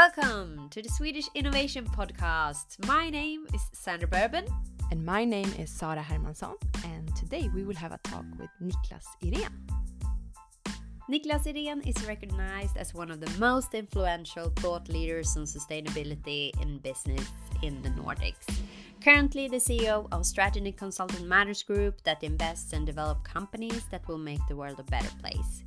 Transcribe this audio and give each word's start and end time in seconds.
Welcome 0.00 0.70
to 0.70 0.80
the 0.80 0.88
Swedish 0.88 1.26
Innovation 1.34 1.84
Podcast. 1.84 2.82
My 2.86 3.10
name 3.10 3.46
is 3.52 3.60
Sandra 3.74 4.08
Bourbon. 4.08 4.46
And 4.90 5.04
my 5.04 5.26
name 5.26 5.52
is 5.58 5.68
Sara 5.68 6.00
Hermansson, 6.00 6.54
and 6.86 7.14
today 7.14 7.50
we 7.54 7.64
will 7.64 7.74
have 7.74 7.92
a 7.92 7.98
talk 8.02 8.24
with 8.38 8.48
Niclas 8.62 9.04
Ihrén. 9.22 9.52
Niclas 11.10 11.44
Ihrén 11.44 11.86
is 11.86 12.02
recognized 12.06 12.78
as 12.78 12.94
one 12.94 13.10
of 13.10 13.20
the 13.20 13.30
most 13.38 13.74
influential 13.74 14.50
thought 14.56 14.88
leaders 14.88 15.36
on 15.36 15.42
sustainability 15.42 16.58
in 16.62 16.78
business 16.78 17.28
in 17.60 17.82
the 17.82 17.90
Nordics. 17.90 18.48
Currently, 19.04 19.48
the 19.48 19.58
CEO 19.58 20.08
of 20.12 20.24
Strategy 20.24 20.72
Consulting 20.72 21.28
Matters 21.28 21.62
Group 21.62 22.00
that 22.04 22.24
invests 22.24 22.72
and 22.72 22.86
develop 22.86 23.22
companies 23.22 23.84
that 23.90 24.08
will 24.08 24.16
make 24.30 24.40
the 24.48 24.56
world 24.56 24.80
a 24.80 24.84
better 24.84 25.10
place. 25.20 25.62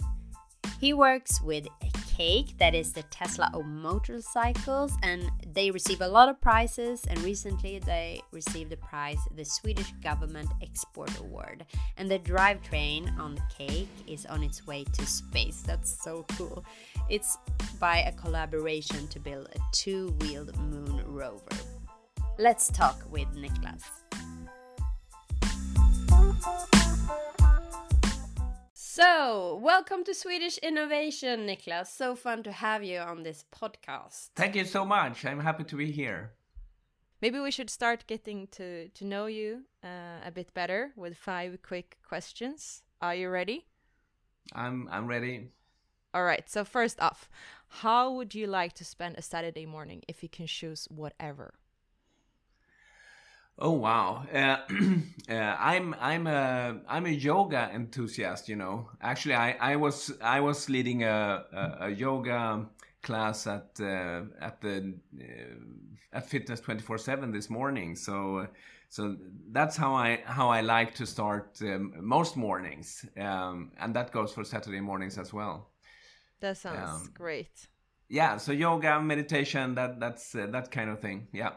He 0.81 0.91
works 0.91 1.39
with 1.39 1.67
Cake, 2.15 2.55
that 2.59 2.75
is 2.75 2.93
the 2.93 3.01
Tesla 3.03 3.49
of 3.53 3.65
motorcycles, 3.65 4.93
and 5.01 5.31
they 5.51 5.71
receive 5.71 6.01
a 6.01 6.07
lot 6.07 6.29
of 6.29 6.39
prizes. 6.39 7.03
And 7.09 7.19
recently, 7.23 7.79
they 7.79 8.21
received 8.31 8.69
the 8.69 8.77
prize, 8.77 9.17
the 9.35 9.43
Swedish 9.43 9.91
Government 10.03 10.49
Export 10.61 11.17
Award. 11.19 11.65
And 11.97 12.09
the 12.11 12.19
drivetrain 12.19 13.17
on 13.17 13.35
the 13.35 13.41
Cake 13.57 13.89
is 14.07 14.27
on 14.27 14.43
its 14.43 14.67
way 14.67 14.83
to 14.83 15.05
space. 15.07 15.63
That's 15.65 16.03
so 16.03 16.23
cool. 16.37 16.63
It's 17.09 17.37
by 17.79 17.99
a 17.99 18.11
collaboration 18.11 19.07
to 19.07 19.19
build 19.19 19.47
a 19.55 19.59
two 19.71 20.09
wheeled 20.19 20.55
moon 20.59 21.01
rover. 21.05 21.57
Let's 22.37 22.67
talk 22.67 23.01
with 23.11 23.27
Niclas. 23.35 23.83
So, 28.95 29.59
welcome 29.59 30.03
to 30.03 30.13
Swedish 30.13 30.59
Innovation, 30.59 31.47
Niclas. 31.47 31.87
So 31.87 32.15
fun 32.15 32.43
to 32.43 32.51
have 32.51 32.83
you 32.83 32.99
on 32.99 33.23
this 33.23 33.43
podcast. 33.51 34.29
Thank 34.35 34.55
you 34.55 34.65
so 34.65 34.85
much. 34.85 35.25
I'm 35.25 35.39
happy 35.39 35.63
to 35.63 35.75
be 35.75 35.91
here. 35.91 36.33
Maybe 37.19 37.39
we 37.39 37.49
should 37.49 37.71
start 37.71 38.05
getting 38.05 38.45
to, 38.51 38.89
to 38.89 39.03
know 39.03 39.25
you 39.25 39.63
uh, 39.83 40.19
a 40.23 40.29
bit 40.31 40.53
better 40.53 40.91
with 40.95 41.17
five 41.17 41.57
quick 41.63 41.97
questions. 42.07 42.83
Are 43.01 43.15
you 43.15 43.29
ready? 43.29 43.65
I'm 44.53 44.87
I'm 44.91 45.07
ready. 45.07 45.47
All 46.13 46.23
right. 46.23 46.47
So 46.47 46.63
first 46.63 47.01
off, 47.01 47.27
how 47.81 48.11
would 48.13 48.35
you 48.35 48.45
like 48.45 48.73
to 48.73 48.85
spend 48.85 49.15
a 49.17 49.23
Saturday 49.23 49.65
morning 49.65 50.03
if 50.07 50.21
you 50.21 50.29
can 50.29 50.45
choose 50.45 50.87
whatever? 50.91 51.55
Oh 53.59 53.71
wow! 53.71 54.25
Uh, 54.33 54.57
uh, 55.29 55.33
I'm 55.33 55.95
I'm 55.99 56.25
a 56.27 56.79
I'm 56.87 57.05
a 57.05 57.09
yoga 57.09 57.69
enthusiast. 57.73 58.49
You 58.49 58.55
know, 58.55 58.89
actually, 59.01 59.35
I, 59.35 59.51
I 59.59 59.75
was 59.75 60.11
I 60.21 60.39
was 60.39 60.69
leading 60.69 61.03
a, 61.03 61.45
a, 61.53 61.77
a 61.81 61.89
yoga 61.89 62.65
class 63.03 63.45
at 63.45 63.69
uh, 63.79 64.21
at 64.41 64.59
the 64.61 64.95
uh, 65.19 66.17
at 66.17 66.27
Fitness 66.27 66.61
twenty 66.61 66.81
four 66.81 66.97
seven 66.97 67.31
this 67.31 67.49
morning. 67.49 67.95
So 67.95 68.47
so 68.89 69.17
that's 69.51 69.77
how 69.77 69.93
I 69.93 70.21
how 70.25 70.49
I 70.49 70.61
like 70.61 70.95
to 70.95 71.05
start 71.05 71.59
um, 71.61 71.93
most 71.99 72.35
mornings, 72.35 73.05
um, 73.19 73.71
and 73.79 73.95
that 73.95 74.11
goes 74.11 74.33
for 74.33 74.43
Saturday 74.43 74.81
mornings 74.81 75.19
as 75.19 75.31
well. 75.31 75.69
That 76.39 76.57
sounds 76.57 77.01
um, 77.03 77.11
great. 77.13 77.67
Yeah, 78.09 78.37
so 78.37 78.51
yoga, 78.51 78.99
meditation, 78.99 79.75
that 79.75 79.99
that's 79.99 80.35
uh, 80.35 80.47
that 80.51 80.71
kind 80.71 80.89
of 80.89 80.99
thing. 80.99 81.27
Yeah. 81.31 81.53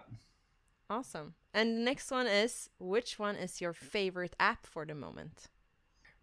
Awesome. 0.88 1.34
And 1.56 1.78
the 1.78 1.80
next 1.80 2.10
one 2.10 2.26
is 2.26 2.68
which 2.78 3.18
one 3.18 3.34
is 3.34 3.62
your 3.62 3.72
favorite 3.72 4.36
app 4.38 4.66
for 4.66 4.84
the 4.84 4.94
moment? 4.94 5.48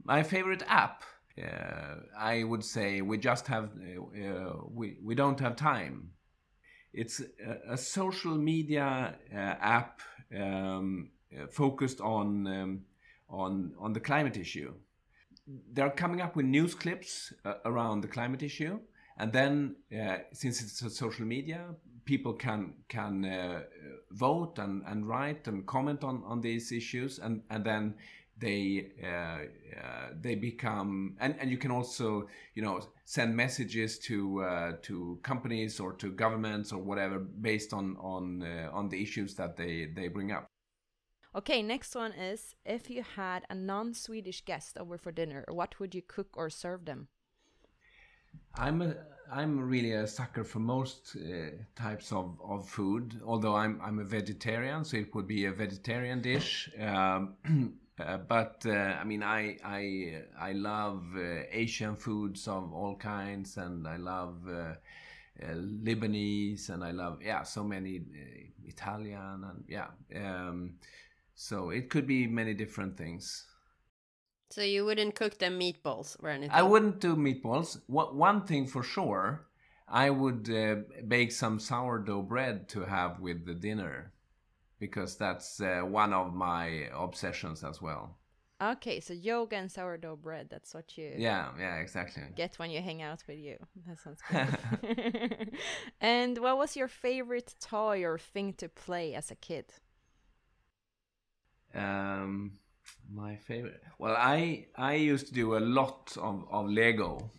My 0.04 0.22
favorite 0.22 0.62
app, 0.68 1.02
uh, 1.42 1.96
I 2.16 2.44
would 2.44 2.64
say 2.64 3.02
we 3.02 3.18
just 3.18 3.48
have 3.48 3.72
uh, 3.82 4.28
uh, 4.28 4.54
we 4.70 4.98
we 5.04 5.16
don't 5.16 5.40
have 5.40 5.56
time. 5.56 6.12
It's 6.94 7.20
a, 7.20 7.74
a 7.74 7.78
social 7.78 8.38
media 8.38 9.16
uh, 9.34 9.38
app 9.80 10.02
um, 10.40 11.10
focused 11.50 12.00
on 12.00 12.46
um, 12.46 12.82
on 13.28 13.74
on 13.80 13.94
the 13.94 14.00
climate 14.00 14.38
issue. 14.38 14.72
They're 15.74 15.96
coming 16.04 16.22
up 16.22 16.36
with 16.36 16.46
news 16.46 16.76
clips 16.76 17.34
uh, 17.44 17.56
around 17.66 18.02
the 18.02 18.08
climate 18.08 18.44
issue, 18.44 18.80
and 19.18 19.34
then 19.34 19.78
uh, 19.92 20.18
since 20.32 20.62
it's 20.62 20.80
a 20.84 20.92
social 20.92 21.26
media, 21.26 21.74
people 22.06 22.34
can 22.34 22.74
can 22.90 23.26
uh, 23.26 23.62
vote 24.12 24.60
and, 24.60 24.84
and 24.88 25.08
write 25.08 25.48
and 25.48 25.66
comment 25.66 26.04
on, 26.04 26.24
on 26.26 26.42
these 26.42 26.72
issues 26.72 27.20
and, 27.20 27.42
and 27.50 27.64
then 27.64 27.96
they 28.38 28.92
uh, 29.04 29.08
uh, 29.08 30.10
they 30.20 30.36
become 30.36 31.16
and, 31.20 31.36
and 31.40 31.52
you 31.52 31.58
can 31.58 31.72
also 31.72 32.28
you 32.56 32.62
know 32.62 32.82
send 33.06 33.36
messages 33.36 34.00
to 34.00 34.42
uh, 34.42 34.72
to 34.82 35.20
companies 35.24 35.80
or 35.80 35.94
to 35.94 36.12
governments 36.12 36.72
or 36.72 36.82
whatever 36.82 37.20
based 37.20 37.74
on 37.74 37.96
on 37.98 38.44
uh, 38.44 38.70
on 38.74 38.90
the 38.90 39.02
issues 39.02 39.36
that 39.36 39.56
they 39.56 39.88
they 39.96 40.08
bring 40.08 40.32
up. 40.32 40.48
Okay, 41.36 41.64
next 41.64 41.96
one 41.96 42.12
is 42.12 42.56
if 42.64 42.92
you 42.92 43.04
had 43.16 43.44
a 43.50 43.56
non-Swedish 43.56 44.46
guest 44.46 44.78
over 44.78 45.00
for 45.00 45.12
dinner, 45.12 45.44
what 45.50 45.80
would 45.80 45.96
you 45.96 46.02
cook 46.04 46.28
or 46.36 46.48
serve 46.50 46.86
them? 46.86 47.08
I'm 48.56 48.84
a, 48.84 48.96
I'm 49.32 49.60
really 49.60 49.94
a 49.94 50.08
sucker 50.08 50.44
for 50.44 50.60
most 50.60 51.16
uh, 51.16 51.50
types 51.76 52.12
of, 52.12 52.40
of 52.44 52.68
food. 52.68 53.22
Although 53.26 53.56
I'm 53.56 53.80
I'm 53.82 54.00
a 54.00 54.04
vegetarian, 54.04 54.84
so 54.86 54.98
it 54.98 55.14
would 55.16 55.28
be 55.28 55.46
a 55.46 55.52
vegetarian 55.52 56.22
dish. 56.22 56.70
Um, 56.80 57.36
uh, 58.00 58.18
but 58.18 58.64
uh, 58.66 58.72
I 58.72 59.04
mean, 59.04 59.24
I 59.24 59.58
I 59.64 60.24
I 60.40 60.52
love 60.54 61.04
uh, 61.16 61.44
Asian 61.52 61.96
foods 61.96 62.48
of 62.48 62.74
all 62.74 62.96
kinds, 62.96 63.58
and 63.58 63.88
I 63.88 63.98
love 63.98 64.38
uh, 64.48 64.76
uh, 65.42 65.54
Lebanese, 65.56 66.70
and 66.70 66.84
I 66.84 66.92
love 66.92 67.22
yeah 67.22 67.44
so 67.44 67.64
many 67.64 68.02
Italian, 68.66 69.44
and 69.44 69.64
yeah. 69.68 69.88
Um, 70.16 70.76
so 71.36 71.72
it 71.72 71.90
could 71.90 72.06
be 72.06 72.28
many 72.28 72.54
different 72.54 72.98
things. 72.98 73.46
So 74.54 74.62
you 74.62 74.86
wouldn't 74.86 75.16
cook 75.16 75.40
them 75.40 75.60
meatballs 75.60 76.16
or 76.22 76.30
anything? 76.30 76.56
I 76.56 76.62
wouldn't 76.62 77.00
do 77.00 77.16
meatballs. 77.16 77.82
One 77.88 78.46
thing 78.46 78.68
for 78.68 78.84
sure, 78.84 79.48
I 79.88 80.12
would 80.12 80.48
uh, 80.48 80.76
bake 81.08 81.32
some 81.32 81.60
sourdough 81.60 82.22
bread 82.22 82.70
to 82.70 82.82
have 82.82 83.20
with 83.20 83.48
the 83.48 83.56
dinner 83.56 84.12
because 84.78 85.18
that's 85.18 85.60
uh, 85.60 85.82
one 85.82 86.14
of 86.14 86.36
my 86.36 86.88
obsessions 86.94 87.64
as 87.64 87.82
well. 87.82 88.20
Okay, 88.62 89.00
so 89.00 89.16
yoga 89.16 89.56
and 89.56 89.72
sourdough 89.72 90.18
bread, 90.18 90.50
that's 90.52 90.76
what 90.76 91.00
you 91.00 91.16
Yeah, 91.18 91.50
yeah, 91.58 91.78
exactly. 91.78 92.22
Get 92.36 92.60
when 92.60 92.70
you 92.70 92.80
hang 92.80 93.02
out 93.02 93.24
with 93.28 93.40
you. 93.40 93.58
That 93.88 93.98
sounds 93.98 94.22
good. 94.30 95.58
and 96.00 96.38
what 96.38 96.60
was 96.60 96.76
your 96.76 96.88
favorite 96.88 97.56
toy 97.60 98.04
or 98.04 98.20
thing 98.20 98.54
to 98.54 98.70
play 98.70 99.16
as 99.16 99.32
a 99.32 99.36
kid? 99.36 99.66
Um 101.74 102.60
my 103.14 103.36
favorite. 103.36 103.82
Well, 104.00 104.16
I 104.18 104.66
I 104.76 104.96
used 104.96 105.28
to 105.28 105.34
do 105.34 105.58
a 105.58 105.60
lot 105.60 106.18
of, 106.18 106.46
of 106.52 106.70
Lego. 106.70 107.32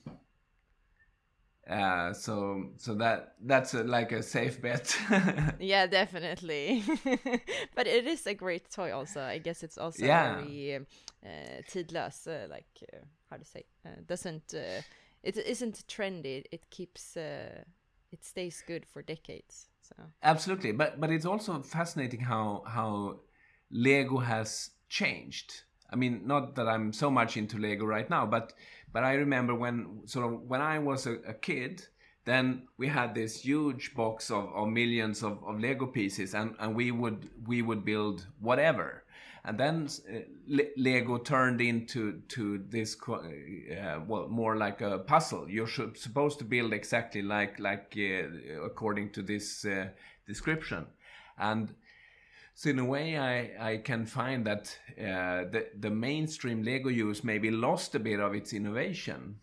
Uh, 1.68 2.12
so 2.12 2.70
so 2.76 2.94
that 2.94 3.34
that's 3.40 3.72
a, 3.74 3.82
like 3.84 4.12
a 4.12 4.22
safe 4.22 4.60
bet. 4.60 4.96
yeah, 5.58 5.86
definitely. 5.86 6.82
but 7.74 7.86
it 7.86 8.06
is 8.06 8.26
a 8.26 8.34
great 8.34 8.70
toy. 8.70 8.92
Also, 8.92 9.20
I 9.22 9.38
guess 9.38 9.62
it's 9.62 9.78
also 9.78 10.04
yeah. 10.04 10.34
very 10.34 10.76
uh, 11.24 11.62
tidlös. 11.70 12.26
Uh, 12.26 12.48
like 12.48 12.66
uh, 12.92 12.98
how 13.30 13.36
to 13.38 13.44
say? 13.44 13.64
Uh, 13.84 14.00
doesn't 14.06 14.54
uh, 14.54 14.82
it 15.22 15.36
isn't 15.38 15.86
trendy. 15.88 16.44
It 16.52 16.68
keeps 16.70 17.16
uh, 17.16 17.64
it 18.12 18.24
stays 18.24 18.62
good 18.66 18.84
for 18.86 19.02
decades. 19.02 19.68
So 19.80 19.94
absolutely, 20.22 20.72
but 20.72 21.00
but 21.00 21.10
it's 21.10 21.26
also 21.26 21.62
fascinating 21.62 22.20
how 22.20 22.62
how 22.66 23.20
Lego 23.70 24.18
has 24.18 24.70
changed. 24.94 25.62
I 25.90 25.96
mean, 25.96 26.22
not 26.24 26.54
that 26.54 26.68
I'm 26.68 26.92
so 26.92 27.10
much 27.10 27.36
into 27.36 27.58
Lego 27.58 27.84
right 27.84 28.08
now, 28.08 28.26
but 28.26 28.52
but 28.92 29.02
I 29.02 29.14
remember 29.14 29.54
when 29.54 30.06
sort 30.06 30.24
of 30.26 30.42
when 30.48 30.62
I 30.62 30.78
was 30.78 31.06
a, 31.06 31.14
a 31.26 31.34
kid, 31.34 31.86
then 32.24 32.68
we 32.78 32.88
had 32.88 33.14
this 33.14 33.40
huge 33.40 33.94
box 33.94 34.30
of, 34.30 34.44
of 34.54 34.68
millions 34.68 35.22
of, 35.22 35.42
of 35.44 35.60
Lego 35.60 35.86
pieces, 35.86 36.34
and, 36.34 36.54
and 36.60 36.76
we 36.76 36.90
would 36.90 37.28
we 37.46 37.60
would 37.60 37.84
build 37.84 38.26
whatever. 38.40 39.04
And 39.46 39.58
then 39.58 39.88
uh, 40.08 40.20
Le- 40.46 40.74
Lego 40.76 41.18
turned 41.18 41.60
into 41.60 42.22
to 42.28 42.64
this 42.70 42.96
uh, 43.08 44.00
well 44.06 44.28
more 44.28 44.56
like 44.56 44.80
a 44.80 44.98
puzzle. 44.98 45.50
You're 45.50 45.92
supposed 45.94 46.38
to 46.38 46.44
build 46.44 46.72
exactly 46.72 47.22
like 47.22 47.58
like 47.58 47.96
uh, 47.96 48.64
according 48.64 49.10
to 49.12 49.22
this 49.22 49.66
description, 50.26 50.86
and 51.36 51.74
so 52.54 52.70
in 52.70 52.78
a 52.78 52.84
way, 52.84 53.18
I, 53.18 53.72
I 53.72 53.76
can 53.78 54.06
find 54.06 54.46
that 54.46 54.78
uh, 54.98 55.50
the 55.50 55.66
the 55.78 55.90
mainstream 55.90 56.62
Lego 56.62 56.88
use 56.88 57.24
maybe 57.24 57.50
lost 57.50 57.94
a 57.94 57.98
bit 57.98 58.20
of 58.20 58.34
its 58.34 58.52
innovation. 58.52 59.40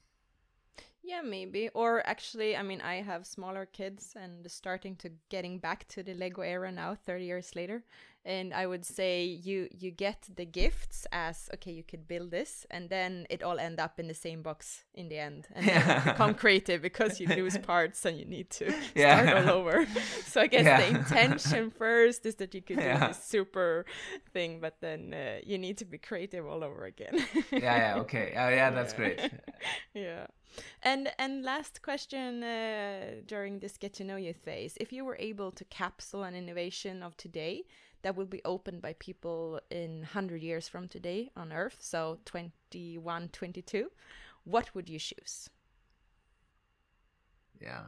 Yeah, 1.03 1.21
maybe. 1.21 1.69
Or 1.73 2.05
actually, 2.07 2.55
I 2.55 2.61
mean, 2.63 2.79
I 2.79 3.01
have 3.01 3.25
smaller 3.25 3.65
kids 3.65 4.13
and 4.15 4.49
starting 4.49 4.95
to 4.97 5.09
getting 5.29 5.59
back 5.59 5.87
to 5.89 6.03
the 6.03 6.13
Lego 6.13 6.41
era 6.41 6.71
now, 6.71 6.95
30 6.95 7.25
years 7.25 7.55
later. 7.55 7.83
And 8.23 8.53
I 8.53 8.67
would 8.67 8.85
say 8.85 9.23
you 9.25 9.67
you 9.71 9.89
get 9.89 10.27
the 10.35 10.45
gifts 10.45 11.07
as 11.11 11.49
okay, 11.55 11.71
you 11.71 11.83
could 11.83 12.07
build 12.07 12.29
this, 12.31 12.67
and 12.69 12.89
then 12.89 13.25
it 13.29 13.41
all 13.41 13.59
end 13.59 13.79
up 13.79 13.99
in 13.99 14.07
the 14.07 14.13
same 14.13 14.43
box 14.43 14.83
in 14.93 15.09
the 15.09 15.17
end, 15.17 15.47
and 15.55 15.65
yeah. 15.65 16.03
become 16.11 16.35
creative 16.35 16.81
because 16.81 17.19
you 17.19 17.27
lose 17.27 17.57
parts 17.57 18.05
and 18.05 18.19
you 18.19 18.25
need 18.25 18.49
to 18.51 18.73
yeah. 18.95 19.23
start 19.23 19.47
all 19.47 19.55
over. 19.59 19.87
so 20.25 20.41
I 20.41 20.47
guess 20.47 20.65
yeah. 20.65 20.81
the 20.81 20.99
intention 20.99 21.71
first 21.71 22.25
is 22.25 22.35
that 22.35 22.53
you 22.53 22.61
could 22.61 22.77
do 22.77 22.97
this 22.99 23.23
super 23.23 23.85
thing, 24.33 24.59
but 24.59 24.77
then 24.81 25.13
uh, 25.13 25.39
you 25.43 25.57
need 25.57 25.77
to 25.79 25.85
be 25.85 25.97
creative 25.97 26.45
all 26.45 26.63
over 26.63 26.85
again. 26.85 27.25
yeah, 27.51 27.59
yeah, 27.61 27.95
okay, 27.97 28.35
uh, 28.35 28.49
yeah, 28.49 28.69
that's 28.69 28.93
great. 28.93 29.19
yeah. 29.93 30.27
And 30.83 31.11
and 31.17 31.43
last 31.43 31.81
question 31.81 32.43
uh, 32.43 33.21
during 33.25 33.59
this 33.59 33.77
get 33.77 33.93
to 33.93 34.03
know 34.03 34.17
you 34.17 34.33
phase, 34.33 34.77
if 34.79 34.91
you 34.91 35.05
were 35.05 35.17
able 35.17 35.51
to 35.51 35.63
capsule 35.65 36.23
an 36.23 36.35
innovation 36.35 37.01
of 37.01 37.15
today 37.17 37.63
that 38.03 38.15
will 38.15 38.25
be 38.25 38.41
opened 38.45 38.81
by 38.81 38.93
people 38.93 39.59
in 39.69 39.99
100 39.99 40.41
years 40.41 40.67
from 40.67 40.87
today 40.87 41.31
on 41.35 41.51
Earth, 41.51 41.77
so 41.79 42.19
21, 42.25 43.29
22, 43.29 43.91
what 44.43 44.73
would 44.73 44.89
you 44.89 44.99
choose? 44.99 45.49
Yeah, 47.61 47.83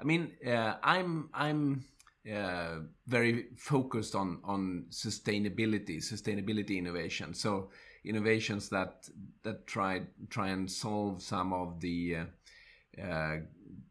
I 0.00 0.04
mean, 0.04 0.32
uh, 0.46 0.76
I'm 0.82 1.28
I'm 1.34 1.84
uh, 2.30 2.78
very 3.06 3.48
focused 3.56 4.14
on 4.14 4.40
on 4.42 4.86
sustainability, 4.90 5.98
sustainability 5.98 6.78
innovation. 6.78 7.34
So 7.34 7.68
innovations 8.04 8.70
that 8.70 9.08
that 9.42 9.66
try 9.66 10.02
try 10.30 10.48
and 10.48 10.70
solve 10.70 11.22
some 11.22 11.52
of 11.52 11.80
the 11.80 12.16
uh, 12.16 13.02
uh, 13.02 13.36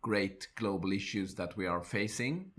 great 0.02 0.48
global 0.56 0.92
issues 0.92 1.36
that 1.36 1.56
we 1.56 1.68
are 1.68 1.84
facing. 1.84 2.52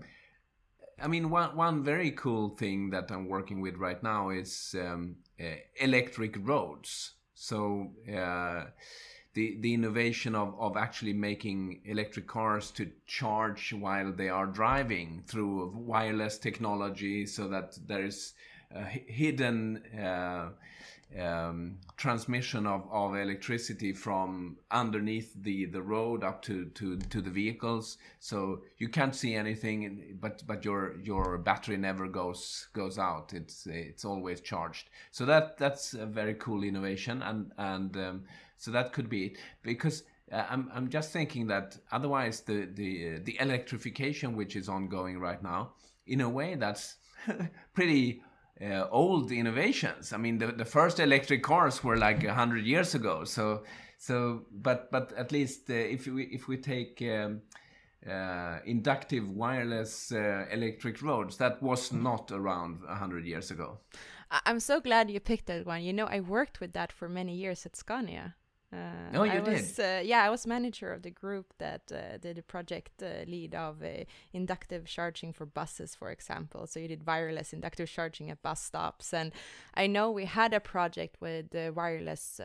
I 1.01 1.07
mean, 1.07 1.29
one 1.29 1.55
one 1.55 1.83
very 1.83 2.11
cool 2.11 2.49
thing 2.49 2.91
that 2.91 3.11
I'm 3.11 3.27
working 3.27 3.61
with 3.61 3.77
right 3.77 4.01
now 4.03 4.29
is 4.29 4.75
um, 4.79 5.15
uh, 5.39 5.55
electric 5.79 6.37
roads. 6.47 7.13
So 7.33 7.91
uh, 8.07 8.65
the 9.33 9.57
the 9.59 9.73
innovation 9.73 10.35
of 10.35 10.55
of 10.59 10.77
actually 10.77 11.13
making 11.13 11.81
electric 11.85 12.27
cars 12.27 12.71
to 12.71 12.91
charge 13.07 13.73
while 13.73 14.11
they 14.11 14.29
are 14.29 14.45
driving 14.45 15.23
through 15.27 15.73
wireless 15.75 16.37
technology, 16.37 17.25
so 17.25 17.47
that 17.49 17.77
there 17.87 18.05
is 18.05 18.33
hidden 19.07 19.83
uh, 19.99 20.49
um, 21.19 21.77
transmission 21.97 22.65
of, 22.65 22.87
of 22.91 23.15
electricity 23.15 23.93
from 23.93 24.57
underneath 24.71 25.33
the, 25.41 25.65
the 25.65 25.81
road 25.81 26.23
up 26.23 26.41
to, 26.43 26.65
to, 26.65 26.97
to 26.97 27.21
the 27.21 27.29
vehicles. 27.29 27.97
So 28.19 28.61
you 28.77 28.89
can't 28.89 29.15
see 29.15 29.35
anything, 29.35 30.17
but 30.19 30.43
but 30.47 30.65
your 30.65 30.95
your 31.01 31.37
battery 31.37 31.77
never 31.77 32.07
goes 32.07 32.67
goes 32.73 32.97
out. 32.97 33.33
It's 33.33 33.67
it's 33.67 34.05
always 34.05 34.41
charged. 34.41 34.89
So 35.11 35.25
that 35.25 35.57
that's 35.57 35.93
a 35.93 36.05
very 36.05 36.33
cool 36.35 36.63
innovation, 36.63 37.21
and 37.21 37.51
and 37.57 37.95
um, 37.97 38.23
so 38.57 38.71
that 38.71 38.93
could 38.93 39.09
be 39.09 39.27
it. 39.27 39.37
Because 39.61 40.03
uh, 40.31 40.45
I'm 40.49 40.69
I'm 40.73 40.89
just 40.89 41.11
thinking 41.11 41.47
that 41.47 41.77
otherwise 41.91 42.41
the 42.41 42.67
the 42.73 43.19
the 43.19 43.37
electrification 43.39 44.35
which 44.35 44.55
is 44.55 44.69
ongoing 44.69 45.19
right 45.19 45.41
now, 45.41 45.73
in 46.07 46.21
a 46.21 46.29
way 46.29 46.55
that's 46.55 46.95
pretty 47.73 48.21
uh, 48.61 48.87
old 48.91 49.31
innovations. 49.31 50.13
I 50.13 50.17
mean, 50.17 50.37
the, 50.37 50.47
the 50.47 50.65
first 50.65 50.99
electric 50.99 51.43
cars 51.43 51.83
were 51.83 51.97
like 51.97 52.25
hundred 52.25 52.65
years 52.65 52.95
ago. 52.95 53.23
So, 53.23 53.63
so, 53.97 54.45
but 54.51 54.91
but 54.91 55.13
at 55.13 55.31
least 55.31 55.69
uh, 55.69 55.73
if 55.73 56.07
we 56.07 56.23
if 56.25 56.47
we 56.47 56.57
take 56.57 57.01
um, 57.01 57.41
uh, 58.09 58.59
inductive 58.65 59.29
wireless 59.29 60.11
uh, 60.11 60.45
electric 60.51 61.01
roads, 61.01 61.37
that 61.37 61.61
was 61.61 61.91
not 61.91 62.31
around 62.31 62.79
hundred 62.87 63.25
years 63.25 63.51
ago. 63.51 63.79
I'm 64.45 64.59
so 64.59 64.79
glad 64.79 65.11
you 65.11 65.19
picked 65.19 65.45
that 65.45 65.65
one. 65.65 65.83
You 65.83 65.93
know, 65.93 66.05
I 66.05 66.19
worked 66.19 66.59
with 66.59 66.73
that 66.73 66.91
for 66.91 67.07
many 67.07 67.35
years 67.35 67.65
at 67.65 67.75
Scania. 67.75 68.35
Uh, 68.73 69.17
oh, 69.17 69.23
you 69.23 69.31
I 69.31 69.39
did? 69.39 69.53
Was, 69.53 69.79
uh, 69.79 70.01
yeah, 70.03 70.23
I 70.23 70.29
was 70.29 70.47
manager 70.47 70.91
of 70.91 71.03
the 71.03 71.11
group 71.11 71.53
that 71.59 71.91
uh, 71.91 72.17
did 72.17 72.37
a 72.37 72.41
project 72.41 73.03
uh, 73.03 73.23
lead 73.27 73.53
of 73.53 73.83
uh, 73.83 74.05
inductive 74.31 74.85
charging 74.85 75.31
for 75.31 75.45
buses, 75.45 75.93
for 75.93 76.09
example. 76.09 76.65
So 76.65 76.79
you 76.79 76.87
did 76.87 77.05
wireless 77.05 77.53
inductive 77.53 77.89
charging 77.89 78.31
at 78.31 78.41
bus 78.41 78.63
stops, 78.63 79.13
and 79.13 79.31
I 79.75 79.85
know 79.87 80.09
we 80.09 80.25
had 80.25 80.53
a 80.53 80.59
project 80.59 81.21
with 81.21 81.53
wireless. 81.53 82.41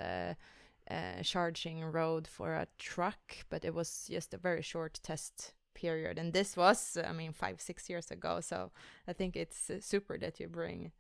charging 1.23 1.85
road 1.85 2.27
for 2.27 2.55
a 2.55 2.67
truck, 2.79 3.45
but 3.51 3.63
it 3.63 3.75
was 3.75 4.09
just 4.11 4.33
a 4.33 4.39
very 4.39 4.63
short 4.63 4.99
test 5.03 5.53
period. 5.75 6.19
And 6.19 6.33
this 6.33 6.57
was, 6.57 6.97
I 6.97 7.13
mean, 7.13 7.33
five, 7.33 7.61
six 7.61 7.91
years 7.91 8.11
ago. 8.11 8.41
So 8.41 8.71
I 9.07 9.13
think 9.13 9.37
it's 9.37 9.71
super 9.81 10.19
that 10.19 10.41
you 10.41 10.49
bring 10.49 10.93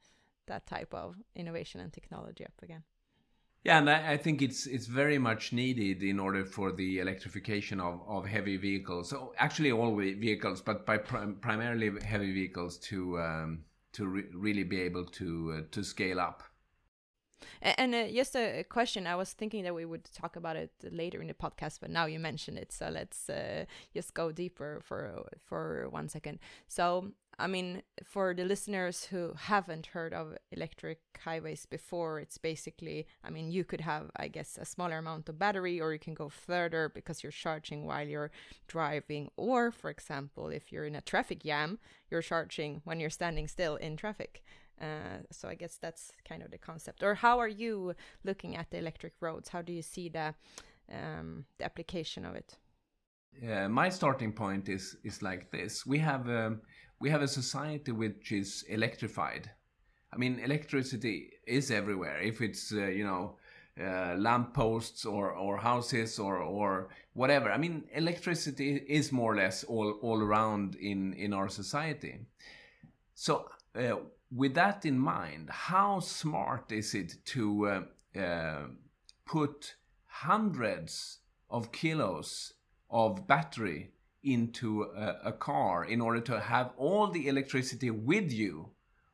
that 0.47 0.67
type 0.67 0.93
of 0.93 1.17
innovation 1.35 1.81
and 1.81 1.93
technology 1.93 2.45
up 2.45 2.63
again. 2.63 2.83
Yeah, 3.65 3.79
and 3.79 3.91
I, 3.91 4.17
think 4.17 4.41
it's 4.41 4.67
it's 4.67 4.87
very 4.87 5.19
much 5.19 5.53
needed 5.53 6.03
in 6.03 6.21
order 6.21 6.45
for 6.45 6.73
the 6.73 7.01
electrification 7.01 7.81
of, 7.81 8.01
of 8.07 8.25
heavy 8.25 8.57
vehicles. 8.57 9.11
So 9.11 9.35
actually, 9.37 9.73
all 9.73 9.97
vehicles, 9.97 10.61
but 10.61 10.87
by 10.87 10.99
prim 10.99 11.37
primarily 11.41 11.91
heavy 12.03 12.33
vehicles 12.33 12.79
to 12.79 13.19
um, 13.21 13.65
to 13.93 14.07
re 14.07 14.25
really 14.33 14.63
be 14.63 14.81
able 14.81 15.05
to 15.07 15.55
uh, 15.59 15.61
to 15.73 15.83
scale 15.83 16.21
up. 16.21 16.45
And, 17.63 17.95
uh, 17.95 18.09
just 18.09 18.37
a 18.37 18.65
question, 18.65 19.07
I 19.07 19.15
was 19.17 19.33
thinking 19.33 19.65
that 19.65 19.75
we 19.75 19.85
would 19.85 20.05
talk 20.13 20.37
about 20.37 20.57
it 20.57 20.73
later 20.91 21.21
in 21.21 21.29
the 21.29 21.35
podcast, 21.35 21.79
but 21.81 21.91
now 21.91 22.07
you 22.07 22.19
mentioned 22.19 22.59
it, 22.59 22.73
so 22.73 22.89
let's 22.89 23.29
uh, 23.29 23.65
just 23.93 24.15
go 24.15 24.33
deeper 24.33 24.81
for 24.85 25.25
for 25.45 25.89
one 25.91 26.09
second. 26.09 26.39
So 26.67 27.13
I 27.41 27.47
mean, 27.47 27.83
for 28.03 28.35
the 28.35 28.45
listeners 28.45 29.05
who 29.05 29.33
haven't 29.37 29.87
heard 29.87 30.13
of 30.13 30.37
electric 30.51 30.99
highways 31.25 31.67
before, 31.67 32.19
it's 32.19 32.37
basically, 32.37 33.07
I 33.23 33.31
mean, 33.31 33.53
you 33.53 33.63
could 33.63 33.81
have, 33.83 34.11
I 34.17 34.27
guess, 34.27 34.59
a 34.61 34.65
smaller 34.65 34.99
amount 34.99 35.29
of 35.29 35.39
battery, 35.39 35.81
or 35.81 35.93
you 35.93 36.01
can 36.01 36.15
go 36.15 36.29
further 36.29 36.91
because 36.93 37.23
you're 37.23 37.31
charging 37.31 37.87
while 37.87 38.07
you're 38.07 38.33
driving. 38.67 39.31
Or, 39.37 39.71
for 39.71 39.89
example, 39.89 40.49
if 40.49 40.73
you're 40.73 40.85
in 40.85 40.97
a 40.97 41.01
traffic 41.01 41.45
jam, 41.45 41.79
you're 42.11 42.23
charging 42.23 42.81
when 42.85 42.99
you're 42.99 43.09
standing 43.09 43.47
still 43.47 43.77
in 43.77 43.97
traffic. 43.97 44.43
Uh, 44.81 45.23
so 45.31 45.49
I 45.49 45.55
guess 45.55 45.77
that's 45.81 46.11
kind 46.29 46.43
of 46.43 46.51
the 46.51 46.59
concept. 46.59 47.05
Or 47.05 47.15
how 47.15 47.39
are 47.39 47.49
you 47.49 47.95
looking 48.25 48.57
at 48.57 48.71
the 48.71 48.79
electric 48.79 49.13
roads? 49.21 49.49
How 49.49 49.63
do 49.63 49.73
you 49.73 49.83
see 49.83 50.09
the 50.09 50.35
um, 50.93 51.45
the 51.59 51.65
application 51.65 52.25
of 52.25 52.35
it? 52.35 52.59
My 53.69 53.89
starting 53.89 54.33
point 54.33 54.69
is 54.69 54.97
is 55.05 55.23
like 55.23 55.51
this. 55.51 55.87
We 55.87 55.99
have 55.99 56.29
um, 56.29 56.63
we 57.01 57.11
have 57.11 57.23
a 57.23 57.29
society 57.29 57.93
which 57.93 58.33
is 58.33 58.65
electrified. 58.69 59.51
I 60.13 60.17
mean, 60.17 60.39
electricity 60.39 61.31
is 61.47 61.71
everywhere. 61.71 62.21
If 62.21 62.41
it's 62.41 62.73
uh, 62.73 62.87
you 62.87 63.05
know 63.05 63.37
uh, 63.81 64.15
lampposts 64.19 65.05
or 65.05 65.31
or 65.33 65.59
houses 65.59 66.19
or 66.19 66.39
or 66.39 66.89
whatever. 67.13 67.53
I 67.53 67.59
mean, 67.59 67.85
electricity 67.95 68.85
is 68.89 69.13
more 69.13 69.33
or 69.33 69.37
less 69.37 69.65
all 69.65 69.93
all 70.03 70.21
around 70.21 70.75
in 70.77 71.15
in 71.15 71.33
our 71.33 71.49
society. 71.49 72.21
So. 73.15 73.49
Uh, 73.75 73.97
with 74.31 74.55
that 74.55 74.85
in 74.85 74.99
mind, 74.99 75.49
how 75.51 76.01
smart 76.01 76.71
is 76.71 76.95
it 76.95 77.15
to 77.25 77.67
uh, 77.67 78.19
uh, 78.19 78.67
put 79.25 79.75
hundreds 80.07 81.19
of 81.51 81.73
kilos 81.73 82.53
of 82.91 83.27
battery 83.27 83.91
into 84.33 84.83
a, 84.83 85.17
a, 85.25 85.33
car 85.33 85.85
in 85.85 86.01
order 86.01 86.21
to 86.21 86.41
have 86.41 86.73
all 86.77 87.09
the 87.09 87.29
electricity 87.29 87.91
with 87.91 88.33
you 88.33 88.71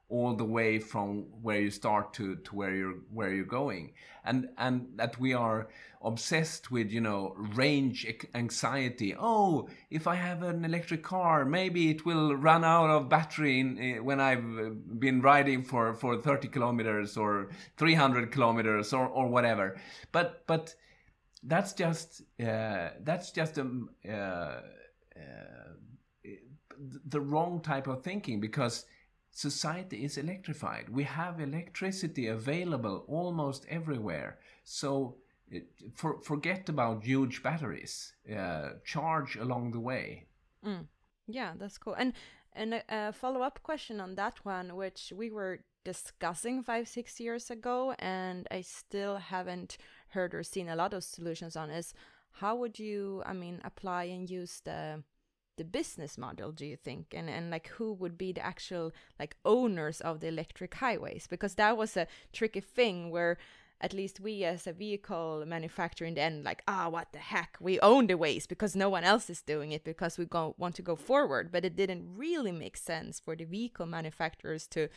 all 0.08 0.34
the 0.34 0.44
way 0.44 0.78
from 0.78 1.24
where 1.42 1.60
you 1.60 1.70
start 1.70 2.12
to, 2.14 2.36
to 2.36 2.54
where 2.54 2.74
you're 2.74 2.98
where 3.10 3.32
you're 3.32 3.44
going. 3.44 3.92
And 4.24 4.48
and 4.58 4.88
that 4.96 5.18
we 5.18 5.32
are 5.34 5.68
obsessed 6.02 6.70
with 6.70 6.90
you 6.90 7.00
know 7.00 7.34
range 7.54 8.06
anxiety. 8.34 9.14
Oh 9.18 9.68
if 9.90 10.06
i 10.06 10.14
have 10.14 10.42
an 10.42 10.64
electric 10.64 11.02
car 11.02 11.44
maybe 11.44 11.90
it 11.90 12.04
will 12.04 12.34
run 12.36 12.62
out 12.64 12.90
of 12.90 13.08
battery 13.08 13.60
in, 13.60 13.68
uh, 13.78 14.02
when 14.02 14.20
i've 14.20 14.58
uh, 14.58 14.70
been 14.98 15.22
riding 15.22 15.64
for 15.64 15.94
for 15.94 16.20
30 16.20 16.48
kilometers 16.48 17.16
or 17.16 17.48
300 17.78 18.30
kilometers 18.30 18.92
or 18.92 19.06
or 19.08 19.28
whatever. 19.28 19.76
But 20.12 20.46
but 20.46 20.74
that's 21.46 21.72
just 21.72 22.22
uh, 22.40 22.90
that's 23.02 23.30
just 23.30 23.58
a 23.58 23.70
uh, 24.08 24.12
uh, 24.12 24.60
the 27.06 27.20
wrong 27.20 27.60
type 27.60 27.86
of 27.86 28.02
thinking 28.02 28.40
because 28.40 28.84
society 29.32 30.04
is 30.04 30.16
electrified. 30.16 30.88
We 30.88 31.04
have 31.04 31.40
electricity 31.40 32.28
available 32.28 33.04
almost 33.08 33.66
everywhere. 33.68 34.38
So 34.64 35.16
it, 35.48 35.66
for, 35.94 36.20
forget 36.22 36.68
about 36.68 37.04
huge 37.04 37.42
batteries. 37.42 38.12
Uh, 38.34 38.70
charge 38.84 39.36
along 39.36 39.72
the 39.72 39.80
way. 39.80 40.26
Mm. 40.64 40.86
Yeah, 41.26 41.52
that's 41.58 41.78
cool. 41.78 41.94
And 41.94 42.12
and 42.56 42.74
a, 42.74 42.82
a 42.88 43.12
follow 43.12 43.42
up 43.42 43.62
question 43.62 44.00
on 44.00 44.14
that 44.14 44.44
one, 44.44 44.76
which 44.76 45.12
we 45.14 45.30
were 45.30 45.60
discussing 45.84 46.62
five 46.62 46.88
six 46.88 47.20
years 47.20 47.50
ago, 47.50 47.94
and 47.98 48.46
I 48.50 48.62
still 48.62 49.16
haven't 49.16 49.76
heard 50.08 50.34
or 50.34 50.42
seen 50.42 50.68
a 50.68 50.76
lot 50.76 50.94
of 50.94 51.02
solutions 51.02 51.56
on, 51.56 51.70
is 51.70 51.92
how 52.34 52.56
would 52.56 52.78
you, 52.78 53.22
I 53.24 53.32
mean, 53.32 53.60
apply 53.64 54.04
and 54.04 54.28
use 54.28 54.60
the 54.64 55.02
the 55.56 55.64
business 55.64 56.18
model 56.18 56.50
do 56.50 56.66
you 56.66 56.76
think? 56.76 57.14
And 57.14 57.30
and 57.30 57.50
like 57.50 57.68
who 57.68 57.92
would 57.92 58.18
be 58.18 58.32
the 58.32 58.44
actual 58.44 58.92
like 59.20 59.36
owners 59.44 60.00
of 60.00 60.20
the 60.20 60.28
electric 60.28 60.74
highways? 60.74 61.26
Because 61.28 61.54
that 61.54 61.76
was 61.76 61.96
a 61.96 62.08
tricky 62.32 62.60
thing 62.60 63.10
where 63.10 63.38
at 63.80 63.92
least 63.92 64.18
we 64.18 64.44
as 64.44 64.66
a 64.66 64.72
vehicle 64.72 65.44
manufacturer 65.46 66.06
in 66.08 66.14
the 66.14 66.22
end 66.22 66.42
like 66.42 66.62
ah 66.66 66.86
oh, 66.86 66.90
what 66.90 67.12
the 67.12 67.18
heck? 67.18 67.56
We 67.60 67.78
own 67.80 68.08
the 68.08 68.16
ways 68.16 68.48
because 68.48 68.74
no 68.74 68.88
one 68.88 69.04
else 69.04 69.30
is 69.30 69.42
doing 69.42 69.70
it 69.70 69.84
because 69.84 70.18
we 70.18 70.24
go, 70.24 70.56
want 70.58 70.74
to 70.76 70.82
go 70.82 70.96
forward. 70.96 71.52
But 71.52 71.64
it 71.64 71.76
didn't 71.76 72.16
really 72.16 72.52
make 72.52 72.76
sense 72.76 73.20
for 73.20 73.36
the 73.36 73.44
vehicle 73.44 73.86
manufacturers 73.86 74.66
to 74.68 74.88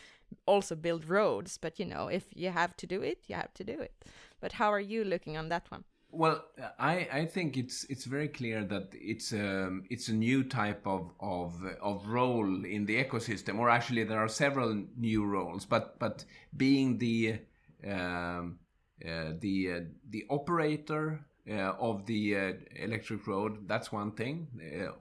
also 0.48 0.75
build 0.75 1.08
roads. 1.08 1.60
But 1.60 1.79
you 1.79 1.86
know 1.86 2.08
if 2.08 2.25
you 2.34 2.50
have 2.50 2.75
to 2.77 2.88
do 2.88 3.03
it 3.03 3.25
you 3.27 3.36
have 3.36 3.53
to 3.53 3.63
do 3.63 3.79
it. 3.79 3.94
But 4.41 4.53
how 4.53 4.74
are 4.74 4.79
you 4.79 5.03
looking 5.03 5.38
on 5.38 5.50
that 5.50 5.70
one 5.70 5.84
well, 6.11 6.45
I, 6.79 7.07
I 7.11 7.25
think 7.25 7.57
it's 7.57 7.83
it's 7.85 8.05
very 8.05 8.27
clear 8.27 8.63
that 8.63 8.89
it's 8.93 9.33
a 9.33 9.67
um, 9.67 9.83
it's 9.89 10.07
a 10.07 10.13
new 10.13 10.43
type 10.43 10.85
of, 10.85 11.11
of 11.19 11.61
of 11.81 12.07
role 12.07 12.65
in 12.65 12.85
the 12.85 13.03
ecosystem, 13.03 13.59
or 13.59 13.69
actually 13.69 14.03
there 14.03 14.19
are 14.19 14.29
several 14.29 14.83
new 14.97 15.25
roles. 15.25 15.65
But 15.65 15.99
but 15.99 16.23
being 16.55 16.97
the 16.97 17.39
um, 17.85 18.59
uh, 19.05 19.33
the 19.39 19.71
uh, 19.71 19.79
the 20.09 20.25
operator 20.29 21.25
uh, 21.49 21.73
of 21.79 22.05
the 22.05 22.37
uh, 22.37 22.53
electric 22.75 23.27
road, 23.27 23.67
that's 23.67 23.91
one 23.91 24.11
thing, 24.11 24.47
uh, 24.61 24.93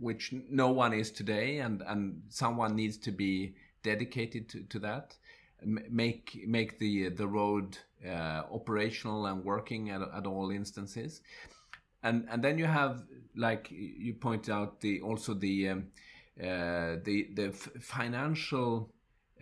which 0.00 0.32
no 0.50 0.70
one 0.70 0.94
is 0.94 1.10
today, 1.10 1.58
and 1.58 1.82
and 1.86 2.22
someone 2.30 2.74
needs 2.74 2.96
to 2.98 3.12
be 3.12 3.54
dedicated 3.82 4.48
to, 4.48 4.62
to 4.62 4.78
that 4.78 5.16
make 5.66 6.44
make 6.46 6.78
the 6.78 7.08
the 7.10 7.26
road 7.26 7.78
uh, 8.06 8.42
operational 8.52 9.26
and 9.26 9.44
working 9.44 9.90
at, 9.90 10.00
at 10.02 10.26
all 10.26 10.50
instances. 10.50 11.20
And 12.02 12.26
and 12.30 12.42
then 12.42 12.58
you 12.58 12.66
have 12.66 13.02
like 13.34 13.68
you 13.70 14.14
point 14.14 14.48
out 14.48 14.80
the 14.80 15.00
also 15.00 15.34
the 15.34 15.68
um, 15.70 15.86
uh, 16.40 16.96
the 17.04 17.28
the 17.34 17.52
financial 17.80 18.90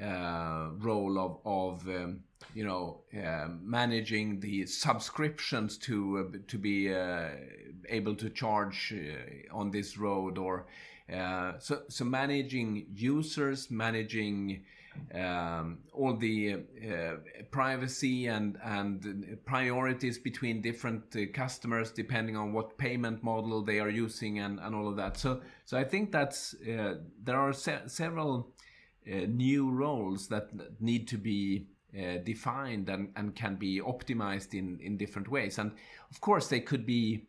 uh, 0.01 0.71
role 0.79 1.19
of 1.19 1.39
of 1.45 1.89
um, 1.89 2.21
you 2.55 2.65
know 2.65 3.03
uh, 3.19 3.49
managing 3.63 4.41
the 4.41 4.67
subscriptions 4.67 5.79
to 5.79 6.31
uh, 6.35 6.39
to 6.49 6.59
be 6.59 6.93
uh, 6.93 7.29
able 7.89 8.15
to 8.15 8.29
charge 8.31 8.95
on 9.51 9.71
this 9.71 9.97
road 9.97 10.39
or 10.39 10.67
so 11.59 11.83
so 11.89 12.05
managing 12.05 12.87
users 12.95 13.71
managing 13.71 14.63
um, 15.15 15.79
all 15.93 16.17
the 16.17 16.55
uh, 16.55 17.17
privacy 17.51 18.27
and 18.27 18.59
and 18.63 19.39
priorities 19.45 20.19
between 20.19 20.63
different 20.63 21.17
uh, 21.17 21.21
customers 21.33 21.91
depending 21.91 22.37
on 22.37 22.53
what 22.53 22.79
payment 22.79 23.23
model 23.23 23.63
they 23.63 23.81
are 23.81 23.91
using 23.91 24.39
and, 24.39 24.59
and 24.61 24.75
all 24.75 24.89
of 24.89 24.97
that. 24.97 25.17
So 25.17 25.41
so 25.65 25.79
I 25.79 25.85
think 25.85 26.13
that's 26.13 26.55
uh, 26.55 26.97
there 27.23 27.39
are 27.39 27.53
se- 27.53 27.83
several 27.87 28.53
uh, 29.07 29.27
new 29.29 29.71
roles 29.71 30.29
that 30.29 30.49
need 30.81 31.09
to 31.09 31.19
be 31.19 31.67
uh, 31.99 32.19
defined 32.25 32.89
and, 32.89 33.13
and 33.17 33.35
can 33.35 33.57
be 33.57 33.81
optimized 33.81 34.55
in, 34.55 34.79
in 34.81 34.97
different 34.97 35.29
ways. 35.29 35.59
And 35.59 35.73
of 36.11 36.21
course, 36.21 36.49
they 36.49 36.61
could 36.61 36.87
be 36.87 37.27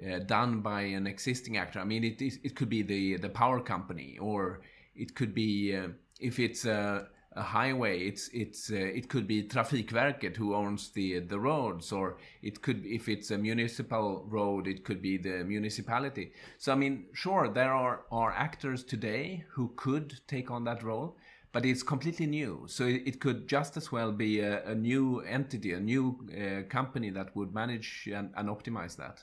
uh, 0.00 0.20
done 0.20 0.60
by 0.60 0.82
an 0.82 1.06
existing 1.06 1.56
actor. 1.56 1.80
I 1.80 1.84
mean, 1.84 2.04
it, 2.04 2.22
it 2.22 2.54
could 2.54 2.68
be 2.68 2.82
the, 2.82 3.16
the 3.18 3.28
power 3.28 3.60
company, 3.60 4.16
or 4.18 4.60
it 4.94 5.14
could 5.14 5.34
be 5.34 5.76
if 6.18 6.38
it's 6.38 6.64
a, 6.64 7.08
a 7.32 7.42
highway, 7.42 8.00
it's 8.00 8.28
it's 8.28 8.70
uh, 8.70 8.76
it 8.76 9.08
could 9.08 9.26
be 9.26 9.42
Trafikverket 9.42 10.36
who 10.36 10.54
owns 10.54 10.90
the 10.90 11.20
the 11.20 11.38
roads, 11.38 11.92
or 11.92 12.18
it 12.42 12.62
could 12.62 12.84
if 12.84 13.08
it's 13.08 13.30
a 13.30 13.38
municipal 13.38 14.24
road, 14.28 14.66
it 14.66 14.84
could 14.84 15.00
be 15.00 15.18
the 15.18 15.44
municipality. 15.44 16.32
So 16.58 16.72
I 16.72 16.74
mean, 16.74 17.06
sure, 17.12 17.48
there 17.48 17.72
are 17.72 18.04
are 18.10 18.32
actors 18.32 18.84
today 18.84 19.44
who 19.50 19.72
could 19.76 20.20
take 20.26 20.50
on 20.50 20.64
that 20.64 20.82
role, 20.82 21.16
but 21.52 21.64
it's 21.64 21.82
completely 21.82 22.26
new. 22.26 22.64
So 22.66 22.84
it, 22.84 23.02
it 23.06 23.20
could 23.20 23.48
just 23.48 23.76
as 23.76 23.92
well 23.92 24.12
be 24.12 24.40
a, 24.40 24.64
a 24.64 24.74
new 24.74 25.20
entity, 25.20 25.72
a 25.72 25.80
new 25.80 26.18
uh, 26.30 26.68
company 26.68 27.10
that 27.10 27.34
would 27.36 27.54
manage 27.54 28.08
and, 28.12 28.30
and 28.36 28.48
optimize 28.48 28.96
that. 28.96 29.22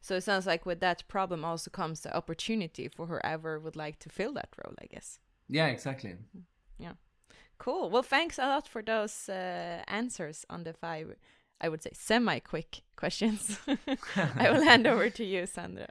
So 0.00 0.16
it 0.16 0.22
sounds 0.22 0.46
like 0.46 0.64
with 0.64 0.80
that 0.80 1.06
problem 1.08 1.44
also 1.44 1.70
comes 1.70 2.00
the 2.00 2.16
opportunity 2.16 2.88
for 2.88 3.06
whoever 3.06 3.58
would 3.58 3.76
like 3.76 3.98
to 4.00 4.08
fill 4.08 4.32
that 4.34 4.48
role, 4.64 4.74
I 4.80 4.86
guess. 4.86 5.18
Yeah, 5.48 5.66
exactly. 5.66 6.16
Yeah. 6.78 6.92
Cool. 7.58 7.90
Well, 7.90 8.02
thanks 8.02 8.38
a 8.38 8.46
lot 8.46 8.68
for 8.68 8.82
those 8.82 9.28
uh, 9.28 9.82
answers 9.88 10.44
on 10.48 10.64
the 10.64 10.72
five, 10.72 11.16
I 11.60 11.68
would 11.68 11.82
say, 11.82 11.90
semi 11.92 12.38
quick 12.38 12.82
questions. 12.96 13.58
I 14.16 14.50
will 14.50 14.62
hand 14.62 14.86
over 14.86 15.10
to 15.10 15.24
you, 15.24 15.46
Sandra. 15.46 15.88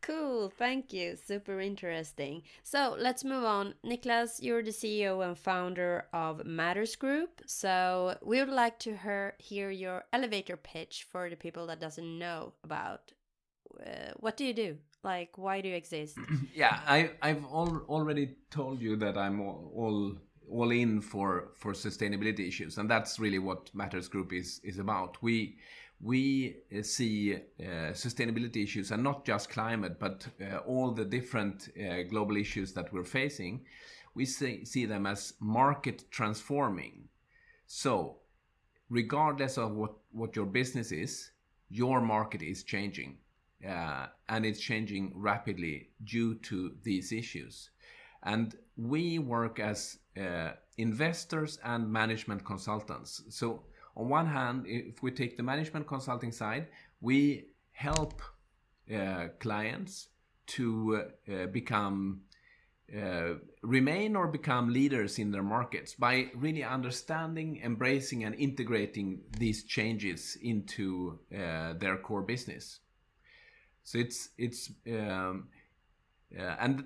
Cool, 0.00 0.48
thank 0.48 0.92
you. 0.92 1.16
Super 1.16 1.60
interesting. 1.60 2.42
So 2.62 2.96
let's 2.98 3.24
move 3.24 3.44
on. 3.44 3.74
Niclas, 3.84 4.40
you're 4.40 4.62
the 4.62 4.70
CEO 4.70 5.26
and 5.26 5.36
founder 5.36 6.06
of 6.12 6.46
Matters 6.46 6.94
Group. 6.96 7.42
So 7.46 8.16
we 8.22 8.38
would 8.38 8.48
like 8.48 8.78
to 8.80 8.96
hear, 8.96 9.34
hear 9.38 9.70
your 9.70 10.04
elevator 10.12 10.56
pitch 10.56 11.06
for 11.10 11.28
the 11.28 11.36
people 11.36 11.66
that 11.66 11.80
doesn't 11.80 12.18
know 12.18 12.54
about 12.62 13.12
uh, 13.84 14.12
what 14.16 14.36
do 14.36 14.44
you 14.44 14.54
do? 14.54 14.78
Like, 15.08 15.38
why 15.38 15.62
do 15.62 15.68
you 15.70 15.74
exist? 15.74 16.18
yeah, 16.54 16.80
I, 16.86 17.12
I've 17.22 17.42
al- 17.44 17.86
already 17.88 18.36
told 18.50 18.82
you 18.82 18.94
that 18.96 19.16
I'm 19.16 19.40
all, 19.40 19.72
all 19.74 20.16
all 20.50 20.70
in 20.70 21.00
for 21.00 21.48
for 21.54 21.72
sustainability 21.72 22.46
issues, 22.46 22.76
and 22.76 22.90
that's 22.90 23.18
really 23.18 23.38
what 23.38 23.74
Matters 23.74 24.06
Group 24.06 24.34
is 24.34 24.60
is 24.62 24.78
about. 24.78 25.16
We 25.22 25.56
we 25.98 26.56
uh, 26.78 26.82
see 26.82 27.36
uh, 27.36 27.94
sustainability 27.94 28.62
issues, 28.62 28.90
and 28.90 29.02
not 29.02 29.24
just 29.24 29.48
climate, 29.48 29.98
but 29.98 30.26
uh, 30.42 30.58
all 30.58 30.90
the 30.90 31.06
different 31.06 31.70
uh, 31.78 32.02
global 32.02 32.36
issues 32.36 32.74
that 32.74 32.92
we're 32.92 33.10
facing. 33.20 33.64
We 34.14 34.26
see, 34.26 34.66
see 34.66 34.84
them 34.84 35.06
as 35.06 35.32
market 35.40 36.04
transforming. 36.10 37.08
So, 37.66 38.18
regardless 38.90 39.56
of 39.56 39.72
what 39.72 39.94
what 40.12 40.36
your 40.36 40.46
business 40.60 40.92
is, 40.92 41.30
your 41.70 42.02
market 42.02 42.42
is 42.42 42.62
changing 42.62 43.16
uh, 43.66 44.06
and 44.28 44.44
it's 44.44 44.60
changing 44.60 45.12
rapidly 45.14 45.90
due 46.04 46.34
to 46.36 46.72
these 46.82 47.12
issues. 47.12 47.70
And 48.22 48.54
we 48.76 49.18
work 49.18 49.60
as 49.60 49.98
uh, 50.20 50.50
investors 50.76 51.58
and 51.64 51.90
management 51.90 52.44
consultants. 52.44 53.22
So, 53.30 53.62
on 53.96 54.08
one 54.08 54.26
hand, 54.26 54.64
if 54.66 55.02
we 55.02 55.10
take 55.10 55.36
the 55.36 55.42
management 55.42 55.86
consulting 55.88 56.30
side, 56.30 56.68
we 57.00 57.46
help 57.72 58.22
uh, 58.94 59.28
clients 59.40 60.08
to 60.46 61.02
uh, 61.28 61.46
become 61.46 62.22
uh, 62.96 63.34
remain 63.62 64.16
or 64.16 64.28
become 64.28 64.72
leaders 64.72 65.18
in 65.18 65.30
their 65.30 65.42
markets 65.42 65.94
by 65.94 66.30
really 66.34 66.64
understanding, 66.64 67.60
embracing, 67.62 68.24
and 68.24 68.34
integrating 68.36 69.20
these 69.38 69.64
changes 69.64 70.38
into 70.40 71.18
uh, 71.34 71.74
their 71.74 71.98
core 71.98 72.22
business. 72.22 72.80
So 73.88 73.96
it's 73.96 74.28
it's 74.36 74.70
um, 74.86 75.48
uh, 76.38 76.56
and 76.60 76.84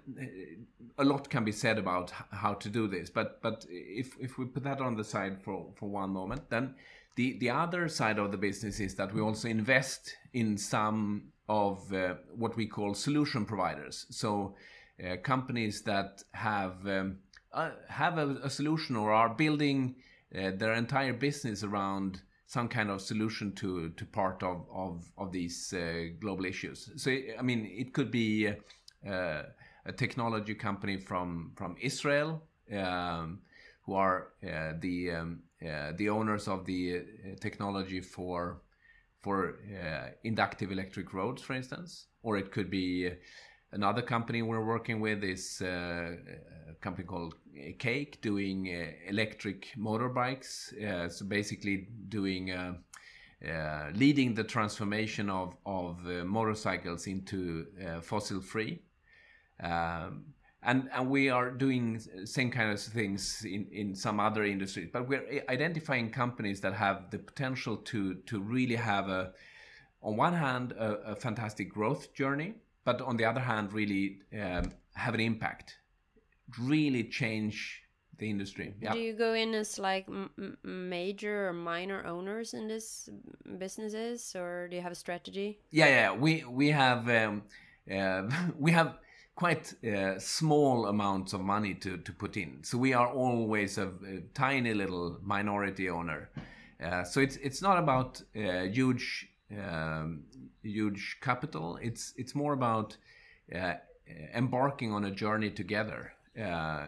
a 0.99 1.05
lot 1.05 1.29
can 1.29 1.45
be 1.45 1.51
said 1.51 1.77
about 1.77 2.13
how 2.31 2.55
to 2.55 2.69
do 2.69 2.87
this. 2.87 3.11
But 3.11 3.43
but 3.43 3.67
if 3.69 4.15
if 4.21 4.39
we 4.39 4.45
put 4.45 4.63
that 4.63 4.81
on 4.81 4.95
the 4.95 5.03
side 5.03 5.43
for 5.43 5.73
for 5.75 5.89
one 5.89 6.11
moment, 6.11 6.49
then 6.49 6.77
the 7.17 7.37
the 7.41 7.51
other 7.51 7.89
side 7.89 8.21
of 8.21 8.31
the 8.31 8.39
business 8.39 8.79
is 8.79 8.95
that 8.95 9.13
we 9.13 9.21
also 9.21 9.49
invest 9.49 10.17
in 10.33 10.57
some 10.57 11.33
of 11.49 11.93
uh, 11.93 12.15
what 12.37 12.57
we 12.57 12.67
call 12.67 12.95
solution 12.95 13.47
providers. 13.47 14.07
So 14.11 14.55
uh, 15.05 15.17
companies 15.17 15.83
that 15.83 16.23
have 16.31 16.87
um, 16.87 17.19
uh, 17.53 17.71
have 17.89 18.17
a, 18.17 18.29
a, 18.45 18.49
solution 18.49 18.95
or 18.95 19.11
are 19.11 19.35
building 19.35 19.97
uh, 20.39 20.53
their 20.55 20.75
entire 20.75 21.15
business 21.15 21.65
around 21.65 22.23
some 22.53 22.69
kind 22.69 22.91
of 22.91 23.01
solution 23.01 23.55
to 23.55 23.89
to 23.91 24.05
part 24.05 24.43
of 24.43 24.67
of, 24.71 25.11
of 25.17 25.33
these 25.33 25.73
uh, 25.73 26.05
global 26.21 26.45
issues. 26.45 26.91
So 26.97 27.11
I 27.11 27.43
mean, 27.43 27.65
it 27.65 27.95
could 27.95 28.11
be 28.11 28.49
uh, 28.49 29.43
a 29.87 29.93
technology 29.97 30.55
company 30.55 30.99
from 30.99 31.53
from 31.57 31.77
Israel 31.81 32.43
um, 32.71 33.41
who 33.85 33.95
are 33.95 34.19
uh, 34.45 34.73
the 34.81 35.13
um, 35.13 35.43
uh, 35.67 35.93
the 35.97 36.11
owners 36.11 36.47
of 36.47 36.67
the 36.67 36.81
uh, 36.99 37.37
technology 37.41 38.01
for 38.01 38.61
for 39.23 39.55
uh, 39.83 40.11
inductive 40.25 40.73
electric 40.73 41.15
roads, 41.15 41.41
for 41.43 41.55
instance, 41.55 42.09
or 42.23 42.37
it 42.37 42.53
could 42.53 42.71
be 42.71 43.11
another 43.73 44.02
company 44.02 44.43
we're 44.43 44.64
working 44.64 45.00
with 45.00 45.25
is 45.25 45.61
a 45.61 46.17
company 46.81 47.07
called 47.07 47.35
Cake 47.79 48.21
doing 48.23 48.69
uh, 48.69 48.93
electric 49.09 49.69
motorbikes. 49.79 50.73
Uh, 50.83 51.09
so 51.09 51.25
basically 51.25 51.88
doing 52.09 52.50
uh, 52.50 52.75
uh, 53.49 53.91
leading 53.95 54.35
the 54.35 54.45
transformation 54.45 55.29
of 55.29 55.57
of 55.67 55.99
uh, 56.07 56.25
motorcycles 56.25 57.07
into 57.07 57.67
uh, 57.85 58.00
fossil 58.00 58.41
free. 58.41 58.83
Um, 59.62 60.26
and 60.62 60.88
and 60.93 61.11
we 61.11 61.29
are 61.29 61.50
doing 61.50 62.00
same 62.25 62.50
kind 62.50 62.71
of 62.71 62.81
things 62.81 63.45
in, 63.45 63.67
in 63.73 63.95
some 63.95 64.21
other 64.21 64.45
industries, 64.45 64.91
but 64.93 65.09
we're 65.09 65.43
identifying 65.49 66.11
companies 66.11 66.61
that 66.61 66.75
have 66.75 67.11
the 67.11 67.19
potential 67.19 67.76
to 67.76 68.14
to 68.26 68.41
really 68.41 68.76
have 68.76 69.09
a 69.09 69.33
on 70.02 70.17
one 70.17 70.35
hand 70.35 70.73
a, 70.73 71.12
a 71.12 71.17
fantastic 71.17 71.69
growth 71.73 72.14
journey 72.14 72.55
but 72.85 73.01
on 73.01 73.17
the 73.17 73.25
other 73.25 73.41
hand, 73.41 73.73
really 73.73 74.19
um, 74.41 74.73
have 74.95 75.15
an 75.15 75.21
impact, 75.21 75.79
really 76.59 77.05
change 77.05 77.83
the 78.19 78.31
industry. 78.31 78.75
Yeah. 78.81 78.93
Do 78.93 78.99
you 78.99 79.15
go 79.15 79.35
in 79.35 79.55
as 79.55 79.79
like 79.79 80.07
major 80.62 81.49
or 81.49 81.53
minor 81.53 82.05
owners 82.07 82.55
in 82.55 82.69
this 82.69 83.09
businesses, 83.59 84.35
or 84.37 84.69
do 84.69 84.77
you 84.77 84.83
have 84.83 84.93
a 84.93 85.01
strategy? 85.07 85.59
Yeah, 85.71 85.89
yeah, 85.89 86.12
we 86.12 86.45
we 86.45 86.69
have 86.71 87.09
um, 87.09 87.43
uh, 87.91 88.23
we 88.59 88.73
have 88.73 88.99
quite 89.35 89.75
uh, 89.85 90.19
small 90.19 90.87
amounts 90.87 91.33
of 91.33 91.41
money 91.41 91.75
to 91.75 91.97
to 91.99 92.12
put 92.12 92.37
in, 92.37 92.62
so 92.62 92.79
we 92.79 92.95
are 92.95 93.09
always 93.09 93.79
a, 93.79 93.89
a 94.07 94.21
tiny 94.35 94.75
little 94.75 95.19
minority 95.23 95.89
owner. 95.89 96.31
Uh, 96.83 97.05
so 97.05 97.21
it's 97.21 97.37
it's 97.37 97.62
not 97.62 97.79
about 97.79 98.23
uh, 98.37 98.62
huge 98.62 99.32
um, 99.61 100.25
huge 100.63 101.19
capital. 101.21 101.79
It's 101.83 102.15
it's 102.17 102.35
more 102.35 102.53
about 102.53 102.97
uh, 103.55 103.75
embarking 104.35 104.93
on 104.93 105.05
a 105.05 105.11
journey 105.11 105.51
together. 105.51 106.13
Uh, 106.41 106.87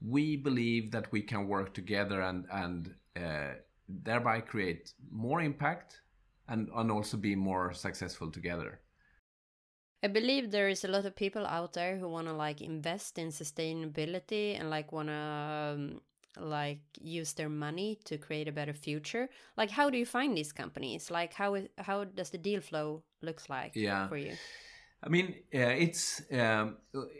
we 0.00 0.36
believe 0.36 0.90
that 0.92 1.10
we 1.12 1.22
can 1.22 1.48
work 1.48 1.74
together 1.74 2.20
and 2.20 2.46
and 2.52 2.94
uh, 3.16 3.54
thereby 3.88 4.40
create 4.40 4.92
more 5.10 5.40
impact 5.40 6.00
and 6.48 6.68
and 6.74 6.90
also 6.90 7.16
be 7.16 7.34
more 7.34 7.72
successful 7.72 8.30
together. 8.30 8.80
I 10.02 10.08
believe 10.08 10.50
there 10.50 10.68
is 10.68 10.84
a 10.84 10.88
lot 10.88 11.06
of 11.06 11.16
people 11.16 11.46
out 11.46 11.72
there 11.72 11.96
who 11.96 12.08
want 12.08 12.28
to 12.28 12.32
like 12.32 12.60
invest 12.60 13.18
in 13.18 13.28
sustainability 13.28 14.58
and 14.58 14.70
like 14.70 14.92
want 14.92 15.08
to 15.08 15.14
um, 15.14 16.00
like 16.38 16.80
use 17.00 17.32
their 17.32 17.48
money 17.48 17.98
to 18.04 18.18
create 18.18 18.48
a 18.48 18.52
better 18.52 18.74
future 18.74 19.28
like 19.56 19.70
how 19.70 19.88
do 19.90 19.96
you 19.96 20.06
find 20.06 20.36
these 20.36 20.52
companies 20.52 21.10
like 21.10 21.32
how 21.32 21.56
how 21.78 22.04
does 22.04 22.30
the 22.30 22.38
deal 22.38 22.60
flow 22.60 23.02
looks 23.22 23.48
like 23.48 23.72
yeah. 23.74 24.08
for 24.08 24.16
you 24.16 24.32
I 25.02 25.08
mean, 25.08 25.36
uh, 25.54 25.58
it's 25.58 26.22
um, 26.32 26.78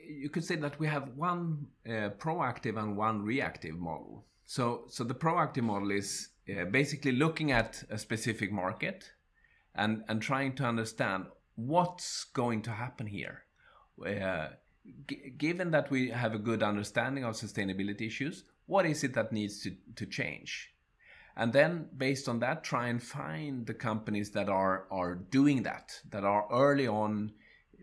you 0.08 0.28
could 0.30 0.44
say 0.44 0.56
that 0.56 0.78
we 0.80 0.87
have 0.88 1.11
one 1.14 1.66
uh, 1.87 2.11
proactive 2.18 2.76
and 2.78 2.96
one 2.96 3.23
reactive 3.23 3.78
model. 3.78 4.25
So, 4.46 4.87
so 4.88 5.04
the 5.04 5.14
proactive 5.14 5.62
model 5.62 5.90
is 5.90 6.30
uh, 6.49 6.64
basically 6.64 7.12
looking 7.12 7.52
at 7.52 7.85
a 7.90 7.99
specific 7.99 8.50
market 8.50 9.11
and 9.75 10.02
and 10.08 10.23
trying 10.23 10.54
to 10.56 10.64
understand 10.64 11.26
what's 11.54 12.25
going 12.25 12.62
to 12.62 12.70
happen 12.70 13.06
here. 13.06 13.44
Uh, 14.04 14.49
given 15.37 15.70
that 15.70 15.90
we 15.90 16.11
have 16.11 16.35
a 16.35 16.38
good 16.38 16.62
understanding 16.62 17.25
of 17.25 17.35
sustainability 17.35 18.06
issues, 18.06 18.44
what 18.66 18.87
is 18.87 19.04
it 19.04 19.14
that 19.14 19.32
needs 19.32 19.61
to, 19.62 19.73
to 19.94 20.06
change? 20.06 20.73
And 21.37 21.52
then 21.52 21.88
based 21.96 22.28
on 22.28 22.38
that, 22.40 22.64
try 22.64 22.88
and 22.88 23.02
find 23.02 23.66
the 23.66 23.75
companies 23.75 24.30
that 24.30 24.49
are, 24.49 24.87
are 24.90 25.14
doing 25.14 25.62
that, 25.64 26.00
that 26.11 26.25
are 26.25 26.46
early 26.50 26.88
on 26.88 27.32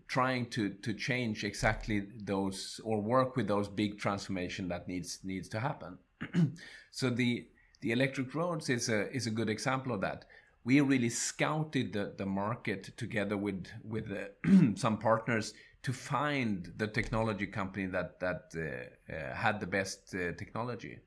trying 0.07 0.45
to, 0.47 0.69
to 0.69 0.93
change 0.93 1.43
exactly 1.43 2.03
those 2.23 2.81
or 2.83 3.01
work 3.01 3.35
with 3.35 3.47
those 3.47 3.67
big 3.67 3.97
transformation 3.97 4.67
that 4.67 4.87
needs 4.87 5.19
needs 5.23 5.47
to 5.49 5.59
happen. 5.59 5.97
so 6.91 7.09
the 7.09 7.47
the 7.81 7.91
electric 7.91 8.33
roads 8.35 8.69
is 8.69 8.89
a 8.89 9.11
is 9.11 9.27
a 9.27 9.31
good 9.31 9.49
example 9.49 9.93
of 9.93 10.01
that. 10.01 10.25
We 10.65 10.79
really 10.79 11.09
scouted 11.09 11.93
the, 11.93 12.13
the 12.17 12.25
market 12.25 12.95
together 12.97 13.37
with 13.37 13.67
with 13.83 14.11
uh, 14.11 14.75
some 14.75 14.97
partners 14.97 15.53
to 15.83 15.93
find 15.93 16.73
the 16.77 16.87
technology 16.87 17.45
company 17.45 17.85
that 17.87 18.19
that 18.19 18.51
uh, 18.55 19.13
uh, 19.13 19.35
had 19.35 19.59
the 19.59 19.67
best 19.67 20.15
uh, 20.15 20.31
technology. 20.37 20.99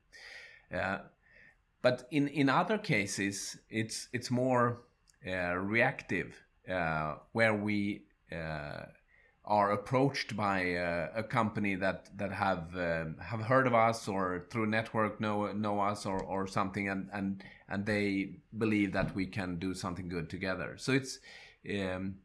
but 1.81 2.07
in 2.11 2.27
in 2.27 2.49
other 2.49 2.77
cases, 2.77 3.57
it's 3.69 4.09
it's 4.13 4.31
more 4.31 4.83
reactive, 5.23 6.35
where 7.33 7.53
we 7.53 8.03
are 9.47 9.71
approached 9.71 10.35
by 10.35 10.75
uh, 10.75 11.07
a 11.15 11.23
company 11.23 11.75
that 11.75 12.09
that 12.17 12.31
have 12.33 12.75
uh, 12.75 13.05
have 13.21 13.41
heard 13.41 13.65
of 13.65 13.73
us 13.73 14.07
or 14.07 14.45
through 14.49 14.65
network 14.65 15.21
know 15.21 15.51
know 15.53 15.79
us 15.79 16.05
or, 16.05 16.21
or 16.21 16.45
something 16.45 16.89
and 16.89 17.09
and 17.13 17.43
and 17.69 17.85
they 17.85 18.35
believe 18.57 18.91
that 18.91 19.15
we 19.15 19.25
can 19.25 19.57
do 19.57 19.73
something 19.73 20.09
good 20.09 20.29
together 20.29 20.75
so 20.77 20.91
it's 20.91 21.19
um, 21.79 22.15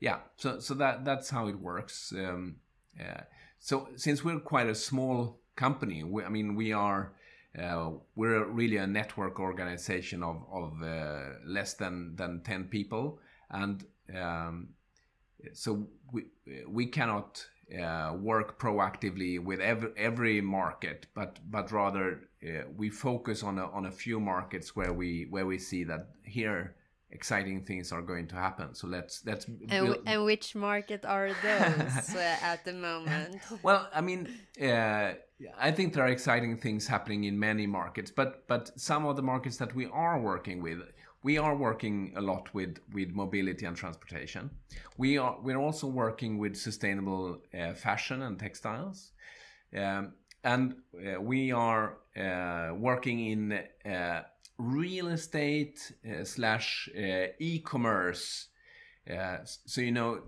yeah 0.00 0.18
so 0.36 0.58
so 0.58 0.74
that 0.74 1.04
that's 1.04 1.30
how 1.30 1.48
it 1.48 1.58
works 1.58 2.12
um, 2.16 2.56
yeah. 2.98 3.22
so 3.58 3.88
since 3.96 4.24
we're 4.24 4.38
quite 4.40 4.68
a 4.68 4.74
small 4.74 5.40
company 5.56 6.04
we, 6.04 6.22
i 6.24 6.28
mean 6.28 6.54
we 6.54 6.72
are 6.72 7.12
uh, 7.58 7.90
we're 8.14 8.44
really 8.44 8.76
a 8.76 8.86
network 8.86 9.40
organization 9.40 10.22
of, 10.22 10.44
of 10.52 10.82
uh, 10.82 11.20
less 11.44 11.74
than, 11.74 12.14
than 12.14 12.40
10 12.42 12.64
people 12.64 13.18
and 13.50 13.84
um, 14.16 14.68
so 15.52 15.86
we, 16.12 16.26
we 16.68 16.86
cannot 16.86 17.44
uh, 17.82 18.14
work 18.18 18.58
proactively 18.58 19.42
with 19.42 19.60
every, 19.60 19.90
every 19.96 20.40
market 20.40 21.06
but 21.14 21.38
but 21.50 21.70
rather 21.72 22.28
uh, 22.46 22.62
we 22.76 22.88
focus 22.88 23.42
on 23.42 23.58
a, 23.58 23.66
on 23.70 23.86
a 23.86 23.90
few 23.90 24.20
markets 24.20 24.74
where 24.74 24.92
we 24.92 25.26
where 25.30 25.46
we 25.46 25.58
see 25.58 25.84
that 25.84 26.08
here 26.22 26.74
exciting 27.10 27.64
things 27.64 27.92
are 27.92 28.02
going 28.02 28.26
to 28.28 28.34
happen. 28.34 28.74
So 28.74 28.86
let's 28.86 29.24
let's. 29.24 29.46
And, 29.46 29.96
and 30.06 30.24
which 30.24 30.54
market 30.54 31.04
are 31.04 31.28
those 31.42 32.14
uh, 32.14 32.36
at 32.42 32.64
the 32.64 32.72
moment? 32.72 33.40
Well, 33.62 33.88
I 33.94 34.00
mean, 34.00 34.28
uh, 34.60 35.12
I 35.58 35.70
think 35.72 35.94
there 35.94 36.04
are 36.04 36.08
exciting 36.08 36.58
things 36.58 36.86
happening 36.86 37.24
in 37.24 37.38
many 37.38 37.66
markets, 37.66 38.10
but 38.10 38.46
but 38.46 38.78
some 38.80 39.06
of 39.06 39.16
the 39.16 39.22
markets 39.22 39.56
that 39.58 39.74
we 39.74 39.86
are 39.86 40.20
working 40.20 40.62
with. 40.62 40.78
We 41.24 41.36
are 41.36 41.56
working 41.56 42.12
a 42.14 42.20
lot 42.20 42.54
with, 42.54 42.78
with 42.92 43.10
mobility 43.10 43.66
and 43.66 43.76
transportation. 43.76 44.50
We 44.96 45.18
are 45.18 45.36
we're 45.42 45.58
also 45.58 45.88
working 45.88 46.38
with 46.38 46.56
sustainable 46.56 47.38
uh, 47.52 47.74
fashion 47.74 48.22
and 48.22 48.38
textiles, 48.38 49.10
um, 49.76 50.12
and 50.44 50.76
uh, 50.94 51.20
we 51.20 51.50
are 51.50 51.98
uh, 52.16 52.74
working 52.74 53.18
in 53.26 53.52
uh, 53.84 54.22
real 54.58 55.08
estate 55.08 55.92
uh, 56.04 56.24
slash 56.24 56.88
uh, 56.96 57.26
e-commerce. 57.38 58.48
Uh, 59.08 59.38
so 59.44 59.80
you 59.80 59.92
know 59.92 60.20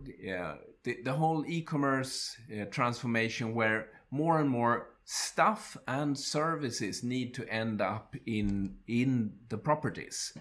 the, 0.85 0.97
the 1.05 1.13
whole 1.13 1.45
e-commerce 1.47 2.37
transformation 2.71 3.55
where 3.55 3.89
more 4.11 4.41
and 4.41 4.49
more 4.49 4.89
stuff 5.05 5.77
and 5.87 6.19
services 6.19 7.03
need 7.03 7.35
to 7.35 7.47
end 7.53 7.83
up 7.83 8.17
in 8.25 8.77
in 8.87 9.33
the 9.51 9.59
properties. 9.59 10.33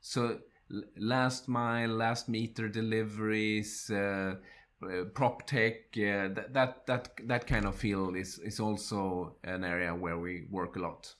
so 0.00 0.38
last 0.98 1.48
mile, 1.48 1.90
last 1.90 2.28
meter 2.28 2.68
deliveries, 2.68 3.90
uh, 3.90 4.34
prop 5.14 5.46
tech, 5.46 5.74
uh, 5.96 6.28
that, 6.34 6.52
that 6.52 6.86
that 6.86 7.08
that 7.24 7.46
kind 7.46 7.64
of 7.64 7.74
field 7.74 8.16
is 8.16 8.38
is 8.38 8.60
also 8.60 9.36
an 9.44 9.64
area 9.64 9.94
where 9.94 10.18
we 10.18 10.46
work 10.50 10.76
a 10.76 10.80
lot. 10.80 11.14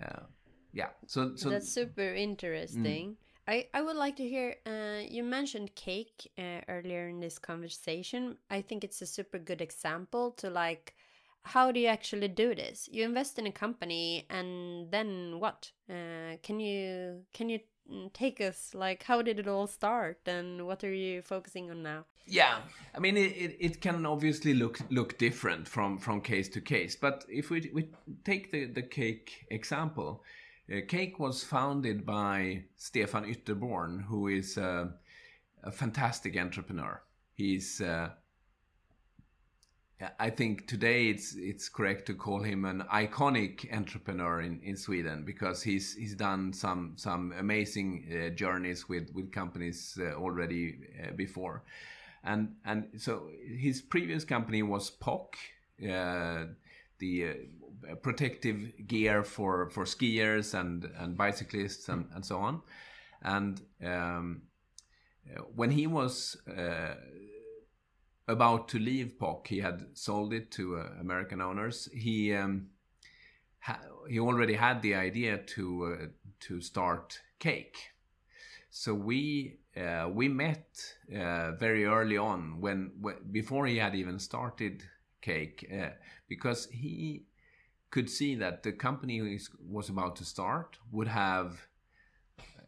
Uh, 0.00 0.22
yeah, 0.72 0.88
so 1.06 1.32
so 1.36 1.50
that's 1.50 1.70
super 1.70 2.14
interesting. 2.14 3.10
Mm. 3.10 3.16
I, 3.48 3.68
I 3.72 3.82
would 3.82 3.96
like 3.96 4.16
to 4.16 4.28
hear 4.28 4.56
uh, 4.66 5.02
you 5.08 5.22
mentioned 5.22 5.74
cake 5.76 6.30
uh, 6.36 6.60
earlier 6.68 7.08
in 7.08 7.20
this 7.20 7.38
conversation. 7.38 8.36
I 8.50 8.60
think 8.60 8.82
it's 8.82 9.02
a 9.02 9.06
super 9.06 9.38
good 9.38 9.60
example 9.60 10.32
to 10.32 10.50
like 10.50 10.94
how 11.42 11.70
do 11.70 11.78
you 11.78 11.86
actually 11.86 12.28
do 12.28 12.54
this? 12.56 12.88
You 12.90 13.04
invest 13.04 13.38
in 13.38 13.46
a 13.46 13.52
company 13.52 14.26
and 14.28 14.90
then 14.90 15.38
what? 15.38 15.70
Uh, 15.88 16.36
can 16.42 16.58
you 16.58 17.22
can 17.32 17.48
you 17.48 17.60
take 18.12 18.40
us? 18.40 18.74
Like 18.74 19.02
how 19.04 19.22
did 19.22 19.38
it 19.38 19.48
all 19.48 19.66
start 19.66 20.18
and 20.26 20.66
what 20.66 20.84
are 20.84 20.94
you 20.94 21.22
focusing 21.22 21.70
on 21.70 21.82
now? 21.82 22.04
Yeah 22.28 22.58
i 22.92 22.98
mean 22.98 23.16
it, 23.16 23.32
it, 23.36 23.56
it, 23.60 23.80
can 23.80 24.04
obviously 24.04 24.52
look 24.52 24.80
look 24.90 25.16
different 25.16 25.68
from 25.68 25.96
from 25.96 26.20
case 26.20 26.48
to 26.48 26.60
case 26.60 26.96
but 26.96 27.24
if 27.28 27.50
we, 27.50 27.70
we 27.72 27.88
take 28.24 28.50
the 28.50 28.64
the 28.64 28.82
cake 28.82 29.46
example 29.48 30.24
uh, 30.68 30.80
cake 30.88 31.20
was 31.20 31.44
founded 31.44 32.04
by 32.04 32.64
stefan 32.76 33.24
ytterborn 33.24 34.04
who 34.06 34.26
is 34.26 34.58
uh, 34.58 34.86
a 35.66 35.72
fantastic 35.72 36.38
entrepreneur. 36.38 37.02
He's 37.34 37.80
uh, 37.80 38.10
I 40.18 40.28
think 40.28 40.66
today 40.66 41.08
it's 41.08 41.34
it's 41.34 41.70
correct 41.70 42.04
to 42.06 42.14
call 42.14 42.42
him 42.42 42.66
an 42.66 42.84
iconic 42.92 43.74
entrepreneur 43.74 44.42
in, 44.42 44.60
in 44.62 44.76
Sweden 44.76 45.24
because 45.24 45.62
he's 45.62 45.94
he's 45.94 46.14
done 46.14 46.52
some 46.52 46.92
some 46.96 47.32
amazing 47.38 48.04
uh, 48.12 48.28
journeys 48.34 48.90
with 48.90 49.10
with 49.14 49.32
companies 49.32 49.98
uh, 49.98 50.12
already 50.14 50.76
uh, 51.02 51.12
before, 51.12 51.62
and 52.24 52.56
and 52.66 52.88
so 52.98 53.30
his 53.46 53.80
previous 53.80 54.24
company 54.24 54.62
was 54.62 54.90
POC, 54.90 55.28
uh, 55.90 56.46
the 56.98 57.28
uh, 57.90 57.94
protective 58.02 58.86
gear 58.86 59.24
for 59.24 59.70
for 59.70 59.84
skiers 59.84 60.52
and 60.52 60.90
and 60.98 61.16
bicyclists 61.16 61.88
and 61.88 62.06
and 62.14 62.22
so 62.22 62.38
on, 62.38 62.60
and 63.22 63.62
um, 63.82 64.42
when 65.54 65.70
he 65.70 65.86
was 65.86 66.36
uh, 66.54 66.94
about 68.28 68.68
to 68.68 68.78
leave 68.78 69.14
POC, 69.20 69.46
he 69.46 69.60
had 69.60 69.86
sold 69.94 70.32
it 70.32 70.50
to 70.52 70.78
uh, 70.78 70.88
American 71.00 71.40
owners. 71.40 71.88
He 71.92 72.34
um, 72.34 72.68
ha- 73.60 73.80
he 74.08 74.18
already 74.18 74.54
had 74.54 74.82
the 74.82 74.94
idea 74.94 75.38
to 75.38 75.98
uh, 76.00 76.06
to 76.40 76.60
start 76.60 77.20
Cake. 77.38 77.76
so 78.70 78.94
we 78.94 79.58
uh, 79.76 80.08
we 80.10 80.28
met 80.28 80.94
uh, 81.14 81.52
very 81.52 81.84
early 81.84 82.16
on 82.16 82.60
when, 82.60 82.92
when, 83.00 83.16
before 83.30 83.66
he 83.66 83.76
had 83.76 83.94
even 83.94 84.18
started 84.18 84.82
Cake 85.20 85.68
uh, 85.72 85.90
because 86.28 86.66
he 86.66 87.24
could 87.90 88.08
see 88.08 88.34
that 88.34 88.62
the 88.62 88.72
company 88.72 89.38
was 89.68 89.88
about 89.88 90.16
to 90.16 90.24
start 90.24 90.78
would 90.90 91.08
have 91.08 91.66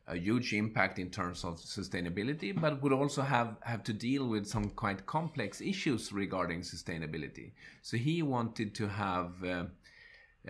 a 0.08 0.16
huge 0.16 0.52
impact 0.52 0.98
in 0.98 1.10
terms 1.10 1.44
of 1.44 1.56
sustainability, 1.58 2.58
but 2.58 2.82
would 2.82 2.92
also 2.92 3.22
have, 3.22 3.56
have 3.60 3.82
to 3.84 3.92
deal 3.92 4.26
with 4.26 4.46
some 4.46 4.70
quite 4.70 5.06
complex 5.06 5.60
issues 5.60 6.12
regarding 6.12 6.60
sustainability. 6.60 7.52
So 7.82 7.96
he 7.96 8.22
wanted 8.22 8.74
to 8.76 8.88
have 8.88 9.32
uh, 9.44 9.64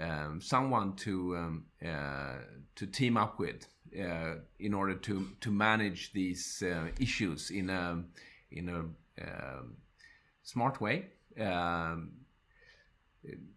um, 0.01 0.41
someone 0.41 0.95
to 0.97 1.37
um, 1.37 1.65
uh, 1.85 2.39
to 2.77 2.87
team 2.87 3.17
up 3.17 3.39
with 3.39 3.67
uh, 3.99 4.35
in 4.61 4.75
order 4.75 4.95
to 4.95 5.29
to 5.41 5.51
manage 5.51 6.13
these 6.13 6.63
uh, 6.63 6.89
issues 7.01 7.51
in 7.51 7.71
a 7.71 8.03
in 8.51 8.69
a 8.69 8.79
um, 9.25 9.77
smart 10.43 10.81
way. 10.81 11.07
Um, 11.41 12.13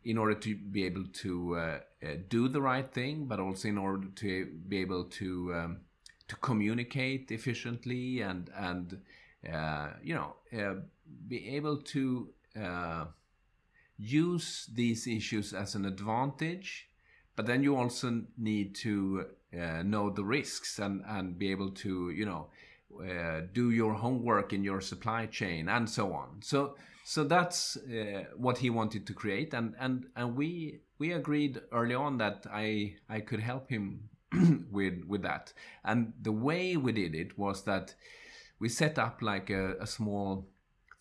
in 0.03 0.17
order 0.17 0.33
to 0.33 0.55
be 0.55 0.85
able 0.85 1.05
to 1.13 1.55
uh, 1.55 1.79
uh, 2.03 2.07
do 2.29 2.47
the 2.47 2.61
right 2.61 2.91
thing, 2.91 3.25
but 3.25 3.39
also 3.39 3.67
in 3.67 3.77
order 3.77 4.07
to 4.15 4.47
be 4.67 4.79
able 4.79 5.05
to 5.05 5.53
um, 5.53 5.77
to 6.31 6.35
communicate 6.37 7.29
efficiently 7.31 8.21
and 8.21 8.49
and 8.55 8.97
uh, 9.53 9.89
you 10.01 10.15
know 10.15 10.35
uh, 10.57 10.75
be 11.27 11.39
able 11.57 11.77
to 11.77 12.29
uh, 12.65 13.05
use 13.97 14.69
these 14.73 15.07
issues 15.07 15.53
as 15.53 15.75
an 15.75 15.85
advantage 15.85 16.87
but 17.35 17.45
then 17.45 17.61
you 17.63 17.75
also 17.75 18.21
need 18.37 18.73
to 18.73 19.25
uh, 19.53 19.83
know 19.83 20.09
the 20.09 20.23
risks 20.23 20.79
and 20.79 21.03
and 21.05 21.37
be 21.37 21.51
able 21.51 21.71
to 21.71 22.11
you 22.11 22.25
know 22.25 22.47
uh, 22.99 23.41
do 23.53 23.71
your 23.71 23.93
homework 23.93 24.53
in 24.53 24.63
your 24.63 24.81
supply 24.81 25.25
chain 25.25 25.69
and 25.69 25.89
so 25.89 26.13
on. 26.13 26.41
So 26.41 26.75
so 27.03 27.23
that's 27.23 27.77
uh, 27.77 28.25
what 28.35 28.57
he 28.59 28.69
wanted 28.69 29.07
to 29.07 29.13
create. 29.13 29.53
And 29.53 29.75
and 29.79 30.07
and 30.15 30.35
we 30.35 30.81
we 31.01 31.13
agreed 31.13 31.59
early 31.71 31.95
on 31.95 32.19
that 32.19 32.45
i 32.53 32.93
i 33.09 33.19
could 33.19 33.39
help 33.39 33.67
him 33.71 34.10
with 34.71 35.03
with 35.07 35.21
that. 35.23 35.53
And 35.83 36.13
the 36.21 36.31
way 36.31 36.77
we 36.77 36.91
did 36.91 37.15
it 37.15 37.37
was 37.37 37.63
that 37.63 37.95
we 38.59 38.69
set 38.69 38.97
up 38.99 39.21
like 39.21 39.49
a, 39.49 39.75
a 39.79 39.87
small 39.87 40.47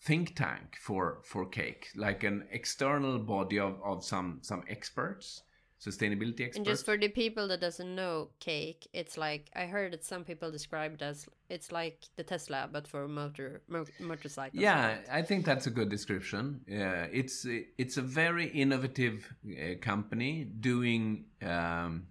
think 0.01 0.35
tank 0.35 0.77
for 0.79 1.19
for 1.23 1.45
cake, 1.45 1.89
like 1.95 2.23
an 2.23 2.47
external 2.51 3.19
body 3.19 3.59
of, 3.59 3.79
of 3.83 4.03
some 4.03 4.39
some 4.41 4.63
experts 4.67 5.43
sustainability 5.81 6.41
experts. 6.41 6.57
And 6.57 6.65
just 6.65 6.85
for 6.85 6.95
the 6.95 7.07
people 7.07 7.47
that 7.47 7.59
doesn't 7.59 7.95
know 7.95 8.29
cake, 8.39 8.87
it's 8.93 9.17
like 9.17 9.49
I 9.55 9.65
heard 9.65 9.93
that 9.93 10.05
some 10.05 10.23
people 10.23 10.51
describe 10.51 10.93
it 10.93 11.01
as 11.01 11.27
it's 11.49 11.71
like 11.71 12.05
the 12.17 12.23
Tesla 12.23 12.69
but 12.71 12.87
for 12.87 13.07
motor 13.07 13.61
mo 13.67 13.85
motorcycles. 13.99 14.61
Yeah, 14.61 14.97
I 15.11 15.23
think 15.23 15.45
that's 15.45 15.67
a 15.67 15.71
good 15.71 15.89
description. 15.89 16.61
Yeah, 16.67 17.07
it's 17.11 17.47
it's 17.77 17.97
a 17.97 18.01
very 18.01 18.47
innovative 18.47 19.33
uh, 19.45 19.75
company 19.81 20.43
doing 20.43 21.25
um, 21.41 22.07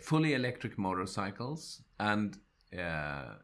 fully 0.00 0.34
electric 0.34 0.78
motorcycles 0.78 1.82
and 1.98 2.38
uh, 2.78 3.34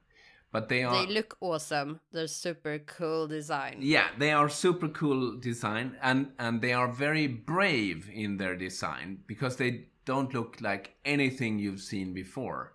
but 0.52 0.68
they 0.68 0.82
are 0.82 1.06
they 1.06 1.12
look 1.12 1.36
awesome. 1.40 2.00
They're 2.12 2.26
super 2.26 2.78
cool 2.78 3.28
design. 3.28 3.78
Yeah 3.80 4.08
they 4.18 4.32
are 4.32 4.48
super 4.48 4.88
cool 4.88 5.38
design 5.38 5.96
and 6.02 6.32
and 6.38 6.60
they 6.60 6.72
are 6.72 6.88
very 6.88 7.26
brave 7.26 8.10
in 8.12 8.36
their 8.36 8.56
design 8.56 9.20
because 9.26 9.56
they 9.56 9.86
don't 10.04 10.34
look 10.34 10.60
like 10.60 10.96
anything 11.04 11.58
you've 11.58 11.80
seen 11.80 12.12
before. 12.12 12.72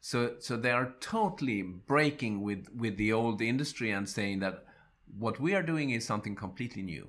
So 0.00 0.36
so 0.38 0.56
they 0.56 0.70
are 0.70 0.94
totally 1.00 1.62
breaking 1.62 2.42
with 2.42 2.68
with 2.74 2.96
the 2.96 3.12
old 3.12 3.42
industry 3.42 3.90
and 3.90 4.08
saying 4.08 4.40
that 4.40 4.64
what 5.18 5.40
we 5.40 5.54
are 5.54 5.62
doing 5.62 5.90
is 5.90 6.06
something 6.06 6.36
completely 6.36 6.82
new. 6.82 7.08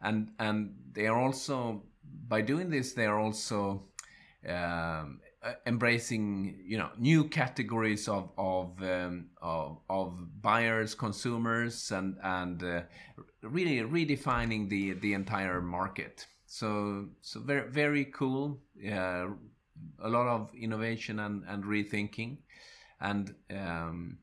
And 0.00 0.30
and 0.38 0.76
they 0.92 1.06
are 1.08 1.18
also 1.18 1.82
by 2.28 2.40
doing 2.40 2.70
this 2.70 2.92
they 2.92 3.06
are 3.06 3.18
also 3.18 3.88
um, 4.46 5.20
uh, 5.42 5.52
embracing 5.66 6.60
you 6.64 6.78
know 6.78 6.90
new 6.98 7.24
categories 7.24 8.08
of 8.08 8.30
of 8.36 8.82
um, 8.82 9.26
of, 9.40 9.78
of, 9.88 10.42
buyers 10.42 10.94
consumers 10.94 11.92
and 11.92 12.16
and 12.22 12.62
uh, 12.62 12.82
really 13.42 13.78
redefining 13.80 14.68
the 14.68 14.94
the 14.94 15.14
entire 15.14 15.60
market. 15.60 16.26
So 16.46 17.06
so 17.20 17.40
very 17.40 17.70
very 17.70 18.04
cool. 18.06 18.60
Uh, 18.84 19.28
a 20.02 20.08
lot 20.08 20.26
of 20.26 20.50
innovation 20.54 21.20
and 21.20 21.44
and 21.48 21.64
rethinking. 21.64 22.38
And 23.00 23.32
um, 23.50 24.18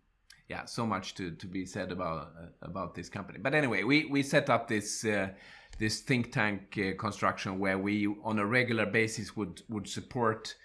yeah 0.47 0.65
so 0.65 0.85
much 0.85 1.15
to 1.15 1.31
to 1.31 1.47
be 1.47 1.65
said 1.65 1.91
about 1.91 2.33
uh, 2.39 2.47
about 2.61 2.93
this 2.95 3.09
company. 3.09 3.39
But 3.41 3.55
anyway 3.55 3.83
we 3.83 4.05
we 4.05 4.21
set 4.23 4.49
up 4.49 4.67
this 4.67 5.03
uh, 5.05 5.29
this 5.77 6.01
think 6.01 6.31
tank 6.31 6.77
uh, 6.77 6.95
construction 6.97 7.59
where 7.59 7.77
we 7.77 8.07
on 8.23 8.39
a 8.39 8.45
regular 8.45 8.85
basis 8.85 9.35
would 9.35 9.61
would 9.69 9.87
support 9.87 10.55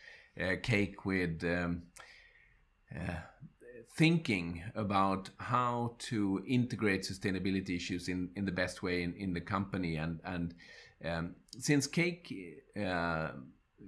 uh, 0.40 0.54
cake 0.62 1.04
with 1.04 1.42
um, 1.44 1.82
uh, 2.94 3.14
thinking 3.96 4.62
about 4.74 5.30
how 5.38 5.94
to 5.98 6.42
integrate 6.46 7.02
sustainability 7.02 7.76
issues 7.76 8.08
in, 8.08 8.30
in 8.36 8.44
the 8.44 8.52
best 8.52 8.82
way 8.82 9.02
in, 9.02 9.14
in 9.14 9.32
the 9.32 9.40
company. 9.40 9.96
And 9.96 10.20
and 10.24 10.54
um, 11.04 11.34
since 11.58 11.86
cake 11.86 12.32
uh, 12.80 13.30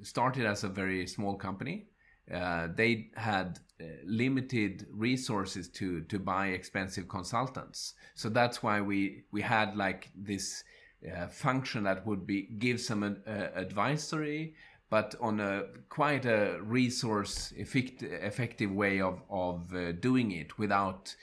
started 0.02 0.46
as 0.46 0.64
a 0.64 0.68
very 0.68 1.06
small 1.06 1.36
company 1.36 1.86
uh, 2.30 2.68
they 2.74 3.10
had 3.16 3.58
uh, 3.80 3.84
limited 4.04 4.86
resources 4.92 5.68
to 5.68 6.02
to 6.02 6.18
buy 6.18 6.48
expensive 6.48 7.08
consultants. 7.08 7.94
So 8.14 8.28
that's 8.28 8.62
why 8.62 8.80
we 8.80 9.24
we 9.32 9.42
had 9.42 9.76
like 9.76 10.10
this 10.14 10.62
uh, 11.10 11.26
function 11.28 11.84
that 11.84 12.06
would 12.06 12.26
be 12.26 12.42
give 12.42 12.80
some 12.80 13.02
uh, 13.02 13.30
advisory 13.54 14.54
but 14.92 15.14
on 15.22 15.40
a 15.40 15.64
quite 15.88 16.26
a 16.26 16.58
resource 16.60 17.50
effect, 17.56 18.02
effective 18.02 18.70
way 18.70 19.00
of, 19.00 19.22
of 19.30 19.74
uh, 19.74 19.92
doing 19.92 20.32
it 20.32 20.58
without 20.58 21.16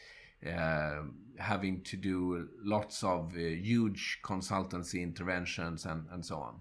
uh, 0.43 1.01
having 1.37 1.83
to 1.83 1.95
do 1.95 2.47
lots 2.63 3.03
of 3.03 3.31
uh, 3.35 3.39
huge 3.39 4.21
consultancy 4.23 5.03
interventions 5.03 5.85
and, 5.85 6.07
and 6.11 6.25
so 6.25 6.37
on. 6.37 6.55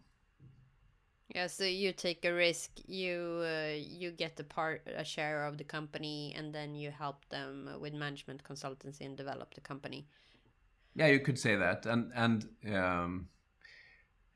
Yeah, 1.35 1.47
so 1.47 1.65
you 1.65 1.93
take 1.93 2.27
a 2.27 2.33
risk, 2.35 2.73
you 2.87 3.43
uh, 3.43 3.73
you 3.75 4.11
get 4.11 4.39
a 4.41 4.45
part 4.45 4.83
a 4.87 5.05
share 5.05 5.47
of 5.47 5.57
the 5.57 5.65
company, 5.65 6.35
and 6.37 6.55
then 6.55 6.75
you 6.75 6.91
help 6.91 7.27
them 7.31 7.71
with 7.81 7.95
management 7.95 8.45
consultancy 8.45 9.07
and 9.07 9.17
develop 9.17 9.55
the 9.55 9.63
company. 9.63 10.07
Yeah, 10.99 11.07
you 11.07 11.21
could 11.21 11.39
say 11.39 11.55
that, 11.55 11.87
and 11.87 12.11
and 12.13 12.45
um, 12.75 13.29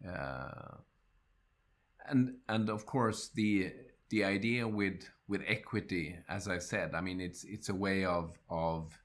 uh, 0.08 0.76
and 2.08 2.36
and 2.48 2.70
of 2.70 2.86
course 2.86 3.30
the 3.34 3.72
the 4.10 4.22
idea 4.22 4.68
with 4.68 5.10
with 5.26 5.42
equity, 5.48 6.16
as 6.28 6.46
I 6.46 6.58
said, 6.58 6.94
I 6.94 7.00
mean 7.00 7.20
it's 7.20 7.42
it's 7.42 7.68
a 7.68 7.74
way 7.74 8.04
of 8.04 8.38
of 8.48 8.96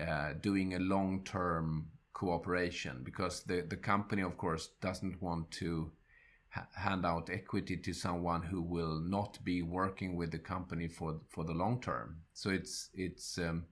uh, 0.00 0.32
doing 0.40 0.74
a 0.74 0.80
long 0.80 1.22
term 1.24 1.86
cooperation 2.14 3.02
because 3.04 3.44
the 3.44 3.60
the 3.60 3.76
company, 3.76 4.22
of 4.22 4.36
course, 4.36 4.70
doesn't 4.80 5.22
want 5.22 5.52
to 5.52 5.92
ha- 6.48 6.66
hand 6.74 7.06
out 7.06 7.30
equity 7.30 7.76
to 7.76 7.92
someone 7.92 8.42
who 8.42 8.60
will 8.60 8.98
not 8.98 9.38
be 9.44 9.62
working 9.62 10.16
with 10.16 10.32
the 10.32 10.40
company 10.40 10.88
for 10.88 11.20
for 11.28 11.44
the 11.44 11.54
long 11.54 11.80
term. 11.80 12.16
So 12.34 12.50
it's 12.50 12.90
it's 12.92 13.38
um, 13.38 13.66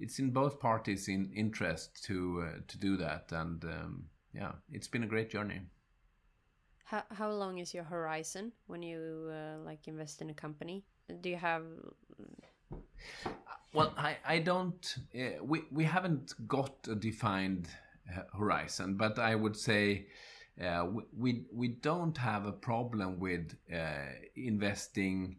it's 0.00 0.18
in 0.18 0.30
both 0.30 0.60
parties' 0.60 1.08
in 1.08 1.30
interest 1.34 2.04
to 2.04 2.44
uh, 2.46 2.58
to 2.68 2.78
do 2.78 2.96
that, 2.96 3.32
and 3.32 3.64
um, 3.64 4.04
yeah, 4.32 4.52
it's 4.72 4.88
been 4.88 5.02
a 5.02 5.06
great 5.06 5.30
journey. 5.30 5.60
How 6.84 7.02
how 7.10 7.30
long 7.30 7.58
is 7.58 7.74
your 7.74 7.84
horizon 7.84 8.52
when 8.66 8.82
you 8.82 9.30
uh, 9.32 9.58
like 9.64 9.88
invest 9.88 10.22
in 10.22 10.30
a 10.30 10.34
company? 10.34 10.84
Do 11.20 11.28
you 11.28 11.36
have? 11.36 11.64
Well, 13.74 13.92
I 13.96 14.16
I 14.24 14.38
don't. 14.38 14.98
Uh, 15.14 15.42
we 15.42 15.64
we 15.70 15.84
haven't 15.84 16.34
got 16.46 16.88
a 16.88 16.94
defined 16.94 17.68
uh, 18.10 18.22
horizon, 18.36 18.96
but 18.96 19.18
I 19.18 19.34
would 19.34 19.56
say. 19.56 20.06
Uh, 20.60 20.84
we 21.16 21.44
we 21.52 21.68
don't 21.68 22.18
have 22.18 22.44
a 22.44 22.50
problem 22.50 23.20
with 23.20 23.54
uh, 23.72 24.10
investing 24.34 25.36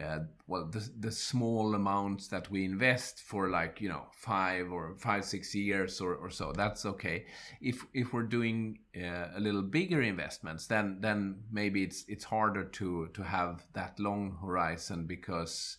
uh, 0.00 0.20
well 0.46 0.66
the, 0.66 0.88
the 1.00 1.10
small 1.10 1.74
amounts 1.74 2.28
that 2.28 2.50
we 2.50 2.64
invest 2.64 3.20
for 3.20 3.48
like 3.48 3.80
you 3.80 3.88
know 3.88 4.06
five 4.12 4.70
or 4.70 4.94
five 4.96 5.24
six 5.24 5.54
years 5.54 6.00
or, 6.00 6.14
or 6.14 6.30
so 6.30 6.52
that's 6.52 6.86
okay. 6.86 7.24
If 7.60 7.84
if 7.94 8.12
we're 8.12 8.22
doing 8.22 8.78
uh, 8.96 9.28
a 9.34 9.40
little 9.40 9.62
bigger 9.62 10.02
investments 10.02 10.66
then 10.66 10.98
then 11.00 11.42
maybe 11.50 11.82
it's 11.82 12.04
it's 12.06 12.24
harder 12.24 12.64
to 12.64 13.08
to 13.08 13.22
have 13.22 13.66
that 13.72 13.98
long 13.98 14.36
horizon 14.40 15.06
because 15.06 15.78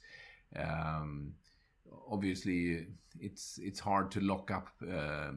um, 0.56 1.34
obviously 2.10 2.88
it's 3.20 3.60
it's 3.62 3.80
hard 3.80 4.12
to 4.12 4.20
lock 4.20 4.52
up 4.52 4.70
uh, 4.84 5.32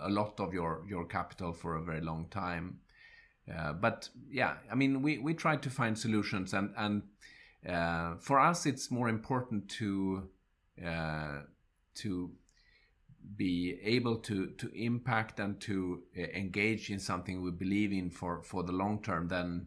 a 0.00 0.08
lot 0.08 0.40
of 0.40 0.52
your 0.52 0.82
your 0.88 1.04
capital 1.04 1.52
for 1.52 1.76
a 1.76 1.82
very 1.82 2.00
long 2.00 2.26
time. 2.30 2.80
Uh, 3.48 3.72
but 3.72 4.10
yeah 4.30 4.56
i 4.70 4.74
mean 4.74 5.00
we 5.00 5.16
we 5.16 5.32
try 5.32 5.56
to 5.56 5.70
find 5.70 5.98
solutions 5.98 6.52
and 6.52 6.70
and 6.76 7.00
uh, 7.66 8.16
for 8.20 8.38
us, 8.38 8.66
it's 8.66 8.90
more 8.90 9.08
important 9.08 9.68
to 9.68 10.28
uh, 10.84 11.40
to 11.96 12.30
be 13.36 13.78
able 13.82 14.16
to 14.16 14.46
to 14.58 14.70
impact 14.74 15.40
and 15.40 15.60
to 15.60 16.02
uh, 16.16 16.22
engage 16.34 16.90
in 16.90 16.98
something 16.98 17.42
we 17.42 17.50
believe 17.50 17.92
in 17.92 18.10
for 18.10 18.42
for 18.42 18.62
the 18.62 18.72
long 18.72 19.02
term 19.02 19.28
than 19.28 19.66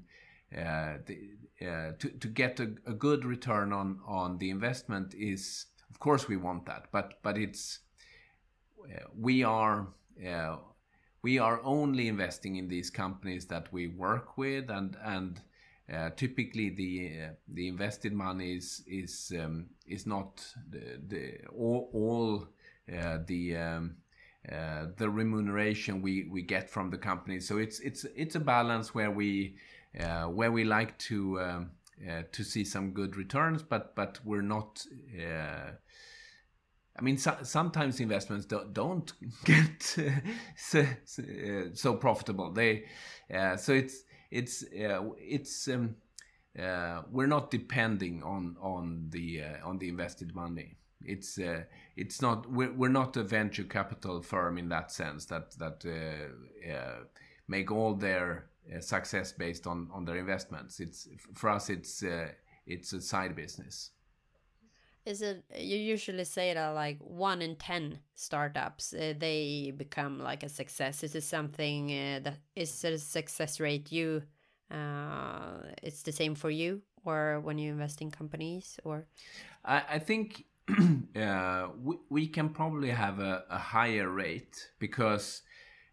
uh, 0.58 0.98
the, 1.06 1.66
uh, 1.66 1.92
to 2.00 2.10
to 2.10 2.28
get 2.28 2.60
a, 2.60 2.74
a, 2.88 2.94
good 2.94 3.26
return 3.26 3.74
on 3.74 4.00
on 4.08 4.38
the 4.40 4.50
investment 4.50 5.14
is 5.14 5.68
of 5.90 6.00
course 6.00 6.28
we 6.28 6.38
want 6.38 6.66
that 6.66 6.86
but 6.92 7.22
but 7.22 7.38
it's 7.38 7.80
we 9.16 9.44
are 9.44 9.88
we 11.22 11.38
are 11.38 11.62
only 11.64 12.08
investing 12.08 12.56
in 12.56 12.68
these 12.68 12.90
companies 12.90 13.46
that 13.46 13.72
we 13.72 13.88
work 13.88 14.38
with 14.38 14.70
and 14.70 14.98
and 15.04 15.42
typically 16.16 16.70
the 16.70 17.12
uh, 17.24 17.30
the 17.50 17.68
invested 17.68 18.14
money 18.14 18.56
is 18.56 18.84
is 18.88 19.34
um, 19.38 19.68
is 19.88 20.06
not 20.06 20.46
the, 20.70 21.00
the 21.08 21.34
all, 21.54 21.90
all 21.94 22.48
uh, 22.98 23.18
the 23.26 23.56
um, 23.58 23.96
uh, 24.52 24.86
the 24.98 25.10
remuneration 25.10 26.02
we, 26.02 26.28
we 26.32 26.42
get 26.42 26.70
from 26.70 26.90
the 26.90 26.98
company. 26.98 27.40
So 27.40 27.58
it's 27.58 27.80
it's 27.80 28.06
it's 28.16 28.36
a 28.36 28.40
balance 28.40 28.96
where 28.96 29.12
we 29.12 29.58
uh, 30.00 30.26
where 30.26 30.52
we 30.52 30.64
like 30.64 30.98
to 31.00 31.40
um, 31.42 31.72
uh, 32.10 32.24
to 32.32 32.44
see 32.44 32.64
some 32.64 32.92
good 32.92 33.18
returns, 33.18 33.62
but 33.62 33.96
but 33.96 34.20
we're 34.24 34.42
not. 34.42 34.86
I 36.94 37.04
mean, 37.04 37.18
so, 37.18 37.38
sometimes 37.44 38.02
investments 38.02 38.46
don't, 38.46 38.74
don't 38.74 39.12
get 39.46 39.98
so, 40.58 40.86
so, 41.74 41.96
profitable. 41.96 42.52
They 42.52 42.84
so 43.58 43.74
it's 43.74 44.04
it's 44.32 44.64
it's 44.72 45.68
um, 45.68 45.96
we're 47.12 47.28
not 47.28 47.52
depending 47.52 48.24
on 48.24 48.58
on 48.62 49.08
the 49.10 49.44
on 49.64 49.78
the 49.78 49.90
invested 49.90 50.36
money. 50.36 50.78
It's 51.04 51.40
uh, 51.40 51.64
it's 51.96 52.22
not 52.22 52.52
we're, 52.52 52.72
we're 52.74 52.90
not 52.90 53.18
a 53.18 53.24
venture 53.24 53.64
capital 53.64 54.22
firm 54.22 54.58
in 54.58 54.70
that 54.70 54.92
sense 54.92 55.26
that 55.26 55.52
that 55.58 55.84
uh, 55.86 56.72
uh, 56.72 57.04
make 57.48 57.72
all 57.72 57.96
their 57.96 58.50
uh, 58.76 58.80
success 58.80 59.32
based 59.32 59.68
on 59.68 59.90
on 59.92 60.06
their 60.06 60.18
investments. 60.18 60.80
It's 60.80 61.08
for 61.34 61.50
us 61.50 61.70
it's 61.70 62.04
uh, 62.04 62.30
it's 62.66 62.94
a 62.94 63.02
side 63.02 63.36
business 63.36 63.92
is 65.06 65.22
it 65.22 65.44
you 65.58 65.78
usually 65.78 66.24
say 66.24 66.54
that 66.54 66.70
like 66.70 66.98
one 67.00 67.42
in 67.42 67.56
10 67.56 68.00
startups 68.16 68.94
uh, 68.94 69.14
they 69.18 69.74
become 69.76 70.20
like 70.20 70.44
a 70.44 70.50
success. 70.50 71.04
Is 71.04 71.16
it 71.16 71.24
something 71.24 71.88
that 72.24 72.38
is 72.56 72.84
a 72.84 72.98
success 72.98 73.60
rate 73.60 73.92
you 73.92 74.24
uh, 74.72 75.58
it's 75.84 76.04
the 76.04 76.12
same 76.12 76.36
for 76.36 76.50
you 76.50 76.82
or 77.04 77.40
when 77.42 77.58
you 77.58 77.72
invest 77.72 78.02
in 78.02 78.12
companies 78.12 78.80
or? 78.84 79.08
I, 79.66 79.84
I 79.90 80.00
think 80.00 80.46
uh, 81.16 81.68
we, 81.82 81.96
we 82.10 82.28
can 82.28 82.50
probably 82.50 82.90
have 82.90 83.20
a, 83.20 83.44
a 83.50 83.58
higher 83.58 84.10
rate 84.10 84.72
because 84.80 85.42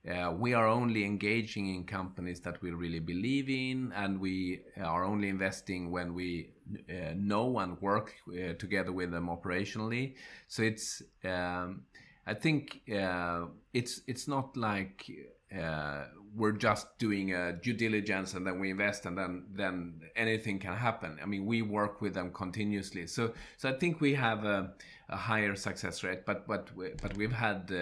uh, 0.07 0.33
we 0.33 0.55
are 0.55 0.67
only 0.67 1.05
engaging 1.05 1.75
in 1.75 1.85
companies 1.85 2.41
that 2.41 2.63
we 2.63 2.71
really 2.71 3.01
believe 3.01 3.51
in, 3.51 3.93
and 3.97 4.21
we 4.21 4.61
are 4.81 5.05
only 5.05 5.29
investing 5.29 5.91
when 5.91 6.15
we 6.15 6.51
uh, 6.89 7.15
know 7.17 7.59
and 7.59 7.81
work 7.81 8.15
uh, 8.29 8.53
together 8.55 8.93
with 8.93 9.11
them 9.11 9.29
operationally. 9.29 10.15
So 10.47 10.63
it's, 10.63 11.03
um, 11.25 11.83
I 12.27 12.35
think, 12.35 12.81
uh, 12.95 13.47
it's 13.75 14.03
it's 14.07 14.29
not 14.29 14.57
like 14.57 15.11
uh, 15.57 16.05
we're 16.35 16.53
just 16.53 16.99
doing 16.99 17.35
a 17.35 17.53
due 17.55 17.73
diligence 17.73 18.35
and 18.35 18.47
then 18.47 18.61
we 18.61 18.71
invest 18.71 19.07
and 19.07 19.17
then 19.17 19.45
then 19.51 20.01
anything 20.15 20.59
can 20.59 20.77
happen. 20.77 21.19
I 21.23 21.27
mean, 21.27 21.45
we 21.45 21.63
work 21.63 22.01
with 22.01 22.15
them 22.15 22.33
continuously. 22.33 23.07
So 23.07 23.33
so 23.57 23.69
I 23.69 23.73
think 23.73 24.01
we 24.01 24.15
have 24.15 24.45
a, 24.45 24.75
a 25.09 25.17
higher 25.17 25.57
success 25.57 26.05
rate, 26.05 26.25
but 26.25 26.47
but 26.47 26.69
but 27.03 27.17
we've 27.17 27.33
had 27.33 27.73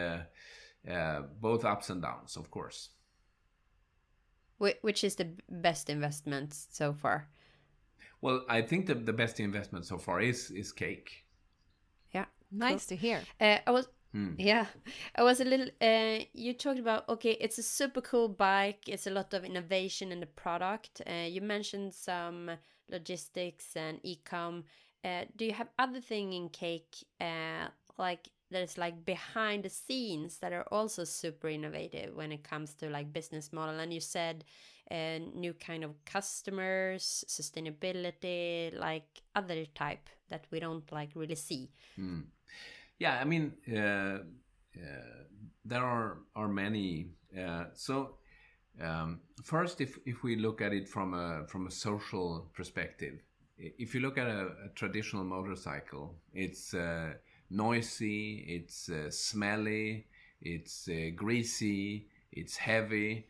uh, 0.90 1.22
both 1.40 1.64
ups 1.64 1.90
and 1.90 2.02
downs, 2.02 2.36
of 2.36 2.50
course. 2.50 2.90
Which 4.58 5.04
is 5.04 5.16
the 5.16 5.28
best 5.50 5.90
investment 5.90 6.54
so 6.54 6.94
far? 6.94 7.28
Well, 8.22 8.44
I 8.48 8.62
think 8.62 8.86
the 8.86 8.94
the 8.94 9.12
best 9.12 9.38
investment 9.38 9.84
so 9.84 9.98
far 9.98 10.20
is 10.20 10.50
is 10.50 10.72
cake. 10.72 11.26
Yeah, 12.14 12.24
nice 12.50 12.86
cool. 12.86 12.96
to 12.96 13.02
hear. 13.02 13.20
Uh, 13.38 13.58
I 13.66 13.70
was 13.70 13.88
Mm. 14.16 14.36
Yeah, 14.38 14.66
I 15.14 15.22
was 15.22 15.40
a 15.40 15.44
little. 15.44 15.68
Uh, 15.80 16.24
you 16.32 16.54
talked 16.54 16.78
about 16.78 17.08
okay, 17.08 17.32
it's 17.32 17.58
a 17.58 17.62
super 17.62 18.00
cool 18.00 18.28
bike. 18.28 18.88
It's 18.88 19.06
a 19.06 19.10
lot 19.10 19.34
of 19.34 19.44
innovation 19.44 20.10
in 20.10 20.20
the 20.20 20.26
product. 20.26 21.02
Uh, 21.06 21.26
you 21.28 21.42
mentioned 21.42 21.92
some 21.92 22.50
logistics 22.88 23.76
and 23.76 24.00
ecom. 24.02 24.62
Uh, 25.04 25.24
do 25.36 25.44
you 25.44 25.52
have 25.52 25.68
other 25.78 26.00
thing 26.00 26.32
in 26.32 26.48
cake 26.48 27.04
uh, 27.20 27.68
like 27.98 28.28
that 28.50 28.62
is 28.62 28.78
like 28.78 29.04
behind 29.04 29.64
the 29.64 29.70
scenes 29.70 30.38
that 30.38 30.52
are 30.52 30.66
also 30.70 31.04
super 31.04 31.48
innovative 31.48 32.14
when 32.14 32.32
it 32.32 32.44
comes 32.44 32.74
to 32.74 32.88
like 32.88 33.12
business 33.12 33.52
model? 33.52 33.78
And 33.80 33.92
you 33.92 34.00
said 34.00 34.44
uh, 34.90 35.18
new 35.34 35.52
kind 35.54 35.84
of 35.84 35.92
customers, 36.04 37.24
sustainability, 37.28 38.76
like 38.78 39.22
other 39.34 39.64
type 39.74 40.08
that 40.28 40.46
we 40.50 40.60
don't 40.60 40.90
like 40.92 41.10
really 41.14 41.34
see. 41.34 41.70
Mm. 41.98 42.24
Yeah, 42.98 43.18
I 43.20 43.24
mean, 43.24 43.52
uh, 43.72 43.78
uh, 43.78 44.20
there 45.64 45.84
are 45.84 46.18
are 46.34 46.48
many. 46.48 47.08
Uh, 47.36 47.64
so 47.74 48.16
um, 48.80 49.20
first, 49.42 49.80
if 49.80 49.98
if 50.06 50.22
we 50.22 50.36
look 50.36 50.60
at 50.60 50.72
it 50.72 50.88
from 50.88 51.14
a 51.14 51.46
from 51.48 51.66
a 51.66 51.70
social 51.70 52.48
perspective, 52.54 53.20
if 53.58 53.94
you 53.94 54.00
look 54.00 54.18
at 54.18 54.26
a, 54.26 54.46
a 54.66 54.68
traditional 54.74 55.24
motorcycle, 55.24 56.14
it's 56.32 56.74
uh, 56.74 57.14
noisy, 57.50 58.44
it's 58.48 58.88
uh, 58.88 59.10
smelly, 59.10 60.06
it's 60.40 60.88
uh, 60.88 61.10
greasy, 61.14 62.08
it's 62.32 62.56
heavy. 62.56 63.26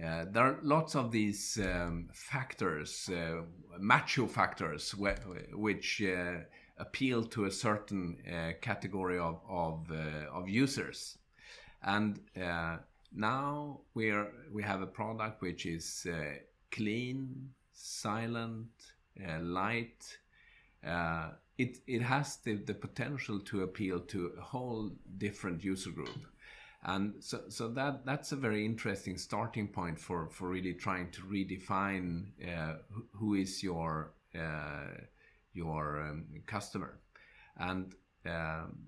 Uh, 0.00 0.24
there 0.30 0.44
are 0.44 0.58
lots 0.62 0.94
of 0.94 1.10
these 1.10 1.58
um, 1.62 2.08
factors, 2.12 3.10
uh, 3.12 3.42
macho 3.78 4.26
factors, 4.26 4.92
wh- 4.92 5.58
which 5.58 6.02
uh, 6.02 6.38
appeal 6.78 7.24
to 7.24 7.44
a 7.44 7.50
certain 7.50 8.16
uh, 8.26 8.52
category 8.60 9.18
of 9.18 9.40
of, 9.48 9.90
of 10.32 10.48
users, 10.48 11.18
and 11.82 12.20
now 13.12 13.80
we 13.94 14.10
are 14.10 14.32
we 14.52 14.62
have 14.62 14.80
a 14.80 14.86
product 14.86 15.42
which 15.42 15.66
is 15.66 16.06
clean, 16.70 17.50
silent, 17.72 18.70
light. 19.40 20.18
Uh, 21.60 21.62
it 21.62 21.78
it 21.86 22.02
has 22.02 22.38
the, 22.44 22.54
the 22.54 22.74
potential 22.74 23.40
to 23.40 23.62
appeal 23.62 24.00
to 24.00 24.32
a 24.38 24.40
whole 24.40 24.90
different 25.18 25.62
user 25.64 25.90
group 25.90 26.26
and 26.84 27.14
so 27.20 27.42
so 27.48 27.68
that 27.68 28.06
that's 28.06 28.32
a 28.32 28.36
very 28.36 28.64
interesting 28.64 29.18
starting 29.18 29.68
point 29.68 29.98
for 29.98 30.28
for 30.30 30.48
really 30.48 30.74
trying 30.74 31.10
to 31.10 31.22
redefine 31.22 32.26
uh, 32.42 32.76
who 33.12 33.34
is 33.34 33.62
your 33.62 34.12
uh, 34.38 35.04
your 35.52 36.00
um, 36.00 36.26
customer. 36.46 36.98
And 37.56 37.94
um, 38.26 38.78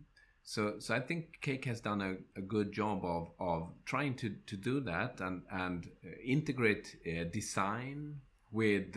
so, 0.42 0.74
so 0.78 0.94
I 0.94 1.00
think 1.00 1.40
Cake 1.40 1.64
has 1.66 1.80
done 1.80 2.00
a, 2.00 2.16
a, 2.38 2.42
good 2.42 2.72
job 2.72 3.04
of, 3.04 3.30
of 3.38 3.70
trying 3.84 4.14
to, 4.16 4.34
to 4.46 4.56
do 4.56 4.80
that 4.80 5.20
and, 5.20 5.42
and 5.50 5.88
uh, 6.04 6.08
integrate 6.24 6.96
uh, 7.06 7.24
design 7.24 8.20
with 8.50 8.96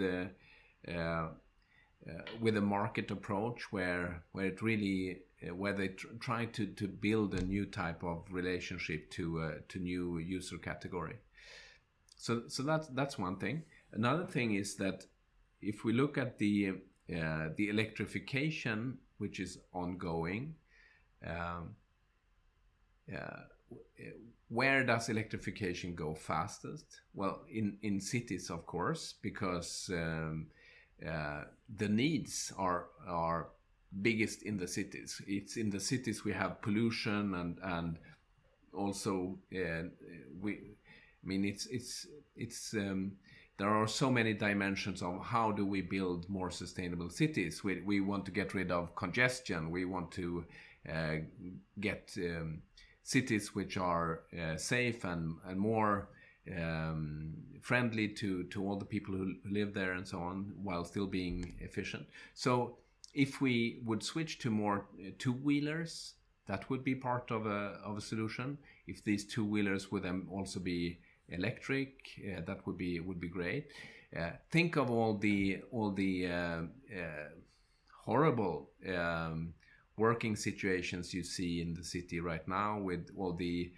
uh, 2.07 2.11
uh, 2.11 2.17
uh, 2.17 2.21
with 2.39 2.57
a 2.57 2.61
market 2.61 3.11
approach 3.11 3.71
where 3.71 4.23
where 4.31 4.45
it 4.45 4.61
really 4.61 5.21
uh, 5.43 5.53
where 5.55 5.73
they 5.73 5.89
tr- 5.89 6.07
try 6.19 6.45
to, 6.45 6.65
to 6.65 6.87
build 6.87 7.33
a 7.33 7.43
new 7.45 7.65
type 7.65 8.03
of 8.03 8.23
relationship 8.31 9.09
to 9.11 9.53
to 9.67 9.79
new 9.79 10.17
user 10.17 10.57
category. 10.57 11.17
So 12.17 12.43
so 12.47 12.63
that's 12.63 12.87
that's 12.87 13.17
one 13.17 13.37
thing. 13.37 13.63
Another 13.93 14.25
thing 14.25 14.55
is 14.55 14.75
that 14.75 15.05
if 15.61 15.83
we 15.83 15.93
look 15.93 16.17
at 16.17 16.37
the 16.37 16.69
uh, 17.15 17.49
the 17.55 17.69
electrification, 17.69 18.97
which 19.17 19.39
is 19.39 19.59
ongoing. 19.73 20.55
Um, 21.25 21.75
uh, 23.13 23.41
where 24.49 24.83
does 24.83 25.09
electrification 25.09 25.95
go 25.95 26.13
fastest? 26.13 27.01
Well, 27.13 27.41
in, 27.49 27.77
in 27.81 27.99
cities, 27.99 28.49
of 28.49 28.65
course, 28.65 29.15
because 29.21 29.89
um, 29.93 30.47
uh, 31.07 31.43
the 31.77 31.89
needs 31.89 32.53
are 32.57 32.87
are 33.07 33.47
biggest 34.01 34.43
in 34.43 34.57
the 34.57 34.67
cities. 34.67 35.21
It's 35.27 35.57
in 35.57 35.69
the 35.69 35.79
cities 35.79 36.23
we 36.23 36.33
have 36.33 36.61
pollution 36.61 37.33
and 37.35 37.59
and 37.63 37.99
also 38.73 39.37
uh, 39.53 39.89
we. 40.41 40.53
I 41.23 41.27
mean, 41.27 41.43
it's 41.43 41.65
it's 41.65 42.07
it's 42.35 42.73
um, 42.73 43.13
there 43.57 43.69
are 43.69 43.87
so 43.87 44.11
many 44.11 44.33
dimensions 44.33 45.01
of 45.01 45.23
how 45.23 45.51
do 45.51 45.65
we 45.65 45.81
build 45.81 46.29
more 46.29 46.51
sustainable 46.51 47.09
cities. 47.09 47.63
We, 47.63 47.81
we 47.81 48.01
want 48.01 48.25
to 48.25 48.31
get 48.31 48.53
rid 48.53 48.71
of 48.71 48.95
congestion. 48.95 49.71
We 49.71 49.85
want 49.85 50.11
to 50.11 50.45
uh, 50.91 51.15
get 51.79 52.13
um, 52.17 52.61
cities 53.03 53.55
which 53.55 53.77
are 53.77 54.21
uh, 54.37 54.57
safe 54.57 55.05
and, 55.05 55.37
and 55.45 55.57
more 55.57 56.09
um, 56.57 57.33
friendly 57.61 58.07
to 58.07 58.43
to 58.43 58.63
all 58.65 58.77
the 58.77 58.85
people 58.85 59.15
who 59.15 59.35
live 59.49 59.73
there 59.73 59.93
and 59.93 60.07
so 60.07 60.19
on, 60.19 60.53
while 60.63 60.85
still 60.85 61.07
being 61.07 61.55
efficient. 61.59 62.05
So 62.33 62.77
if 63.13 63.41
we 63.41 63.79
would 63.85 64.03
switch 64.03 64.39
to 64.39 64.49
more 64.51 64.85
uh, 64.99 65.11
two 65.17 65.33
wheelers, 65.33 66.13
that 66.47 66.69
would 66.69 66.83
be 66.83 66.95
part 66.95 67.31
of 67.31 67.45
a 67.45 67.79
of 67.83 67.97
a 67.97 68.01
solution. 68.01 68.57
If 68.87 69.03
these 69.03 69.25
two 69.25 69.45
wheelers 69.45 69.91
would 69.91 70.03
then 70.03 70.27
also 70.29 70.59
be 70.59 70.99
electric, 71.29 71.93
uh, 72.19 72.41
that 72.45 72.65
would 72.67 72.77
be 72.77 72.99
would 72.99 73.19
be 73.19 73.29
great. 73.29 73.71
Uh, 74.15 74.31
think 74.51 74.75
of 74.75 74.91
all 74.91 75.17
the 75.17 75.61
all 75.71 75.91
the 75.91 76.27
uh, 76.27 76.61
uh 76.93 77.29
horrible 78.05 78.69
um, 78.95 79.53
working 79.97 80.35
situations 80.35 81.13
you 81.13 81.23
see 81.23 81.61
in 81.61 81.73
the 81.73 81.83
city 81.83 82.19
right 82.19 82.47
now 82.47 82.77
with 82.77 83.09
all 83.17 83.33
the 83.33 83.71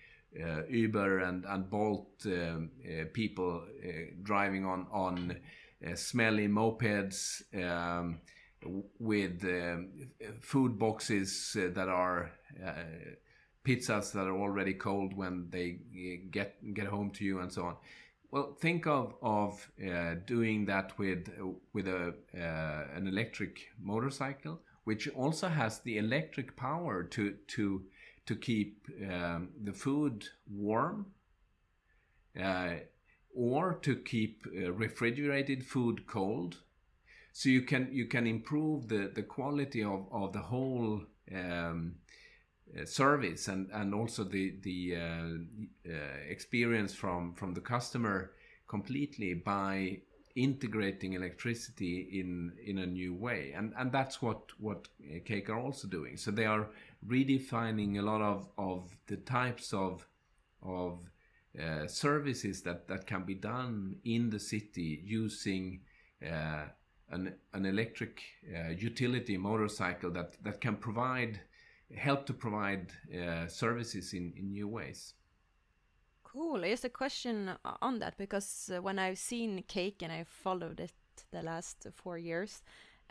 Uber 0.69 1.19
and 1.19 1.45
and 1.45 1.69
Bolt 1.69 2.25
um, 2.25 2.71
people 3.13 3.63
driving 4.23 4.65
on 4.65 4.87
on 4.91 5.37
smelly 5.95 6.47
mopeds. 6.47 7.41
Um, 7.53 8.19
with 8.99 9.43
um, 9.43 9.89
food 10.41 10.79
boxes 10.79 11.55
uh, 11.59 11.69
that 11.73 11.87
are 11.87 12.31
uh, 12.65 12.73
pizzas 13.65 14.11
that 14.13 14.27
are 14.27 14.37
already 14.37 14.73
cold 14.73 15.15
when 15.15 15.47
they 15.49 15.79
get 16.31 16.55
get 16.73 16.87
home 16.87 17.11
to 17.11 17.23
you 17.23 17.39
and 17.39 17.51
so 17.51 17.65
on. 17.65 17.75
Well, 18.31 18.57
think 18.59 18.87
of 18.87 19.15
of 19.21 19.71
uh, 19.81 20.15
doing 20.25 20.65
that 20.65 20.97
with 20.97 21.29
with 21.73 21.87
a 21.87 22.13
uh, 22.35 22.95
an 22.95 23.07
electric 23.07 23.67
motorcycle, 23.79 24.59
which 24.83 25.07
also 25.09 25.47
has 25.47 25.79
the 25.79 25.97
electric 25.97 26.55
power 26.55 27.03
to 27.03 27.35
to 27.47 27.83
to 28.27 28.35
keep 28.35 28.87
um, 29.09 29.49
the 29.63 29.73
food 29.73 30.25
warm, 30.49 31.07
uh, 32.39 32.75
or 33.35 33.73
to 33.81 33.95
keep 33.95 34.45
uh, 34.47 34.71
refrigerated 34.71 35.65
food 35.65 36.05
cold. 36.07 36.57
So 37.33 37.49
you 37.49 37.61
can 37.61 37.89
you 37.91 38.07
can 38.07 38.27
improve 38.27 38.87
the 38.87 39.11
the 39.13 39.23
quality 39.23 39.83
of 39.83 40.07
of 40.11 40.33
the 40.33 40.41
whole 40.41 41.03
um, 41.35 41.95
uh, 42.75 42.85
service 42.85 43.47
and 43.47 43.69
and 43.71 43.93
also 43.93 44.23
the 44.23 44.55
the 44.61 44.95
uh, 44.95 45.89
uh, 45.89 46.17
experience 46.27 46.93
from 46.93 47.33
from 47.35 47.53
the 47.53 47.61
customer 47.61 48.31
completely 48.67 49.33
by 49.33 50.01
integrating 50.35 51.13
electricity 51.13 52.19
in 52.19 52.51
in 52.65 52.77
a 52.79 52.85
new 52.85 53.13
way. 53.13 53.53
And 53.55 53.73
and 53.77 53.91
that's 53.91 54.21
what 54.21 54.51
what 54.59 54.87
cake 55.25 55.49
are 55.49 55.59
also 55.59 55.87
doing. 55.87 56.17
So 56.17 56.31
they 56.31 56.45
are 56.45 56.69
redefining 57.05 57.99
a 57.99 58.01
lot 58.01 58.21
of 58.21 58.49
of 58.57 58.95
the 59.07 59.17
types 59.17 59.73
of 59.73 60.07
of 60.61 60.99
uh, 61.59 61.87
services 61.87 62.61
that 62.61 62.87
that 62.87 63.05
can 63.05 63.23
be 63.23 63.35
done 63.35 63.95
in 64.03 64.29
the 64.29 64.39
city 64.39 65.01
using 65.03 65.81
uh, 66.25 66.65
an, 67.09 67.33
an 67.53 67.65
electric 67.65 68.21
uh, 68.53 68.69
utility 68.69 69.37
motorcycle 69.37 70.11
that, 70.11 70.35
that 70.43 70.59
can 70.61 70.75
provide 70.75 71.39
help 71.95 72.25
to 72.25 72.33
provide 72.33 72.91
uh, 73.15 73.47
services 73.47 74.13
in, 74.13 74.33
in 74.35 74.51
new 74.51 74.67
ways. 74.67 75.13
Cool. 76.23 76.61
Just 76.61 76.83
a 76.83 76.89
question 76.89 77.51
on 77.81 77.99
that 77.99 78.17
because 78.17 78.69
uh, 78.75 78.81
when 78.81 78.99
I've 78.99 79.17
seen 79.17 79.63
Cake 79.67 80.01
and 80.01 80.11
I've 80.11 80.27
followed 80.27 80.79
it 80.79 80.91
the 81.31 81.41
last 81.41 81.87
four 81.95 82.17
years 82.17 82.61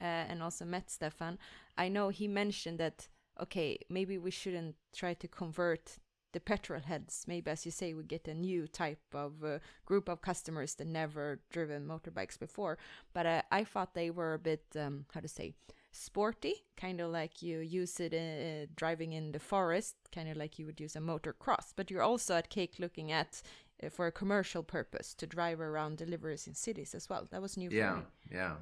uh, 0.00 0.04
and 0.04 0.42
also 0.42 0.64
met 0.66 0.90
Stefan, 0.90 1.38
I 1.78 1.88
know 1.88 2.10
he 2.10 2.28
mentioned 2.28 2.78
that 2.78 3.08
okay, 3.40 3.78
maybe 3.88 4.18
we 4.18 4.30
shouldn't 4.30 4.76
try 4.94 5.14
to 5.14 5.28
convert 5.28 5.98
the 6.32 6.40
petrol 6.40 6.80
heads. 6.80 7.24
Maybe, 7.26 7.50
as 7.50 7.64
you 7.64 7.72
say, 7.72 7.94
we 7.94 8.04
get 8.04 8.28
a 8.28 8.34
new 8.34 8.66
type 8.66 9.00
of 9.14 9.42
uh, 9.42 9.58
group 9.86 10.08
of 10.08 10.20
customers 10.20 10.74
that 10.74 10.86
never 10.86 11.40
driven 11.50 11.86
motorbikes 11.86 12.38
before. 12.38 12.76
But 13.14 13.26
uh, 13.26 13.42
I 13.50 13.64
thought 13.64 13.94
they 13.94 14.10
were 14.10 14.34
a 14.34 14.38
bit, 14.38 14.64
um, 14.78 15.06
how 15.14 15.20
to 15.20 15.28
say, 15.28 15.54
sporty, 15.92 16.64
kind 16.76 17.00
of 17.00 17.10
like 17.10 17.42
you 17.42 17.60
use 17.60 17.98
it 18.00 18.12
uh, 18.12 18.70
driving 18.76 19.14
in 19.14 19.32
the 19.32 19.38
forest, 19.38 19.96
kind 20.14 20.28
of 20.28 20.36
like 20.36 20.58
you 20.58 20.66
would 20.66 20.78
use 20.78 20.94
a 20.94 21.00
motocross. 21.00 21.72
But 21.74 21.90
you're 21.90 22.02
also 22.02 22.34
at 22.34 22.50
Cake 22.50 22.74
looking 22.78 23.10
at 23.12 23.40
uh, 23.82 23.88
for 23.88 24.06
a 24.06 24.12
commercial 24.12 24.62
purpose 24.62 25.14
to 25.14 25.26
drive 25.26 25.60
around 25.60 25.96
deliveries 25.96 26.46
in 26.46 26.54
cities 26.54 26.94
as 26.94 27.08
well. 27.08 27.26
That 27.30 27.40
was 27.40 27.56
new 27.56 27.70
yeah, 27.70 27.92
for 27.92 27.96
me. 27.96 28.02
Yeah, 28.30 28.36
yeah, 28.36 28.54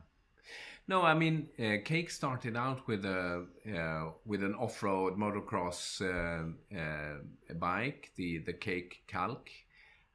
no, 0.86 1.02
I 1.02 1.14
mean, 1.14 1.48
uh, 1.58 1.76
Cake 1.84 2.10
started 2.10 2.56
out 2.56 2.86
with 2.86 3.04
a 3.04 3.46
uh, 3.66 4.10
with 4.26 4.42
an 4.42 4.54
off-road 4.54 5.16
motocross 5.16 6.00
uh, 6.00 6.76
uh 6.76 7.54
bike, 7.54 8.10
the 8.16 8.38
the 8.38 8.52
Cake 8.52 9.04
Kalk, 9.06 9.48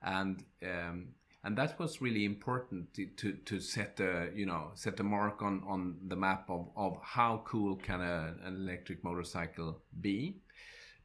and 0.02 0.44
um, 0.64 1.10
and 1.44 1.58
that 1.58 1.80
was 1.80 2.02
really 2.02 2.26
important 2.26 2.94
to, 2.94 3.06
to, 3.18 3.34
to 3.46 3.60
set 3.60 4.00
a 4.00 4.30
you 4.36 4.46
know 4.46 4.72
set 4.76 5.00
a 5.00 5.04
mark 5.04 5.42
on 5.42 5.64
on 5.68 5.98
the 6.08 6.16
map 6.16 6.50
of 6.50 6.70
of 6.76 6.98
how 7.02 7.42
cool 7.46 7.76
can 7.76 8.02
a, 8.02 8.36
an 8.44 8.56
electric 8.56 9.04
motorcycle 9.04 9.82
be 10.02 10.42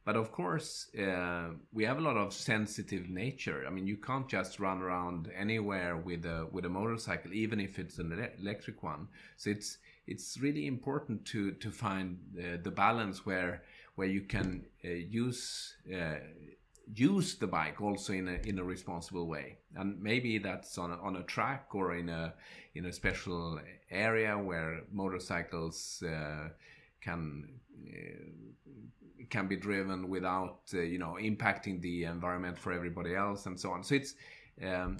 but 0.05 0.15
of 0.15 0.31
course, 0.31 0.87
uh, 0.95 1.49
we 1.73 1.83
have 1.83 1.97
a 1.97 2.01
lot 2.01 2.15
of 2.15 2.31
sensitive 2.31 3.09
nature. 3.09 3.65
I 3.67 3.71
mean, 3.71 3.87
you 3.87 3.97
can't 3.97 4.27
just 4.27 4.59
run 4.59 4.81
around 4.81 5.31
anywhere 5.35 5.97
with 5.97 6.25
a 6.25 6.47
with 6.51 6.65
a 6.65 6.69
motorcycle, 6.69 7.33
even 7.33 7.59
if 7.59 7.79
it's 7.79 7.97
an 7.97 8.29
electric 8.39 8.83
one. 8.83 9.07
So 9.35 9.49
it's 9.49 9.79
it's 10.05 10.37
really 10.39 10.67
important 10.67 11.25
to 11.25 11.53
to 11.53 11.71
find 11.71 12.19
uh, 12.37 12.57
the 12.61 12.71
balance 12.71 13.25
where 13.25 13.63
where 13.95 14.07
you 14.07 14.21
can 14.21 14.65
uh, 14.83 14.89
use 14.89 15.75
uh, 15.91 16.17
use 16.93 17.35
the 17.35 17.47
bike 17.47 17.81
also 17.81 18.13
in 18.13 18.27
a 18.27 18.37
in 18.47 18.59
a 18.59 18.63
responsible 18.63 19.27
way 19.27 19.57
and 19.75 19.99
maybe 19.99 20.37
that's 20.37 20.77
on 20.77 20.91
a, 20.91 20.97
on 20.97 21.15
a 21.15 21.23
track 21.23 21.73
or 21.73 21.95
in 21.95 22.09
a 22.09 22.33
in 22.75 22.85
a 22.85 22.93
special 22.93 23.59
area 23.89 24.37
where 24.37 24.81
motorcycles 24.91 26.03
uh, 26.03 26.49
can 27.01 27.59
can 29.29 29.47
be 29.47 29.55
driven 29.55 30.09
without 30.09 30.59
uh, 30.73 30.79
you 30.79 30.99
know 30.99 31.17
impacting 31.19 31.81
the 31.81 32.03
environment 32.03 32.57
for 32.57 32.71
everybody 32.71 33.15
else 33.15 33.45
and 33.45 33.59
so 33.59 33.71
on. 33.71 33.83
So 33.83 33.95
it's 33.95 34.15
um, 34.63 34.97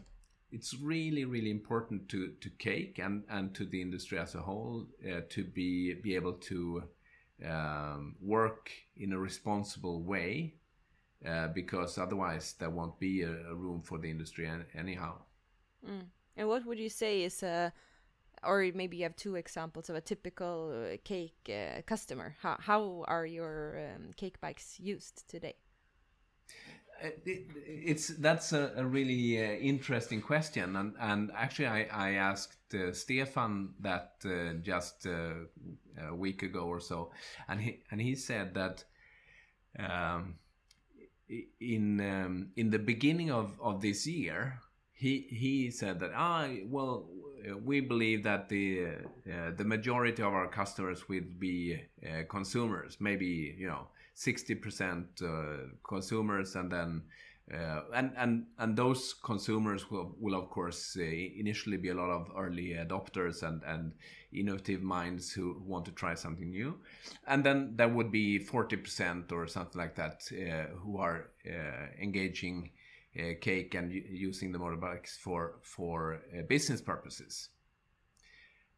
it's 0.52 0.74
really 0.76 1.26
really 1.26 1.52
important 1.52 2.10
to 2.10 2.34
to 2.42 2.50
cake 2.52 3.00
and 3.00 3.24
and 3.30 3.54
to 3.56 3.66
the 3.66 3.82
industry 3.82 4.18
as 4.20 4.36
a 4.36 4.42
whole 4.42 4.88
uh, 5.06 5.22
to 5.30 5.44
be 5.44 5.94
be 5.94 6.16
able 6.16 6.34
to 6.34 6.84
um, 7.46 8.16
work 8.22 8.72
in 8.96 9.14
a 9.14 9.18
responsible 9.18 10.04
way 10.04 10.56
uh, 11.28 11.48
because 11.50 11.98
otherwise 11.98 12.56
there 12.60 12.70
won't 12.70 13.00
be 13.00 13.24
a, 13.24 13.32
a 13.50 13.56
room 13.56 13.82
for 13.82 13.98
the 13.98 14.10
industry 14.10 14.50
anyhow. 14.78 15.16
Mm. 15.86 16.06
And 16.38 16.48
what 16.48 16.66
would 16.66 16.80
you 16.80 16.90
say 16.90 17.24
is 17.24 17.44
a 17.44 17.74
or 18.44 18.70
maybe 18.74 18.98
you 18.98 19.04
have 19.04 19.16
two 19.16 19.36
examples 19.36 19.90
of 19.90 19.96
a 19.96 20.02
typical 20.02 20.72
uh, 20.74 20.98
cake 21.04 21.50
uh, 21.50 21.82
customer. 21.86 22.36
How, 22.42 22.58
how 22.60 23.06
are 23.08 23.26
your 23.26 23.80
um, 23.96 24.12
cake 24.16 24.40
bikes 24.42 24.80
used 24.80 25.28
today? 25.28 25.56
Uh, 27.04 27.10
it, 27.26 27.48
it's 27.66 28.08
that's 28.08 28.54
a, 28.54 28.72
a 28.78 28.86
really 28.86 29.38
uh, 29.38 29.52
interesting 29.60 30.22
question, 30.22 30.78
and 30.78 30.94
and 30.98 31.30
actually 31.36 31.68
I 31.68 31.88
I 31.92 32.12
asked 32.14 32.74
uh, 32.74 32.94
Stefan 32.94 33.74
that 33.82 34.14
uh, 34.26 34.54
just 34.62 35.06
a 35.06 35.46
week 36.14 36.42
ago 36.42 36.62
or 36.62 36.80
so, 36.80 37.12
and 37.50 37.60
he 37.60 37.84
and 37.92 38.00
he 38.00 38.16
said 38.16 38.54
that 38.54 38.86
um, 39.78 40.36
in 41.60 42.00
um, 42.00 42.52
in 42.56 42.70
the 42.70 42.80
beginning 42.80 43.30
of 43.30 43.60
of 43.60 43.82
this 43.82 44.08
year 44.08 44.62
he 44.96 45.28
he 45.30 45.70
said 45.72 46.00
that 46.00 46.12
ah 46.16 46.48
well 46.66 47.10
we 47.64 47.80
believe 47.80 48.24
that 48.24 48.50
the 48.50 48.86
uh, 48.86 49.52
the 49.56 49.64
majority 49.64 50.22
of 50.22 50.34
our 50.34 50.48
customers 50.48 51.08
will 51.08 51.24
be 51.40 51.80
uh, 52.04 52.24
consumers, 52.30 52.98
maybe 53.00 53.56
you 53.58 53.68
know 53.68 53.88
60% 54.16 55.22
uh, 55.22 55.68
consumers, 55.88 56.56
and 56.56 56.72
then 56.72 57.04
uh, 57.54 57.82
and 57.94 58.12
and 58.18 58.46
and 58.58 58.76
those 58.76 59.14
consumers 59.14 59.92
will 59.92 60.16
will 60.20 60.36
of 60.36 60.50
course 60.50 60.98
uh, 61.00 61.04
initially 61.04 61.78
be 61.78 61.90
a 61.90 61.94
lot 61.94 62.10
of 62.10 62.32
early 62.36 62.70
adopters 62.74 63.44
and 63.44 63.62
and 63.64 63.94
innovative 64.34 64.82
minds 64.82 65.32
who 65.32 65.62
want 65.66 65.86
to 65.86 65.92
try 65.92 66.14
something 66.16 66.50
new, 66.50 66.76
and 67.28 67.44
then 67.44 67.74
there 67.76 67.88
would 67.88 68.12
be 68.12 68.40
40% 68.40 69.32
or 69.32 69.48
something 69.48 69.80
like 69.80 69.96
that 69.96 70.24
uh, 70.34 70.76
who 70.78 70.98
are 70.98 71.30
engaging 72.02 72.72
cake 73.42 73.76
and 73.76 73.92
using 73.92 74.52
the 74.52 74.60
motorbikes 74.60 75.18
for 75.18 75.56
for 75.62 76.22
uh, 76.38 76.42
business 76.44 76.82
purposes. 76.82 77.50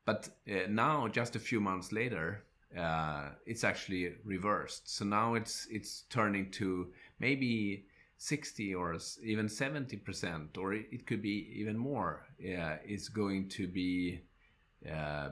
But 0.05 0.29
uh, 0.49 0.67
now, 0.69 1.07
just 1.07 1.35
a 1.35 1.39
few 1.39 1.59
months 1.59 1.91
later, 1.91 2.43
uh, 2.77 3.29
it's 3.45 3.63
actually 3.63 4.13
reversed. 4.23 4.89
So 4.95 5.05
now 5.05 5.33
it's 5.33 5.67
it's 5.69 6.03
turning 6.09 6.51
to 6.51 6.87
maybe 7.19 7.85
60 8.19 8.73
or 8.75 8.97
even 9.23 9.49
70 9.49 9.97
percent, 9.97 10.57
or 10.57 10.73
it 10.73 11.05
could 11.07 11.21
be 11.21 11.51
even 11.55 11.77
more. 11.77 12.25
Uh, 12.39 12.77
is 12.85 13.09
going 13.09 13.49
to 13.49 13.67
be 13.67 14.21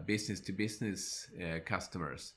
business 0.06 0.40
to 0.42 0.52
business 0.52 1.28
customers 1.66 2.34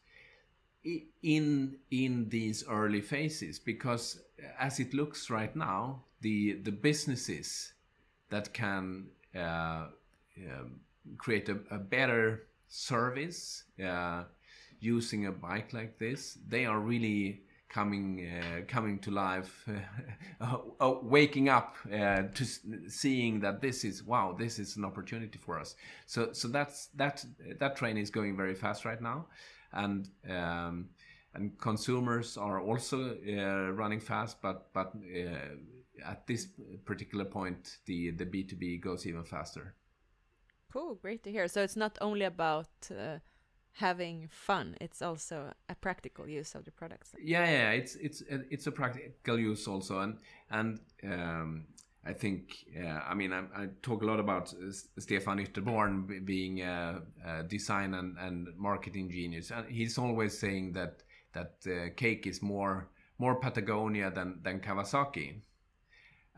in 1.22 1.76
in 1.90 2.28
these 2.28 2.64
early 2.68 3.01
phases 3.01 3.59
because 3.59 4.20
as 4.59 4.78
it 4.78 4.95
looks 4.95 5.28
right 5.30 5.57
now 5.57 6.05
the 6.20 6.54
the 6.62 6.72
businesses 6.72 7.72
that 8.30 8.52
can 8.52 9.06
uh, 9.34 9.86
um, 10.38 10.80
create 11.16 11.48
a, 11.48 11.58
a, 11.70 11.78
better 11.78 12.48
service 12.68 13.64
uh, 13.84 14.24
using 14.80 15.26
a 15.26 15.32
bike 15.32 15.72
like 15.72 15.98
this, 15.98 16.38
they 16.46 16.66
are 16.66 16.78
really 16.78 17.42
coming 17.68 18.26
uh, 18.26 18.60
coming 18.66 18.98
to 18.98 19.10
life, 19.10 19.68
uh, 20.40 20.56
uh, 20.80 20.94
waking 21.02 21.48
up 21.48 21.76
uh, 21.86 22.22
to 22.34 22.44
seeing 22.88 23.40
that 23.40 23.60
this 23.60 23.84
is 23.84 24.02
wow, 24.02 24.34
this 24.38 24.58
is 24.58 24.76
an 24.76 24.84
opportunity 24.84 25.38
for 25.38 25.58
us. 25.58 25.76
So 26.06 26.32
so 26.32 26.48
that's 26.48 26.86
that 26.96 27.24
that 27.58 27.76
train 27.76 27.96
is 27.96 28.10
going 28.10 28.36
very 28.36 28.54
fast 28.54 28.84
right 28.84 29.00
now, 29.00 29.26
and. 29.72 30.08
Um, 30.28 30.88
and 31.34 31.58
consumers 31.58 32.36
are 32.36 32.60
also 32.60 33.14
uh, 33.28 33.70
running 33.72 34.00
fast, 34.00 34.40
but 34.42 34.72
but 34.72 34.92
uh, 34.96 35.54
at 36.05 36.26
this 36.26 36.49
particular 36.84 37.24
point, 37.24 37.78
the 37.86 38.11
the 38.11 38.24
B 38.24 38.44
two 38.44 38.57
B 38.57 38.78
goes 38.78 39.07
even 39.07 39.24
faster. 39.24 39.74
Cool, 40.72 40.96
great 40.96 41.22
to 41.24 41.30
hear. 41.30 41.49
So 41.49 41.62
it's 41.62 41.76
not 41.76 41.96
only 42.01 42.24
about 42.24 42.68
having 43.72 44.28
fun 44.28 44.76
it's 44.80 45.01
also 45.03 45.53
a 45.68 45.74
practical 45.74 46.28
use 46.28 46.57
of 46.57 46.64
the 46.64 46.70
products 46.72 47.14
yeah 47.22 47.44
yeah 47.44 47.70
it's 47.70 47.94
it's 47.94 48.22
it's 48.28 48.66
a 48.66 48.72
practical 48.72 49.38
use 49.38 49.68
also 49.68 50.01
and 50.01 50.18
and 50.51 50.80
um, 51.05 51.64
I 52.05 52.14
think, 52.14 52.64
uh, 52.80 53.01
I 53.07 53.14
mean, 53.14 53.32
I, 53.34 53.40
I, 53.55 53.68
talk 53.82 54.03
a 54.03 54.07
lot 54.07 54.18
about 54.18 54.55
Stefan 54.99 55.38
Ytterborn 55.38 56.24
being 56.24 56.62
a, 56.62 57.03
a, 57.26 57.42
design 57.42 57.92
and, 57.92 58.16
and 58.18 58.49
marketing 58.57 59.11
genius, 59.11 59.51
and 59.51 59.68
he's 59.68 59.99
always 59.99 60.38
saying 60.38 60.72
that 60.72 61.03
that 61.34 61.57
uh, 61.66 61.90
cake 61.96 62.26
is 62.26 62.40
more 62.40 62.88
more 63.18 63.34
Patagonia 63.34 64.11
than 64.11 64.40
than 64.42 64.61
Kawasaki. 64.61 65.42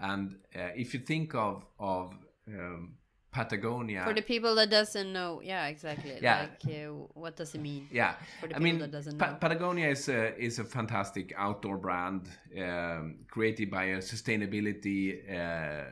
And 0.01 0.37
uh, 0.57 0.71
if 0.77 0.95
you 0.95 1.01
think 1.01 1.35
of 1.35 1.65
of 1.79 2.15
um, 2.49 2.95
Patagonia. 3.33 4.03
For 4.05 4.15
the 4.15 4.23
people 4.23 4.55
that 4.57 4.71
doesn't 4.71 5.13
know, 5.13 5.41
yeah, 5.43 5.67
exactly. 5.67 6.19
Yeah. 6.21 6.49
Like, 6.65 6.75
uh, 6.75 6.89
what 7.15 7.37
does 7.37 7.55
it 7.55 7.61
mean? 7.61 7.87
Yeah. 7.93 8.15
For 8.41 8.49
the 8.49 8.57
I 8.57 8.59
mean, 8.59 8.79
that 8.81 8.91
doesn't 8.91 9.19
pa- 9.19 9.27
know. 9.27 9.37
Patagonia 9.41 9.89
is 9.89 10.09
a, 10.09 10.37
is 10.37 10.59
a 10.59 10.65
fantastic 10.65 11.33
outdoor 11.37 11.77
brand 11.79 12.29
um, 12.59 13.19
created 13.29 13.71
by 13.71 13.85
a 13.85 13.99
sustainability 13.99 15.21
uh, 15.33 15.85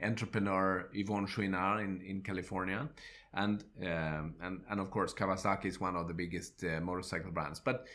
entrepreneur, 0.00 0.88
Yvon 0.94 1.26
Chouinard 1.26 1.84
in, 1.84 2.00
in 2.02 2.20
California. 2.22 2.88
And, 3.34 3.64
um, 3.82 4.36
and, 4.40 4.60
and 4.70 4.80
of 4.80 4.90
course, 4.90 5.12
Kawasaki 5.12 5.66
is 5.66 5.80
one 5.80 5.96
of 5.96 6.06
the 6.06 6.14
biggest 6.14 6.62
uh, 6.62 6.80
motorcycle 6.80 7.32
brands. 7.32 7.58
But, 7.58 7.86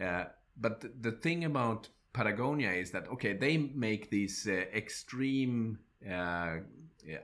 uh, 0.00 0.24
but 0.58 0.84
the 1.00 1.12
thing 1.12 1.44
about 1.44 1.88
Patagonia 2.14 2.70
is 2.70 2.92
that, 2.92 3.08
okay, 3.08 3.34
they 3.34 3.58
make 3.58 4.08
these 4.08 4.48
uh, 4.48 4.52
extreme 4.72 5.78
uh, 6.10 6.56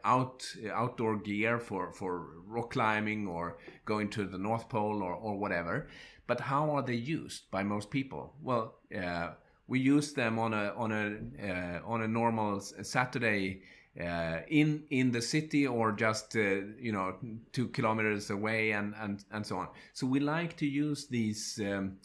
out 0.05 0.45
outdoor 0.73 1.17
gear 1.17 1.59
for 1.59 1.93
for 1.93 2.43
rock 2.47 2.73
climbing 2.73 3.27
or 3.27 3.57
going 3.87 4.11
to 4.11 4.25
the 4.27 4.37
North 4.37 4.69
Pole 4.69 5.03
or 5.03 5.15
or 5.15 5.39
whatever. 5.39 5.89
But 6.27 6.41
how 6.41 6.71
are 6.71 6.83
they 6.83 6.95
used 6.95 7.51
by 7.51 7.63
most 7.63 7.91
people? 7.91 8.35
Well, 8.43 8.75
uh, 8.95 9.31
we 9.69 9.81
use 9.81 10.13
them 10.13 10.39
on 10.39 10.53
a 10.53 10.75
on 10.77 10.93
a 10.93 11.05
uh, 11.49 11.81
on 11.85 12.03
a 12.03 12.09
normal 12.09 12.61
Saturday. 12.61 13.63
Uh, 14.01 14.39
in 14.47 14.85
in 14.91 15.11
the 15.11 15.21
city 15.21 15.67
or 15.67 15.91
just 15.91 16.37
uh, 16.37 16.61
you 16.79 16.93
know 16.93 17.17
two 17.53 17.67
kilometers 17.69 18.31
away 18.31 18.71
and, 18.71 18.95
and 19.01 19.25
and 19.33 19.45
so 19.45 19.57
on 19.57 19.67
so 19.95 20.07
we 20.07 20.21
like 20.21 20.57
to 20.57 20.65
use 20.65 21.09
these 21.09 21.61
um, 21.65 21.97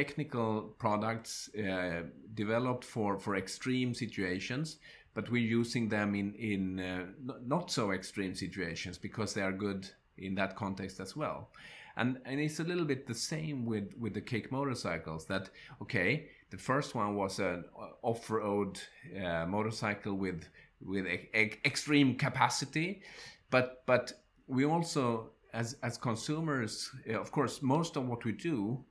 technical 0.00 0.74
products 0.78 1.32
uh, 1.54 2.02
developed 2.34 2.84
for 2.84 3.18
for 3.18 3.36
extreme 3.36 3.94
situations 3.94 4.78
but 5.14 5.30
we're 5.30 5.58
using 5.60 5.88
them 5.88 6.14
in 6.14 6.34
in 6.34 6.80
uh, 6.80 7.06
not 7.46 7.70
so 7.70 7.92
extreme 7.92 8.34
situations 8.34 8.98
because 8.98 9.32
they 9.32 9.42
are 9.42 9.52
good 9.52 9.88
in 10.18 10.34
that 10.34 10.56
context 10.56 11.00
as 11.00 11.16
well. 11.16 11.48
And 11.96 12.18
and 12.24 12.40
it's 12.40 12.58
a 12.58 12.64
little 12.64 12.84
bit 12.84 13.06
the 13.06 13.14
same 13.14 13.64
with 13.64 13.94
with 13.96 14.14
the 14.14 14.20
cake 14.20 14.50
motorcycles 14.50 15.26
that 15.26 15.50
okay 15.80 16.28
the 16.50 16.58
first 16.58 16.94
one 16.94 17.14
was 17.14 17.38
an 17.38 17.64
off-road 18.02 18.80
uh, 19.24 19.46
motorcycle 19.46 20.14
with 20.14 20.48
with 20.84 21.06
e 21.06 21.28
e 21.34 21.52
extreme 21.64 22.16
capacity 22.16 23.02
but 23.50 23.82
but 23.86 24.12
we 24.48 24.64
also 24.64 25.30
as 25.52 25.76
as 25.82 25.96
consumers 25.96 26.90
uh, 27.08 27.20
of 27.20 27.30
course 27.30 27.62
most 27.62 27.96
of 27.96 28.08
what 28.08 28.24
we 28.24 28.32
do 28.32 28.84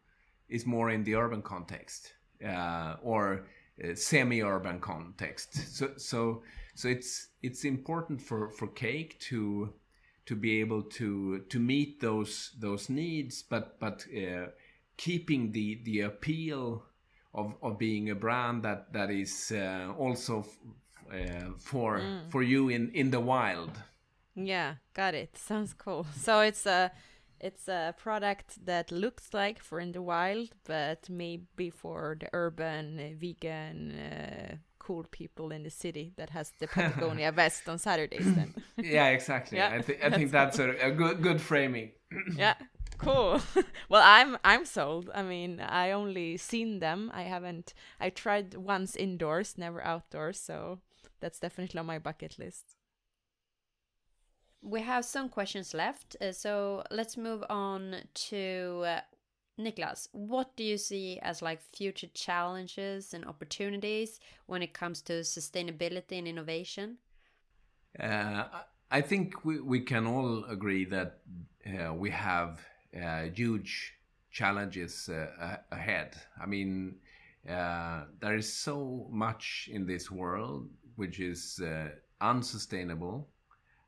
is 0.54 0.66
more 0.66 0.91
in 0.91 1.04
the 1.04 1.16
urban 1.16 1.41
context 1.41 2.14
uh, 2.45 2.95
or 3.01 3.47
uh, 3.84 3.95
semi-urban 3.95 4.80
context. 4.80 5.76
So 5.76 5.91
so 5.97 6.43
so 6.76 6.88
it's 6.88 7.30
it's 7.41 7.66
important 7.66 8.22
for 8.22 8.49
for 8.49 8.68
cake 8.68 9.20
to 9.32 9.74
to 10.26 10.36
be 10.36 10.62
able 10.62 10.84
to 10.84 11.39
to 11.49 11.60
meet 11.60 11.99
those 11.99 12.51
those 12.60 12.89
needs, 12.89 13.43
but 13.43 13.80
but 13.80 14.06
uh, 14.16 14.47
keeping 14.97 15.51
the 15.51 15.82
the 15.84 16.01
appeal 16.01 16.84
of 17.34 17.56
of 17.62 17.78
being 17.78 18.10
a 18.10 18.16
brand 18.16 18.64
that 18.64 18.93
that 18.93 19.10
is 19.10 19.51
uh, 19.51 19.91
also 19.97 20.45
uh, 21.12 21.51
for 21.58 21.99
mm. 21.99 22.30
for 22.30 22.43
you 22.43 22.70
in 22.70 22.91
in 22.93 23.12
the 23.12 23.20
wild. 23.20 23.72
Yeah, 24.36 24.76
got 24.93 25.14
it. 25.14 25.38
Sounds 25.49 25.74
cool. 25.74 26.06
So 26.16 26.41
it's 26.41 26.66
a 26.66 26.91
it's 27.44 27.68
a 27.68 27.94
product 27.98 28.66
that 28.66 28.91
looks 28.91 29.34
like 29.34 29.62
for 29.62 29.80
in 29.80 29.91
the 29.91 30.02
wild, 30.02 30.50
but 30.64 31.10
maybe 31.10 31.70
for 31.70 32.16
the 32.18 32.30
urban, 32.32 33.00
uh, 33.00 33.20
vegan, 33.20 33.91
uh, 33.91 34.56
cool 34.80 35.06
people 35.12 35.52
in 35.52 35.64
the 35.64 35.70
city 35.70 36.14
that 36.16 36.30
has 36.30 36.54
the 36.60 36.68
Patagonia 36.68 37.32
vest 37.41 37.68
on 37.68 37.78
Saturdays. 37.78 38.34
Then. 38.34 38.54
yeah, 38.78 39.08
exactly. 39.08 39.58
yeah, 39.58 39.74
I, 39.74 39.82
th- 39.82 40.00
I 40.02 40.10
think 40.10 40.32
that's 40.32 40.58
a, 40.58 40.70
a 40.88 40.91
good 40.91 41.22
good 41.22 41.41
framing. 41.41 41.91
yeah, 42.36 42.56
cool. 42.98 43.41
well, 43.89 44.04
I'm 44.06 44.38
I'm 44.46 44.66
sold. 44.66 45.10
I 45.14 45.22
mean, 45.22 45.60
I 45.60 45.91
only 45.91 46.38
seen 46.38 46.80
them. 46.80 47.12
I 47.14 47.24
haven't. 47.24 47.74
I 48.00 48.10
tried 48.10 48.56
once 48.56 48.96
indoors, 48.96 49.58
never 49.58 49.84
outdoors. 49.84 50.39
So 50.39 50.80
that's 51.20 51.39
definitely 51.39 51.80
on 51.80 51.86
my 51.86 52.00
bucket 52.00 52.39
list 52.39 52.78
we 54.64 54.82
have 54.82 55.03
some 55.03 55.30
questions 55.30 55.74
left, 55.74 56.16
uh, 56.22 56.32
so 56.32 56.84
let's 56.89 57.18
move 57.18 57.43
on 57.49 57.97
to 58.14 58.84
uh, 58.86 58.99
Niclas. 59.59 60.07
What 60.14 60.55
do 60.55 60.64
you 60.64 60.78
see 60.78 61.20
as 61.22 61.41
like 61.41 61.61
future 61.61 62.07
challenges 62.14 63.14
and 63.14 63.26
opportunities 63.26 64.20
when 64.45 64.64
it 64.64 64.74
comes 64.74 65.01
to 65.03 65.14
sustainability 65.22 66.18
and 66.18 66.28
innovation? 66.28 66.97
Uh, 67.99 68.45
I 68.89 69.01
think 69.01 69.43
we, 69.43 69.59
we 69.59 69.82
can 69.82 70.07
all 70.07 70.45
agree 70.45 70.86
that 70.86 71.20
uh, 71.68 71.93
we 71.93 72.09
have 72.11 72.59
uh, 72.95 73.24
huge 73.34 73.93
challenges 74.32 75.09
uh, 75.09 75.57
ahead. 75.72 76.16
I 76.41 76.45
mean, 76.45 76.95
there 77.45 78.36
is 78.36 78.51
so 78.51 79.07
much 79.11 79.70
in 79.72 79.86
this 79.86 80.09
world 80.09 80.70
which 80.95 81.20
is 81.20 81.61
unsustainable 82.22 83.28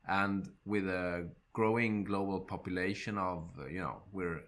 and 0.08 0.48
with 0.64 0.88
a 0.88 1.28
growing 1.52 2.04
global 2.04 2.40
population 2.40 3.16
of 3.18 3.48
you 3.70 3.80
know 3.80 4.02
we're 4.12 4.42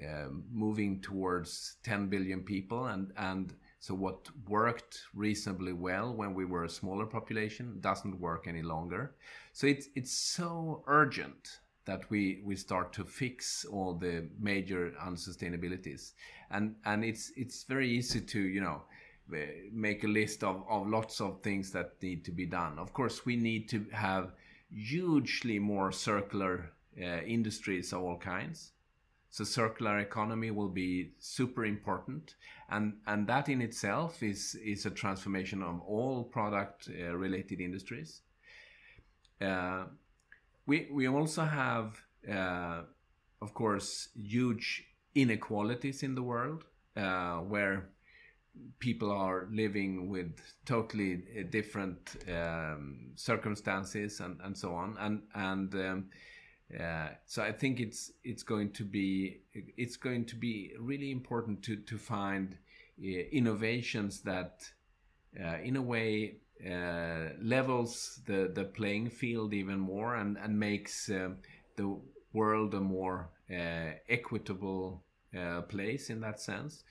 uh, 0.00 0.28
moving 0.50 1.00
towards 1.02 1.76
10 1.82 2.08
billion 2.08 2.40
people. 2.40 2.86
And 2.86 3.12
and 3.18 3.52
so 3.78 3.94
what 3.94 4.26
worked 4.48 5.02
reasonably 5.14 5.74
well 5.74 6.14
when 6.14 6.32
we 6.32 6.46
were 6.46 6.64
a 6.64 6.68
smaller 6.68 7.04
population 7.04 7.78
doesn't 7.80 8.18
work 8.18 8.46
any 8.48 8.62
longer. 8.62 9.14
So 9.52 9.66
it's 9.66 9.88
it's 9.94 10.12
so 10.12 10.82
urgent 10.86 11.58
that 11.84 12.08
we 12.10 12.40
we 12.42 12.56
start 12.56 12.94
to 12.94 13.04
fix 13.04 13.66
all 13.66 13.94
the 13.94 14.28
major 14.40 14.92
unsustainabilities. 15.04 16.12
And 16.50 16.76
and 16.86 17.04
it's 17.04 17.30
it's 17.36 17.64
very 17.64 17.90
easy 17.90 18.22
to 18.22 18.40
you 18.40 18.62
know 18.62 18.82
make 19.72 20.04
a 20.04 20.08
list 20.08 20.42
of, 20.42 20.64
of 20.68 20.88
lots 20.88 21.20
of 21.20 21.42
things 21.42 21.70
that 21.72 22.02
need 22.02 22.24
to 22.24 22.32
be 22.32 22.46
done. 22.46 22.78
Of 22.78 22.94
course 22.94 23.26
we 23.26 23.36
need 23.36 23.68
to 23.68 23.84
have 23.92 24.32
hugely 24.74 25.58
more 25.58 25.92
circular 25.92 26.70
uh, 27.00 27.22
industries 27.22 27.92
of 27.92 28.02
all 28.02 28.18
kinds. 28.18 28.72
So 29.30 29.44
circular 29.44 29.98
economy 29.98 30.50
will 30.50 30.68
be 30.68 31.12
super 31.18 31.64
important, 31.64 32.34
and 32.68 32.98
and 33.06 33.26
that 33.28 33.48
in 33.48 33.62
itself 33.62 34.22
is 34.22 34.54
is 34.56 34.84
a 34.84 34.90
transformation 34.90 35.62
of 35.62 35.80
all 35.80 36.24
product 36.24 36.90
uh, 36.90 37.16
related 37.16 37.58
industries. 37.58 38.20
Uh, 39.40 39.84
we 40.66 40.88
we 40.92 41.08
also 41.08 41.44
have, 41.44 41.98
uh, 42.30 42.82
of 43.40 43.54
course, 43.54 44.08
huge 44.14 44.84
inequalities 45.14 46.02
in 46.02 46.14
the 46.14 46.22
world 46.22 46.64
uh, 46.96 47.38
where 47.38 47.88
people 48.78 49.10
are 49.10 49.48
living 49.50 50.08
with 50.08 50.38
totally 50.64 51.22
uh, 51.38 51.42
different 51.50 52.16
um, 52.28 53.12
circumstances 53.16 54.20
and, 54.20 54.38
and 54.42 54.56
so 54.56 54.74
on 54.74 54.96
and 55.00 55.22
and 55.34 55.74
um, 55.74 56.04
uh, 56.78 57.08
so 57.26 57.42
I 57.42 57.52
think 57.52 57.80
it's 57.80 58.12
it's 58.24 58.42
going 58.42 58.72
to 58.72 58.84
be 58.84 59.40
it's 59.76 59.96
going 59.96 60.24
to 60.26 60.36
be 60.36 60.72
really 60.78 61.10
important 61.10 61.62
to 61.64 61.76
to 61.76 61.98
find 61.98 62.56
uh, 63.02 63.06
innovations 63.32 64.20
that 64.20 64.70
uh, 65.38 65.58
in 65.62 65.76
a 65.76 65.82
way 65.82 66.36
uh, 66.64 67.30
levels 67.40 68.20
the, 68.26 68.50
the 68.54 68.64
playing 68.64 69.10
field 69.10 69.52
even 69.52 69.80
more 69.80 70.16
and, 70.16 70.36
and 70.38 70.58
makes 70.58 71.08
uh, 71.10 71.30
the 71.76 71.98
world 72.32 72.74
a 72.74 72.80
more 72.80 73.30
uh, 73.50 73.92
equitable 74.08 75.02
place 75.68 76.10
in 76.10 76.20
that 76.20 76.38
sense. 76.38 76.84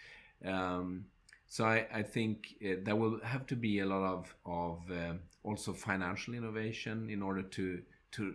Um, 0.44 1.06
so 1.52 1.66
I, 1.66 1.86
I 1.94 2.02
think 2.02 2.56
uh, 2.64 2.76
there 2.82 2.96
will 2.96 3.20
have 3.26 3.46
to 3.48 3.58
be 3.58 3.80
a 3.80 3.86
lot 3.86 4.04
of, 4.04 4.36
of 4.46 4.80
uh, 4.90 5.14
also 5.44 5.74
financial 5.74 6.34
innovation 6.34 7.10
in 7.10 7.22
order 7.22 7.42
to 7.42 7.82
to 8.14 8.34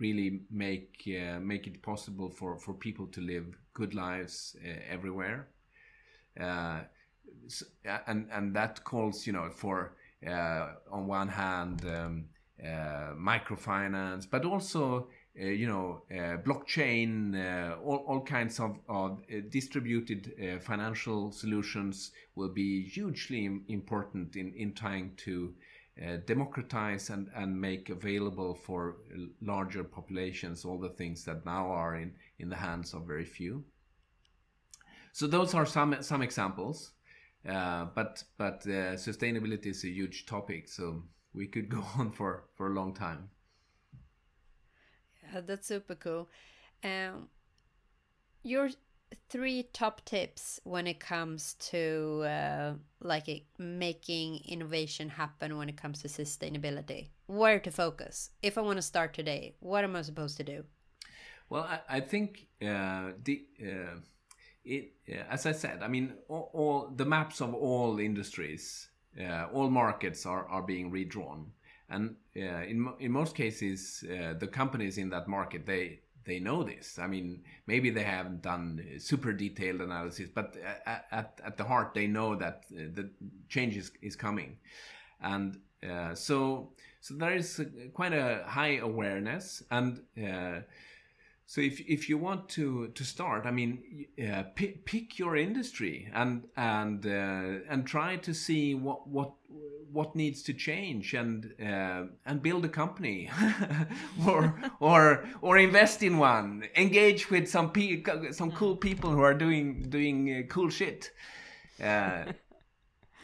really 0.00 0.40
make 0.50 1.04
make 1.40 1.68
it 1.68 1.80
possible 1.80 2.28
for, 2.28 2.58
for 2.58 2.74
people 2.74 3.06
to 3.06 3.20
live 3.20 3.56
good 3.72 3.94
lives 3.94 4.56
everywhere. 4.88 5.46
So, 6.36 7.66
and 8.08 8.28
and 8.32 8.56
that 8.56 8.82
calls 8.82 9.28
you 9.28 9.32
know 9.32 9.50
for 9.50 9.94
uh, 10.26 10.70
on 10.90 11.06
one 11.06 11.28
hand 11.28 11.84
um, 11.86 12.24
uh, 12.60 13.14
microfinance, 13.14 14.28
but 14.28 14.44
also 14.44 15.08
uh, 15.38 15.44
you 15.44 15.66
know 15.66 16.02
blockchain, 16.44 17.34
all, 17.84 18.04
all 18.06 18.20
kinds 18.20 18.58
of, 18.60 18.78
of 18.88 19.20
distributed 19.50 20.60
financial 20.62 21.32
solutions 21.32 22.12
will 22.34 22.48
be 22.48 22.88
hugely 22.88 23.60
important 23.68 24.36
in, 24.36 24.52
in 24.54 24.72
trying 24.72 25.12
to 25.16 25.54
uh, 26.02 26.16
democratize 26.26 27.10
and, 27.10 27.28
and 27.34 27.60
make 27.60 27.90
available 27.90 28.54
for 28.54 28.96
larger 29.42 29.84
populations 29.84 30.64
all 30.64 30.78
the 30.78 30.88
things 30.88 31.24
that 31.24 31.44
now 31.44 31.70
are 31.70 31.96
in, 31.96 32.14
in 32.38 32.48
the 32.48 32.56
hands 32.56 32.94
of 32.94 33.06
very 33.06 33.24
few. 33.24 33.62
So 35.12 35.26
those 35.26 35.54
are 35.54 35.66
some 35.66 35.96
some 36.02 36.22
examples. 36.22 36.92
Uh, 37.46 37.86
but 37.94 38.22
but 38.38 38.62
uh, 38.66 38.96
sustainability 38.96 39.66
is 39.66 39.84
a 39.84 39.88
huge 39.88 40.26
topic, 40.26 40.68
so 40.68 41.02
we 41.34 41.46
could 41.46 41.68
go 41.76 41.84
on 41.98 42.12
for 42.12 42.44
for 42.54 42.68
a 42.68 42.74
long 42.74 42.94
time. 42.94 43.30
That's 45.32 45.66
super 45.66 45.94
cool. 45.94 46.28
Um, 46.82 47.28
your 48.42 48.70
three 49.28 49.64
top 49.72 50.04
tips 50.04 50.60
when 50.64 50.86
it 50.86 51.00
comes 51.00 51.54
to 51.54 52.22
uh, 52.24 52.72
like 53.00 53.28
it, 53.28 53.42
making 53.58 54.40
innovation 54.48 55.08
happen 55.08 55.56
when 55.56 55.68
it 55.68 55.76
comes 55.76 56.02
to 56.02 56.08
sustainability. 56.08 57.08
Where 57.26 57.60
to 57.60 57.70
focus? 57.70 58.30
If 58.42 58.56
I 58.56 58.60
want 58.60 58.78
to 58.78 58.82
start 58.82 59.14
today, 59.14 59.54
what 59.60 59.84
am 59.84 59.96
I 59.96 60.02
supposed 60.02 60.36
to 60.38 60.44
do? 60.44 60.64
Well, 61.48 61.64
I, 61.64 61.96
I 61.96 62.00
think 62.00 62.46
uh, 62.62 63.12
the 63.22 63.44
uh, 63.60 63.98
it, 64.64 64.92
as 65.28 65.46
I 65.46 65.52
said, 65.52 65.82
I 65.82 65.88
mean, 65.88 66.14
all, 66.28 66.50
all 66.52 66.92
the 66.94 67.04
maps 67.04 67.40
of 67.40 67.54
all 67.54 67.98
industries, 67.98 68.88
uh, 69.20 69.46
all 69.52 69.70
markets 69.70 70.26
are, 70.26 70.46
are 70.46 70.62
being 70.62 70.90
redrawn, 70.90 71.52
and 71.90 72.16
uh, 72.36 72.40
in 72.40 72.88
in 72.98 73.12
most 73.12 73.34
cases, 73.34 74.04
uh, 74.08 74.34
the 74.34 74.46
companies 74.46 74.98
in 74.98 75.10
that 75.10 75.28
market 75.28 75.66
they 75.66 76.00
they 76.24 76.38
know 76.38 76.62
this. 76.62 76.98
I 76.98 77.06
mean, 77.06 77.42
maybe 77.66 77.90
they 77.90 78.02
haven't 78.04 78.42
done 78.42 78.84
super 78.98 79.32
detailed 79.32 79.80
analysis, 79.80 80.28
but 80.32 80.56
at, 80.86 81.06
at, 81.10 81.40
at 81.44 81.56
the 81.56 81.64
heart, 81.64 81.94
they 81.94 82.06
know 82.06 82.36
that 82.36 82.64
uh, 82.72 82.82
the 82.92 83.10
change 83.48 83.76
is, 83.76 83.90
is 84.02 84.16
coming, 84.16 84.58
and 85.20 85.58
uh, 85.88 86.14
so 86.14 86.72
so 87.00 87.14
there 87.14 87.34
is 87.34 87.60
quite 87.94 88.12
a 88.12 88.44
high 88.46 88.76
awareness 88.76 89.62
and 89.70 90.02
uh, 90.22 90.60
so 91.50 91.60
if, 91.60 91.80
if 91.80 92.08
you 92.08 92.16
want 92.16 92.48
to, 92.50 92.92
to 92.94 93.02
start, 93.02 93.44
I 93.44 93.50
mean, 93.50 94.06
uh, 94.24 94.44
pick, 94.54 94.84
pick 94.84 95.18
your 95.18 95.34
industry 95.36 96.08
and 96.14 96.44
and 96.56 97.04
uh, 97.04 97.66
and 97.68 97.84
try 97.84 98.18
to 98.18 98.32
see 98.32 98.76
what 98.76 99.08
what 99.08 99.32
what 99.92 100.14
needs 100.14 100.42
to 100.44 100.52
change 100.52 101.14
and 101.14 101.52
uh, 101.60 102.04
and 102.26 102.42
build 102.42 102.64
a 102.64 102.68
company 102.68 103.30
or 104.26 104.54
or 104.80 105.24
or 105.42 105.58
invest 105.58 106.02
in 106.02 106.18
one. 106.18 106.64
Engage 106.76 107.30
with 107.30 107.48
some 107.48 107.70
pe- 107.70 108.02
some 108.32 108.52
cool 108.52 108.76
people 108.76 109.10
who 109.10 109.20
are 109.20 109.34
doing 109.34 109.82
doing 109.88 110.32
uh, 110.32 110.42
cool 110.48 110.70
shit. 110.70 111.10
Uh, 111.82 112.24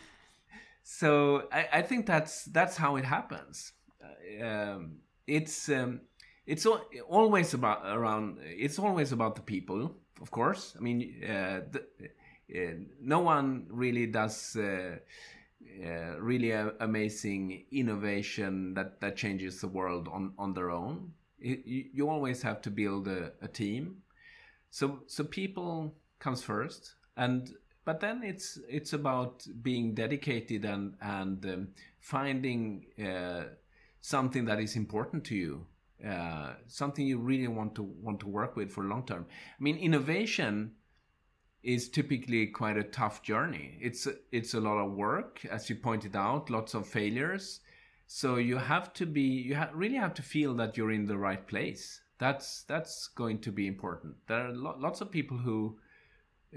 so 0.82 1.44
I, 1.52 1.68
I 1.74 1.82
think 1.82 2.06
that's 2.06 2.44
that's 2.44 2.76
how 2.76 2.96
it 2.96 3.04
happens. 3.04 3.72
Uh, 4.02 4.44
um, 4.44 4.96
it's 5.26 5.68
um, 5.68 6.00
it's 6.46 6.66
always 7.08 7.54
about 7.54 7.82
around 7.84 8.38
it's 8.42 8.78
always 8.78 9.12
about 9.12 9.34
the 9.34 9.42
people 9.42 9.92
of 10.22 10.30
course 10.30 10.76
i 10.78 10.80
mean 10.80 11.22
uh, 11.24 11.60
the, 11.72 11.82
uh, 12.54 12.74
no 13.00 13.18
one 13.18 13.66
really 13.68 14.06
does 14.06 14.56
uh, 15.84 16.20
really 16.20 16.52
amazing 16.80 17.64
innovation 17.72 18.74
that 18.74 19.00
that 19.00 19.16
changes 19.16 19.60
the 19.60 19.68
world 19.68 20.08
on 20.12 20.32
on 20.38 20.54
their 20.54 20.70
own 20.70 21.12
you, 21.38 21.84
you, 21.92 22.08
always 22.08 22.40
have 22.40 22.62
to 22.62 22.70
build 22.70 23.08
a, 23.08 23.32
a, 23.42 23.48
team 23.48 23.98
so 24.70 25.00
so 25.06 25.22
people 25.22 25.94
comes 26.18 26.42
first 26.42 26.94
and 27.16 27.54
but 27.84 28.00
then 28.00 28.22
it's 28.22 28.58
it's 28.68 28.94
about 28.94 29.46
being 29.62 29.94
dedicated 29.94 30.64
and 30.64 30.94
and 31.00 31.44
um, 31.46 31.68
finding 32.00 32.86
uh, 33.04 33.44
something 34.00 34.44
that 34.46 34.60
is 34.60 34.76
important 34.76 35.24
to 35.24 35.34
you 35.34 35.66
uh, 36.04 36.52
something 36.66 37.06
you 37.06 37.18
really 37.18 37.48
want 37.48 37.74
to 37.74 37.82
want 37.82 38.20
to 38.20 38.28
work 38.28 38.54
with 38.54 38.70
for 38.70 38.84
long 38.84 39.04
term. 39.06 39.26
I 39.58 39.62
mean, 39.62 39.78
innovation 39.78 40.72
is 41.66 41.88
typically 41.88 42.46
quite 42.46 42.76
a 42.76 42.84
tough 42.84 43.22
journey. 43.22 43.76
It's 43.80 44.06
it's 44.30 44.54
a 44.54 44.60
lot 44.60 44.78
of 44.78 44.92
work, 44.92 45.44
as 45.50 45.68
you 45.68 45.74
pointed 45.74 46.14
out, 46.14 46.48
lots 46.48 46.74
of 46.74 46.86
failures. 46.86 47.60
So 48.06 48.36
you 48.36 48.56
have 48.56 48.92
to 48.94 49.04
be 49.04 49.20
you 49.48 49.56
ha- 49.56 49.70
really 49.74 49.96
have 49.96 50.14
to 50.14 50.22
feel 50.22 50.54
that 50.54 50.76
you're 50.76 50.92
in 50.92 51.06
the 51.06 51.18
right 51.18 51.44
place. 51.44 52.00
That's 52.18 52.62
that's 52.62 53.08
going 53.08 53.40
to 53.40 53.50
be 53.50 53.66
important. 53.66 54.14
There 54.28 54.46
are 54.46 54.52
lo- 54.52 54.76
lots 54.78 55.00
of 55.00 55.10
people 55.10 55.38
who 55.38 55.76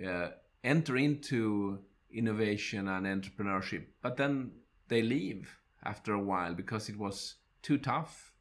uh, 0.07 0.29
enter 0.63 0.95
into 0.95 1.79
innovation 2.13 2.87
and 2.87 3.07
entrepreneurship, 3.07 3.85
but 4.03 4.15
then 4.15 4.51
they 4.89 5.01
leave 5.01 5.57
after 5.83 6.13
a 6.13 6.21
while 6.21 6.53
because 6.53 6.87
it 6.87 6.99
was 6.99 7.37
too 7.63 7.79
tough 7.79 8.31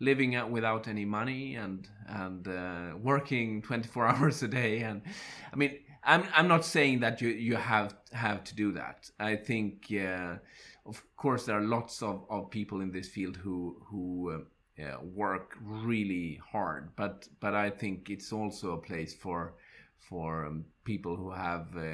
living 0.00 0.36
out 0.36 0.50
without 0.50 0.88
any 0.88 1.04
money 1.04 1.56
and 1.56 1.88
and 2.06 2.48
uh, 2.48 2.96
working 3.02 3.60
24 3.62 4.06
hours 4.14 4.42
a 4.44 4.48
day 4.48 4.78
and 4.78 5.02
i 5.52 5.56
mean 5.56 5.76
i'm 6.08 6.24
i'm 6.34 6.48
not 6.48 6.64
saying 6.64 7.00
that 7.00 7.20
you 7.20 7.28
you 7.28 7.54
have 7.54 7.94
have 8.12 8.42
to 8.42 8.54
do 8.54 8.72
that. 8.72 9.10
I 9.20 9.36
think 9.36 9.92
uh, 9.92 10.36
of 10.86 11.02
course 11.16 11.44
there 11.44 11.58
are 11.58 11.68
lots 11.78 12.02
of, 12.02 12.24
of 12.30 12.50
people 12.50 12.80
in 12.80 12.90
this 12.90 13.08
field 13.08 13.36
who 13.36 13.76
who 13.88 14.32
uh, 14.32 14.82
uh 14.82 14.98
work 15.02 15.56
really 15.60 16.40
hard 16.52 16.90
but 16.96 17.28
but 17.40 17.54
i 17.54 17.68
think 17.68 18.10
it's 18.10 18.32
also 18.32 18.72
a 18.72 18.78
place 18.78 19.14
for 19.14 19.54
for 20.08 20.46
um, 20.46 20.64
people 20.84 21.16
who 21.16 21.30
have 21.30 21.66
uh, 21.76 21.88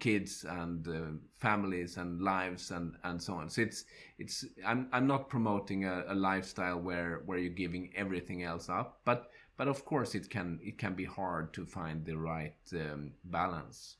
kids 0.00 0.44
and 0.48 0.86
uh, 0.88 1.16
families 1.38 1.96
and 1.96 2.20
lives 2.20 2.70
and 2.70 2.96
and 3.04 3.22
so 3.22 3.34
on. 3.34 3.48
So 3.48 3.62
it's 3.62 3.84
it's 4.18 4.44
i'm 4.66 4.88
i'm 4.92 5.06
not 5.06 5.28
promoting 5.28 5.84
a, 5.84 6.04
a, 6.08 6.14
lifestyle 6.14 6.80
where 6.80 7.22
where 7.26 7.38
you're 7.38 7.60
giving 7.64 7.92
everything 7.96 8.42
else 8.42 8.68
up 8.68 9.00
but 9.04 9.30
but 9.56 9.68
of 9.68 9.84
course 9.84 10.14
it 10.14 10.28
can 10.30 10.58
it 10.62 10.78
can 10.78 10.94
be 10.94 11.04
hard 11.04 11.52
to 11.52 11.64
find 11.64 12.04
the 12.04 12.16
right 12.16 12.56
um, 12.74 13.12
balance 13.24 13.96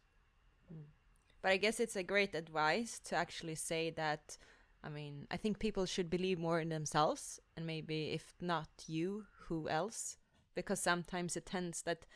but 1.43 1.51
i 1.51 1.57
guess 1.57 1.81
it's 1.81 1.97
a 1.97 2.03
great 2.03 2.35
advice 2.35 2.99
to 2.99 3.15
actually 3.17 3.55
say 3.55 3.91
that 3.91 4.37
i 4.83 4.89
mean 4.89 5.27
i 5.31 5.37
think 5.37 5.59
people 5.59 5.87
should 5.87 6.11
believe 6.11 6.39
more 6.39 6.61
in 6.61 6.69
themselves 6.69 7.41
and 7.57 7.67
maybe 7.67 8.13
if 8.13 8.35
not 8.41 8.69
you 8.87 9.25
who 9.49 9.69
else 9.69 10.17
because 10.55 10.81
sometimes 10.81 11.37
it 11.37 11.47
tends 11.47 11.83
that 11.83 12.07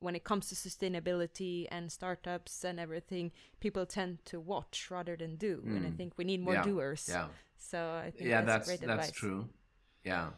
when 0.00 0.16
it 0.16 0.24
comes 0.24 0.48
to 0.48 0.54
sustainability 0.54 1.66
and 1.70 1.92
startups 1.92 2.64
and 2.64 2.80
everything, 2.80 3.30
people 3.60 3.86
tend 3.86 4.24
to 4.24 4.40
watch 4.40 4.88
rather 4.90 5.14
than 5.14 5.36
do. 5.36 5.58
Mm. 5.58 5.76
And 5.76 5.86
I 5.86 5.90
hmm. 5.90 5.96
think 5.96 6.14
we 6.16 6.24
need 6.24 6.40
more 6.42 6.54
yeah. 6.54 6.62
doers. 6.62 7.06
Yeah. 7.08 7.26
So 7.58 7.78
I 7.78 8.10
think 8.10 8.30
yeah, 8.30 8.40
that's 8.40 8.68
that's, 8.68 8.80
that's 8.80 9.10
true. 9.10 9.48
Yeah, 10.02 10.30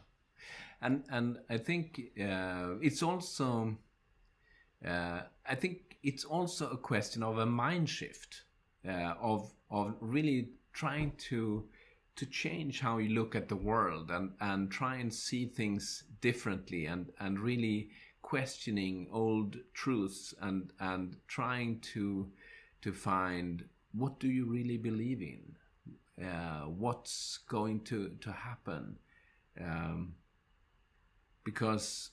and 0.81 1.03
and 1.09 1.39
I 1.49 1.57
think 1.57 2.01
uh, 2.19 2.75
it's 2.81 3.01
also 3.03 3.77
uh, 4.85 5.21
I 5.47 5.55
think 5.55 5.97
it's 6.03 6.25
also 6.25 6.69
a 6.69 6.77
question 6.77 7.23
of 7.23 7.37
a 7.37 7.45
mind 7.45 7.89
shift 7.89 8.43
uh, 8.87 9.13
of 9.21 9.53
of 9.69 9.95
really 10.01 10.49
trying 10.73 11.13
to 11.29 11.65
to 12.15 12.25
change 12.25 12.79
how 12.79 12.99
you 12.99 13.09
look 13.09 13.35
at 13.35 13.49
the 13.49 13.55
world 13.55 14.11
and 14.11 14.31
and 14.39 14.69
try 14.71 14.95
and 14.97 15.13
see 15.13 15.45
things 15.45 16.03
differently 16.21 16.85
and 16.85 17.11
and 17.19 17.39
really 17.39 17.89
questioning 18.21 19.07
old 19.11 19.57
truths 19.73 20.33
and 20.41 20.71
and 20.79 21.17
trying 21.27 21.79
to 21.79 22.29
to 22.81 22.91
find 22.91 23.63
what 23.93 24.19
do 24.19 24.27
you 24.27 24.45
really 24.45 24.77
believe 24.77 25.21
in? 25.21 25.55
Uh, 26.23 26.65
what's 26.65 27.39
going 27.47 27.79
to 27.81 28.09
to 28.21 28.31
happen? 28.31 28.97
Um, 29.59 30.15
because 31.43 32.11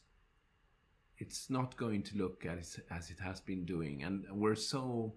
it's 1.19 1.51
not 1.51 1.77
going 1.77 2.03
to 2.03 2.17
look 2.17 2.47
as 2.47 2.81
as 2.91 3.11
it 3.11 3.21
has 3.21 3.41
been 3.41 3.65
doing 3.65 4.03
and 4.03 4.25
we're 4.33 4.55
so 4.55 5.13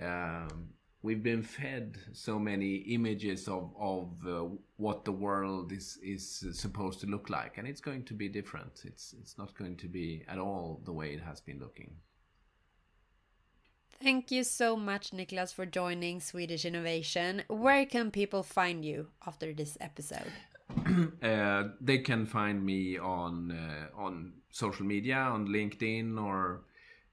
um, 0.00 0.68
we've 1.02 1.22
been 1.22 1.42
fed 1.42 1.98
so 2.12 2.38
many 2.38 2.76
images 2.96 3.48
of 3.48 3.72
of 3.78 4.08
uh, 4.26 4.44
what 4.76 5.04
the 5.04 5.12
world 5.12 5.72
is 5.72 5.98
is 6.02 6.44
supposed 6.52 7.00
to 7.00 7.06
look 7.06 7.28
like, 7.28 7.58
and 7.58 7.66
it's 7.66 7.80
going 7.80 8.04
to 8.04 8.14
be 8.14 8.28
different. 8.28 8.82
It's 8.84 9.14
it's 9.20 9.36
not 9.36 9.54
going 9.54 9.76
to 9.76 9.88
be 9.88 10.24
at 10.28 10.38
all 10.38 10.80
the 10.84 10.92
way 10.92 11.12
it 11.12 11.20
has 11.20 11.40
been 11.40 11.58
looking. 11.58 11.96
Thank 14.02 14.32
you 14.32 14.42
so 14.42 14.76
much, 14.76 15.12
Niclas, 15.12 15.54
for 15.54 15.64
joining 15.64 16.18
Swedish 16.20 16.64
Innovation. 16.64 17.44
Where 17.46 17.86
can 17.86 18.10
people 18.10 18.42
find 18.42 18.84
you 18.84 19.08
after 19.24 19.52
this 19.52 19.78
episode? 19.80 20.32
Uh, 21.22 21.68
they 21.80 21.98
can 21.98 22.26
find 22.26 22.64
me 22.64 22.98
on 22.98 23.52
uh, 23.52 23.88
on 23.96 24.32
social 24.50 24.86
media, 24.86 25.16
on 25.16 25.48
LinkedIn 25.48 26.22
or 26.22 26.62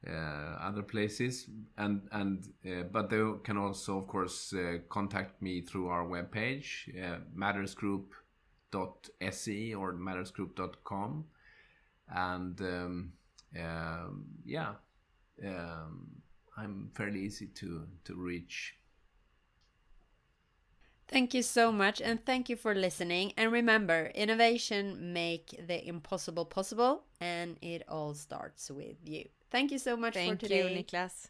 uh, 0.08 0.58
other 0.62 0.84
places, 0.84 1.48
and 1.78 2.08
and 2.12 2.50
but 2.92 3.10
they 3.10 3.24
can 3.44 3.58
also, 3.58 3.98
of 4.00 4.08
course, 4.08 4.54
contact 4.90 5.42
me 5.42 5.62
through 5.62 5.88
our 5.88 6.06
webpage, 6.06 6.90
mattersgroup.se 7.36 9.74
or 9.74 9.94
mattersgroup.com, 9.94 11.26
and 12.10 12.62
um, 12.62 13.14
yeah, 14.46 14.74
um, 15.46 16.08
I'm 16.58 16.92
fairly 16.94 17.22
easy 17.22 17.48
to 17.48 17.88
to 18.06 18.16
reach. 18.16 18.76
Thank 21.10 21.34
you 21.34 21.42
so 21.42 21.72
much 21.72 22.02
and 22.02 22.24
thank 22.24 22.50
you 22.50 22.56
for 22.56 22.76
listening 22.76 23.34
and 23.36 23.52
remember 23.52 24.12
innovation 24.14 25.12
make 25.14 25.60
the 25.68 25.86
impossible 25.88 26.46
possible 26.46 27.04
and 27.20 27.58
it 27.62 27.84
all 27.90 28.14
starts 28.14 28.70
with 28.70 28.98
you. 29.04 29.28
Thank 29.52 29.72
you 29.72 29.80
so 29.80 29.98
much 29.98 30.14
thank 30.14 30.40
for 30.40 30.48
today. 30.48 30.62
Thank 30.62 30.94
you 30.94 30.98
Niclas. 31.00 31.30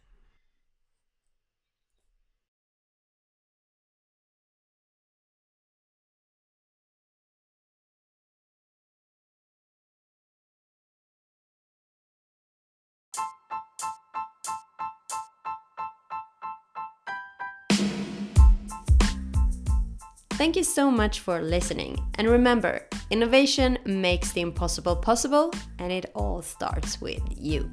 Thank 20.40 20.56
you 20.56 20.64
so 20.64 20.90
much 20.90 21.20
for 21.20 21.42
listening. 21.42 22.00
And 22.16 22.30
remember, 22.30 22.88
innovation 23.10 23.78
makes 23.84 24.32
the 24.32 24.40
impossible 24.40 24.96
possible, 24.96 25.52
and 25.80 25.92
it 25.92 26.12
all 26.16 26.42
starts 26.42 27.02
with 27.02 27.22
you. 27.30 27.70